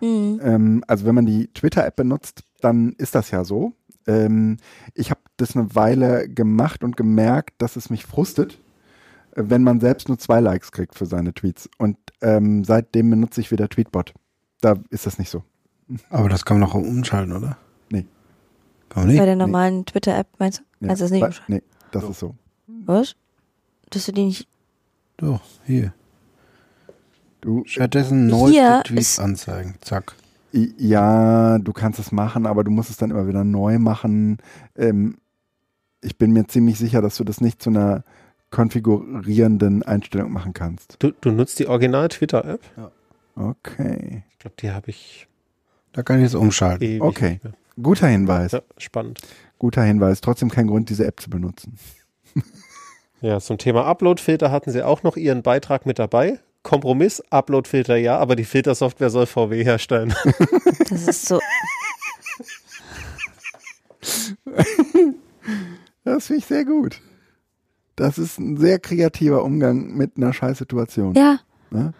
[0.00, 0.40] Mhm.
[0.40, 3.72] Ähm, also wenn man die Twitter-App benutzt, dann ist das ja so.
[4.06, 4.58] Ähm,
[4.94, 8.60] ich habe das eine Weile gemacht und gemerkt, dass es mich frustet,
[9.34, 11.68] wenn man selbst nur zwei Likes kriegt für seine Tweets.
[11.78, 14.14] Und ähm, seitdem benutze ich wieder Tweetbot.
[14.60, 15.44] Da ist das nicht so.
[16.10, 17.56] Aber das kann man auch umschalten, oder?
[17.90, 18.06] Nee.
[18.88, 19.18] Kann man nicht?
[19.18, 20.86] Bei der normalen Twitter-App meinst du?
[20.86, 20.90] Ja.
[20.90, 21.54] Also das nicht umschalten.
[21.54, 22.34] Nee, das ist so.
[22.66, 23.14] Was?
[23.90, 24.48] Dass du die nicht.
[25.16, 25.92] Doch, hier.
[27.40, 29.76] Du, Stattdessen neueste Tweets anzeigen.
[29.80, 30.14] Zack.
[30.52, 34.38] Ja, du kannst es machen, aber du musst es dann immer wieder neu machen.
[34.76, 35.18] Ähm,
[36.00, 38.04] ich bin mir ziemlich sicher, dass du das nicht zu einer
[38.50, 40.96] konfigurierenden Einstellung machen kannst.
[41.00, 42.60] Du, du nutzt die Original-Twitter-App?
[43.36, 44.24] Okay.
[44.32, 45.26] Ich glaube, die habe ich
[45.92, 46.82] Da kann ich es umschalten.
[46.86, 47.40] ewig Okay.
[47.80, 48.52] Guter Hinweis.
[48.52, 49.20] Ja, spannend.
[49.58, 50.20] Guter Hinweis.
[50.20, 51.78] Trotzdem kein Grund, diese App zu benutzen.
[53.20, 56.38] Ja, zum Thema Upload-Filter hatten sie auch noch ihren Beitrag mit dabei.
[56.62, 60.14] Kompromiss, Upload-Filter ja, aber die Filtersoftware soll VW herstellen.
[60.88, 61.40] Das ist so.
[66.04, 67.00] Das finde ich sehr gut.
[67.98, 71.14] Das ist ein sehr kreativer Umgang mit einer Scheißsituation.
[71.14, 71.40] Ja.
[71.70, 71.92] Ne?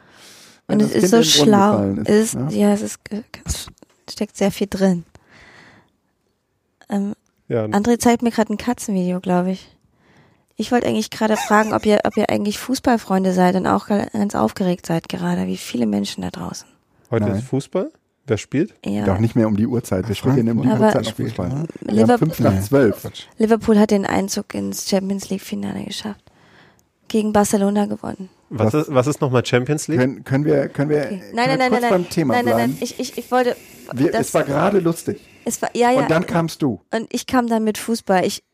[0.69, 1.95] Und es ist Kind so schlau.
[2.05, 2.49] Es ist, ne?
[2.53, 3.01] ja, es ist,
[3.45, 3.67] es
[4.09, 5.05] steckt sehr viel drin.
[6.89, 7.15] Ähm,
[7.49, 9.75] Ja, André zeigt mir gerade ein Katzenvideo, glaube ich.
[10.57, 14.35] Ich wollte eigentlich gerade fragen, ob ihr, ob ihr eigentlich Fußballfreunde seid und auch ganz
[14.35, 16.69] aufgeregt seid gerade, wie viele Menschen da draußen.
[17.11, 17.39] heute Nein.
[17.39, 17.91] ist Fußball.
[18.29, 18.75] Wer spielt?
[18.85, 19.05] Ja.
[19.05, 20.07] Doch nicht mehr um die Uhrzeit.
[20.07, 21.49] Wir spielen um die Uhrzeit noch Fußball.
[21.87, 23.09] Ja, Liverpool, fünf nach zwölf.
[23.39, 26.21] Liverpool hat den Einzug ins Champions League Finale geschafft.
[27.09, 28.29] Gegen Barcelona gewonnen.
[28.51, 29.99] Was, Was- ist, was ist nochmal Champions League?
[30.01, 31.09] Können, können wir, können wir, Okay.
[31.19, 32.11] können Nein, nein, wir nein, kurz nein, beim nein.
[32.11, 32.73] Thema nein, nein, bleiben?
[32.73, 32.79] nein.
[32.83, 33.57] Ich, ich, ich wollte.
[33.95, 35.21] Wir, das, es war gerade lustig.
[35.47, 36.01] es war, ja, ja.
[36.03, 36.81] Und dann kamst du.
[36.95, 38.27] und ich kam dann mit Fußball.
[38.27, 38.45] Ich,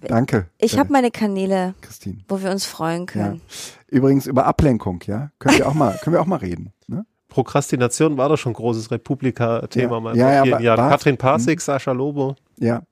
[0.00, 0.48] Danke.
[0.58, 2.18] ich habe meine Kanäle, Christine.
[2.28, 3.06] wo wir uns freuen Ja.
[3.06, 3.40] können.
[3.88, 6.72] Übrigens über Ablenkung, ja, können wir auch mal, können wir auch mal reden.
[6.86, 7.06] Ne?
[7.38, 10.00] Prokrastination war doch schon ein großes Republika-Thema Ja.
[10.00, 10.78] mal Ja, vor ja, vielen Jahren.
[10.78, 10.90] war's?
[10.92, 12.36] Katrin Pasik, Sascha Lobo.
[12.60, 12.82] Ja,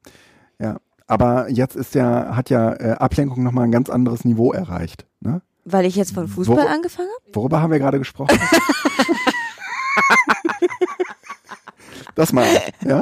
[0.59, 0.78] ja.
[1.06, 5.06] Aber jetzt ist ja, hat ja äh, Ablenkung nochmal ein ganz anderes Niveau erreicht.
[5.20, 5.43] Ne?
[5.64, 7.35] Weil ich jetzt von Fußball Wo- angefangen habe?
[7.36, 8.36] Worüber haben wir gerade gesprochen?
[12.16, 12.44] das mal,
[12.85, 13.01] ja?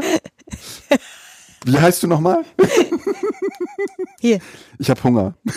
[1.64, 2.44] Wie heißt du nochmal?
[4.20, 4.40] Hier.
[4.78, 5.32] Ich habe Hunger.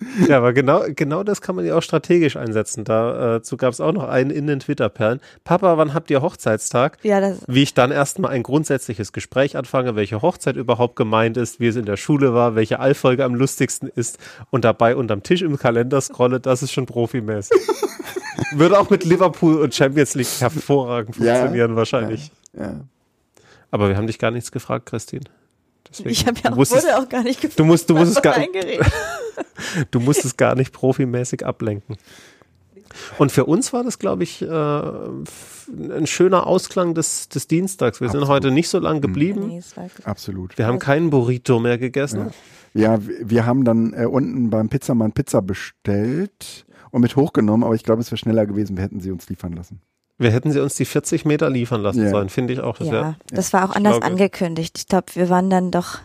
[0.28, 2.84] Ja, aber genau, genau das kann man ja auch strategisch einsetzen.
[2.84, 5.20] Dazu gab es auch noch einen in den Twitter-Perlen.
[5.44, 6.98] Papa, wann habt ihr Hochzeitstag?
[7.02, 11.60] Ja, das, Wie ich dann erstmal ein grundsätzliches Gespräch anfange, welche Hochzeit überhaupt gemeint ist,
[11.60, 14.18] wie es in der Schule war, welche Allfolge am lustigsten ist
[14.50, 17.56] und dabei unterm Tisch im Kalender scrolle, das ist schon profimäßig.
[18.54, 21.36] Würde auch mit Liverpool und Champions League hervorragend Ja.
[21.36, 22.30] funktionieren, wahrscheinlich.
[22.52, 22.80] Ja.
[23.70, 25.24] Aber wir haben dich gar nichts gefragt, Christine.
[25.88, 27.58] Deswegen, ich habe ja auch, musstest, wurde auch gar nicht gefragt.
[27.58, 28.86] du musst, du musst es gar, reingeredet.
[29.90, 31.96] du musst es gar nicht profimäßig ablenken.
[33.18, 38.00] Und für uns war das, glaube ich, äh, ein schöner Ausklang des, des Dienstags.
[38.00, 38.36] Wir sind Absolut.
[38.44, 39.48] heute nicht so lang geblieben.
[39.48, 39.62] Nee.
[40.04, 40.56] Absolut.
[40.58, 42.30] Wir haben keinen Burrito mehr gegessen.
[42.72, 47.74] Ja, wir wir haben dann äh, unten beim Pizzamann Pizza bestellt und mit hochgenommen, aber
[47.74, 49.80] ich glaube, es wäre schneller gewesen, wir hätten sie uns liefern lassen.
[50.18, 52.10] Wir hätten sie uns die 40 Meter liefern lassen Ja.
[52.10, 52.78] sollen, finde ich auch.
[52.78, 54.78] Das Ja, das war auch anders glaube- angekündigt.
[54.78, 55.98] Ich glaube, wir waren dann doch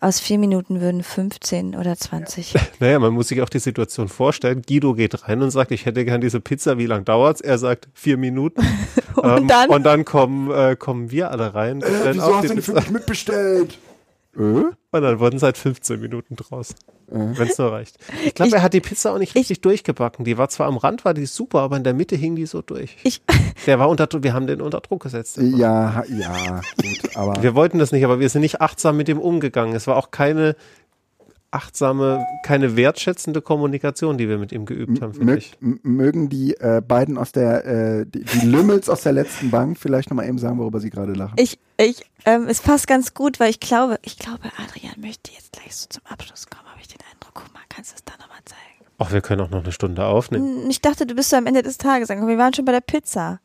[0.00, 2.54] aus vier Minuten würden 15 oder 20.
[2.80, 4.62] naja, man muss sich auch die Situation vorstellen.
[4.66, 7.40] Guido geht rein und sagt, ich hätte gern diese Pizza, wie lang dauert's?
[7.40, 8.62] Er sagt, vier Minuten.
[9.16, 9.68] Und Ähm, dann?
[9.68, 11.80] und dann kommen, äh, kommen wir alle rein.
[11.80, 12.72] bestellen auch die Pizza.
[12.74, 13.78] mich mitbestellt?
[14.36, 14.40] Äh?
[14.40, 16.74] Und dann wurden seit 15 Minuten draus.
[17.12, 17.96] Wenn es nur reicht.
[18.24, 20.24] Ich glaube, er hat die Pizza auch nicht richtig durchgebacken.
[20.24, 22.62] Die war zwar am Rand, war die super, aber in der Mitte hing die so
[22.62, 22.96] durch.
[23.02, 23.20] Ich,
[23.66, 25.36] Der war unter wir haben den unter Druck gesetzt.
[25.40, 29.08] Ja, ha- ja, gut, aber Wir wollten das nicht, aber wir sind nicht achtsam mit
[29.08, 29.74] dem umgegangen.
[29.74, 30.54] Es war auch keine
[31.52, 35.56] achtsame, keine wertschätzende Kommunikation, die wir mit ihm geübt haben, finde ich.
[35.60, 40.10] mögen die äh, beiden aus der, äh, die, die Lümmels aus der letzten Bank vielleicht
[40.10, 41.34] nochmal eben sagen, worüber sie gerade lachen?
[41.38, 45.52] ich, ich, ähm, es passt ganz gut, weil ich glaube, ich glaube, Adrian möchte jetzt
[45.52, 47.34] gleich so zum Abschluss kommen, habe ich den Eindruck.
[47.34, 48.60] Guck mal, kannst du es da nochmal zeigen?
[48.98, 50.64] Ach, wir können auch noch eine Stunde aufnehmen.
[50.64, 52.30] Hm, Ich dachte, du bist so am Ende des Tages angekommen.
[52.36, 53.40] Wir waren schon bei der Pizza.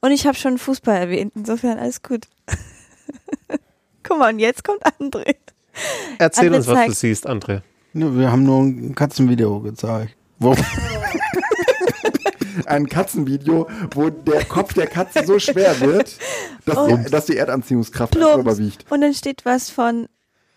[0.00, 1.32] Und ich habe schon Fußball erwähnt.
[1.36, 2.26] Insofern alles gut.
[4.02, 5.36] Guck mal, und jetzt kommt André.
[6.18, 7.62] Erzähl André uns, was du zeigt- siehst, André.
[7.92, 10.14] Wir haben nur ein Katzenvideo gezeigt.
[10.38, 10.54] Wo,
[12.66, 16.16] Ein Katzenvideo, wo der Kopf der Katze so schwer wird,
[16.64, 16.96] dass, Oh.
[16.96, 18.40] die, dass die Erdanziehungskraft Plumps.
[18.40, 18.84] überwiegt.
[18.90, 20.08] Und dann steht was von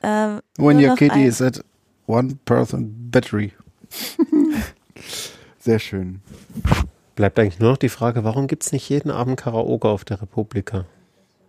[0.02, 1.64] ähm, when your kitty ein- is at
[2.08, 3.52] one person battery.
[5.60, 6.22] Sehr schön.
[7.16, 10.86] Bleibt eigentlich nur noch die Frage, warum gibt's nicht jeden Abend Karaoke auf der Republika?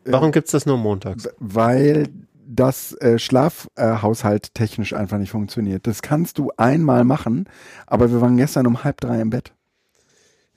[0.04, 1.28] Warum gibt's das nur montags?
[1.38, 2.08] Weil
[2.50, 5.86] das äh, Schlafhaushalt technisch einfach nicht funktioniert.
[5.86, 7.48] Das kannst du einmal machen,
[7.86, 9.52] aber wir waren gestern um halb drei im Bett.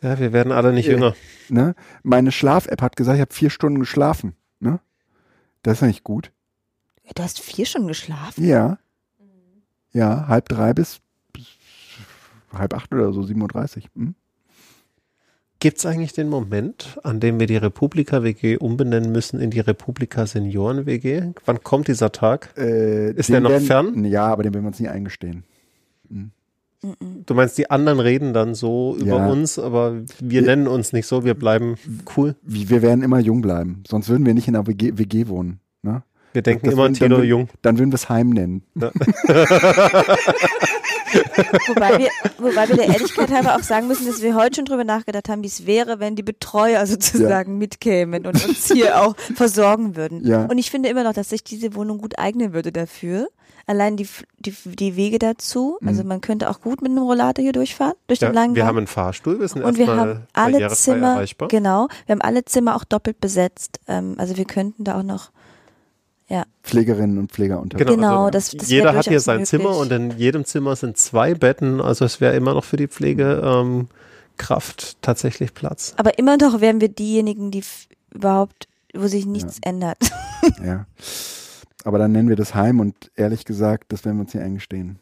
[0.01, 1.15] Ja, wir werden alle nicht Äh, jünger.
[1.49, 1.75] Ne?
[2.01, 4.35] Meine Schlaf-App hat gesagt, ich habe vier Stunden geschlafen.
[4.59, 4.79] Ne?
[5.61, 6.31] Das ist ja nicht gut.
[7.15, 8.43] Du hast vier Stunden geschlafen?
[8.43, 8.77] Ja.
[9.91, 10.99] Ja, halb drei bis,
[11.31, 11.45] bis
[12.51, 13.89] halb acht oder so, 37.
[13.95, 14.15] Hm?
[15.63, 20.25] Gibt's eigentlich den Moment, an dem wir die Republika WG umbenennen müssen in die Republika
[20.25, 21.31] Senioren WG?
[21.45, 22.49] Wann kommt dieser Tag?
[22.57, 24.03] Äh, Ist der noch werden, fern?
[24.03, 25.45] Ja, aber den werden wir uns nie eingestehen.
[27.25, 29.27] Du meinst, die anderen reden dann so über Ja.
[29.29, 30.47] uns, aber wir Ja.
[30.47, 31.75] nennen uns nicht so, wir bleiben
[32.17, 32.35] cool.
[32.41, 35.61] Wir werden immer jung bleiben, sonst würden wir nicht in einer WG, WG wohnen.
[35.81, 36.03] Ne?
[36.33, 37.47] Wir denken Das immer an Tilo Jung.
[37.61, 38.63] Dann würden wir es Heim nennen.
[41.67, 44.83] Wobei wir, wobei wir der Ehrlichkeit halber auch sagen müssen, dass wir heute schon drüber
[44.83, 49.95] nachgedacht haben, wie es wäre, wenn die Betreuer sozusagen mitkämen und uns hier auch versorgen
[49.95, 50.25] würden.
[50.25, 50.45] Ja.
[50.45, 53.27] Und ich finde immer noch, dass sich diese Wohnung gut eignen würde dafür.
[53.65, 54.07] Allein die,
[54.39, 55.77] die, die Wege dazu.
[55.85, 58.61] Also man könnte auch gut mit einem Rollator hier durchfahren, durch den Ja, langen wir
[58.63, 58.67] Gang.
[58.67, 61.47] haben einen Fahrstuhl, wir sind und wir haben alle Zimmer, erreichbar.
[61.47, 63.79] genau, wir haben alle Zimmer auch doppelt besetzt.
[63.87, 65.31] Ähm, also wir könnten da auch noch,
[66.29, 67.77] ja, Pflegerinnen und Pfleger unter.
[67.77, 69.49] Genau, Genau, also das- das jeder hat hier sein möglich.
[69.49, 72.87] Zimmer und in jedem Zimmer sind zwei Betten, also es wäre immer noch für die
[72.87, 75.93] Pflegekraft ähm, tatsächlich Platz.
[75.97, 77.63] aber immer noch wären wir diejenigen, die
[78.13, 79.97] überhaupt, wo sich nichts ändert.
[80.63, 80.85] Ja.
[81.85, 84.99] Aber dann nennen wir das Heim und ehrlich gesagt, das werden wir uns nicht eingestehen.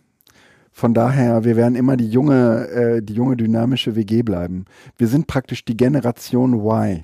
[0.71, 4.65] Von daher, wir werden immer die junge, äh, die junge dynamische WG bleiben.
[4.97, 7.03] Wir sind praktisch die Generation Y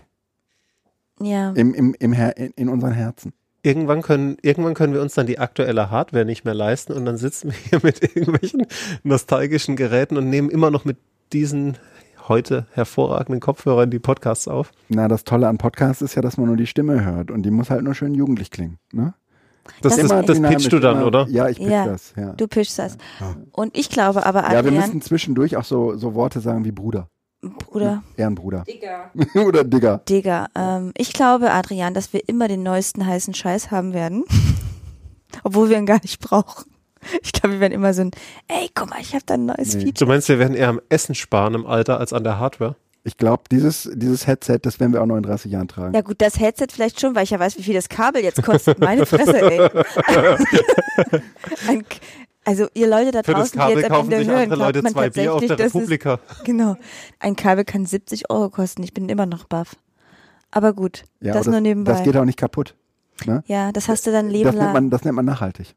[1.19, 1.51] ja.
[1.51, 3.33] im, im, im Her in, in unseren Herzen.
[3.63, 7.17] Irgendwann können, irgendwann können wir uns dann die aktuelle Hardware nicht mehr leisten und dann
[7.17, 8.65] sitzen wir hier mit irgendwelchen
[9.03, 10.97] nostalgischen Geräten und nehmen immer noch mit
[11.33, 11.77] diesen
[12.27, 14.71] heute hervorragenden Kopfhörern die Podcasts auf.
[14.89, 17.51] Na, das Tolle an Podcasts ist ja, dass man nur die Stimme hört und die
[17.51, 18.77] muss halt nur schön jugendlich klingen.
[18.91, 19.13] Ne?
[19.81, 21.27] Das, Das das, ist- das dynamisch, pitchst du dann, immer- oder?
[21.29, 21.85] Ja, ich pitch Ja.
[21.87, 22.13] das.
[22.15, 22.33] Ja.
[22.33, 22.97] Du pischst das.
[23.51, 26.71] Und ich glaube aber, ja, wir Adrian, müssen zwischendurch auch so, so Worte sagen wie
[26.71, 27.09] Bruder.
[27.53, 28.63] Bruder, Ehrenbruder.
[28.67, 29.11] Digga.
[29.45, 30.01] Oder Digger.
[30.09, 34.23] Digga, ähm, ich glaube, Adrian, dass wir immer den neuesten heißen Scheiß haben werden.
[35.43, 36.65] Obwohl wir ihn gar nicht brauchen.
[37.21, 38.11] Ich glaube, wir werden immer so ein,
[38.47, 39.79] ey, guck mal, ich habe da ein neues Nee.
[39.81, 40.07] Du Feature.
[40.09, 42.75] meinst, wir werden eher am Essen sparen im Alter als an der Hardware?
[43.03, 45.93] Ich glaube, dieses, dieses Headset, das werden wir auch noch in 30 Jahren tragen.
[45.93, 48.43] Ja gut, das Headset vielleicht schon, weil ich ja weiß, wie viel das Kabel jetzt
[48.43, 48.79] kostet.
[48.79, 49.59] Meine Fresse, ey.
[51.67, 51.85] Ein
[52.47, 54.59] also ihr Leute da Für das draußen, die jetzt am kaufen Ende sich hören, andere
[54.59, 56.19] Leute man zwei Bier auf tatsächlich, der Republika.
[56.45, 56.77] Genau.
[57.19, 58.83] Ein Kabel kann 70 Euro kosten.
[58.83, 59.75] Ich bin immer noch baff.
[60.49, 61.91] Aber gut, ja, das aber nur nebenbei.
[61.91, 62.75] Das geht auch nicht kaputt.
[63.47, 65.75] ja, das hast du dann Leben Das nennt, man, das nennt man nachhaltig.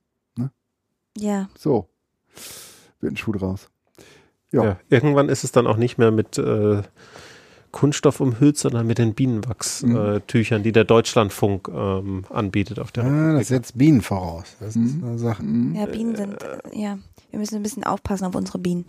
[1.17, 1.89] Ja, So.
[3.01, 3.69] Wird ein Schuh draus.
[4.53, 4.65] Ja.
[4.65, 4.81] Ja.
[4.89, 6.83] Irgendwann ist es dann auch nicht mehr mit äh,
[7.73, 10.61] Kunststoff umhüllt, sondern mit den Bienenwachstüchern, Mhm.
[10.61, 14.57] äh, die der Deutschlandfunk ähm, anbietet auf der Ah, das setzt Bienen voraus.
[14.61, 15.05] Das ist Mhm.
[15.05, 15.43] eine Sache.
[15.43, 15.75] Mhm.
[15.77, 16.99] ja, Bienen sind, äh, ja,
[17.31, 18.87] wir müssen ein bisschen aufpassen auf unsere Bienen.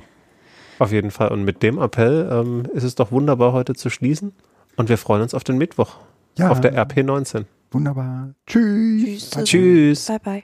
[0.80, 1.30] Auf jeden Fall.
[1.32, 4.34] Und mit dem Appell ähm, ist es doch wunderbar, heute zu schließen.
[4.78, 5.98] Und wir freuen uns auf den Mittwoch.
[6.38, 6.50] Ja.
[6.50, 7.46] Auf der RP19.
[7.72, 8.34] Wunderbar.
[8.48, 9.30] Tschüss.
[9.30, 9.44] Tschüss.
[9.46, 10.06] Tschüss.
[10.08, 10.44] Bye bye.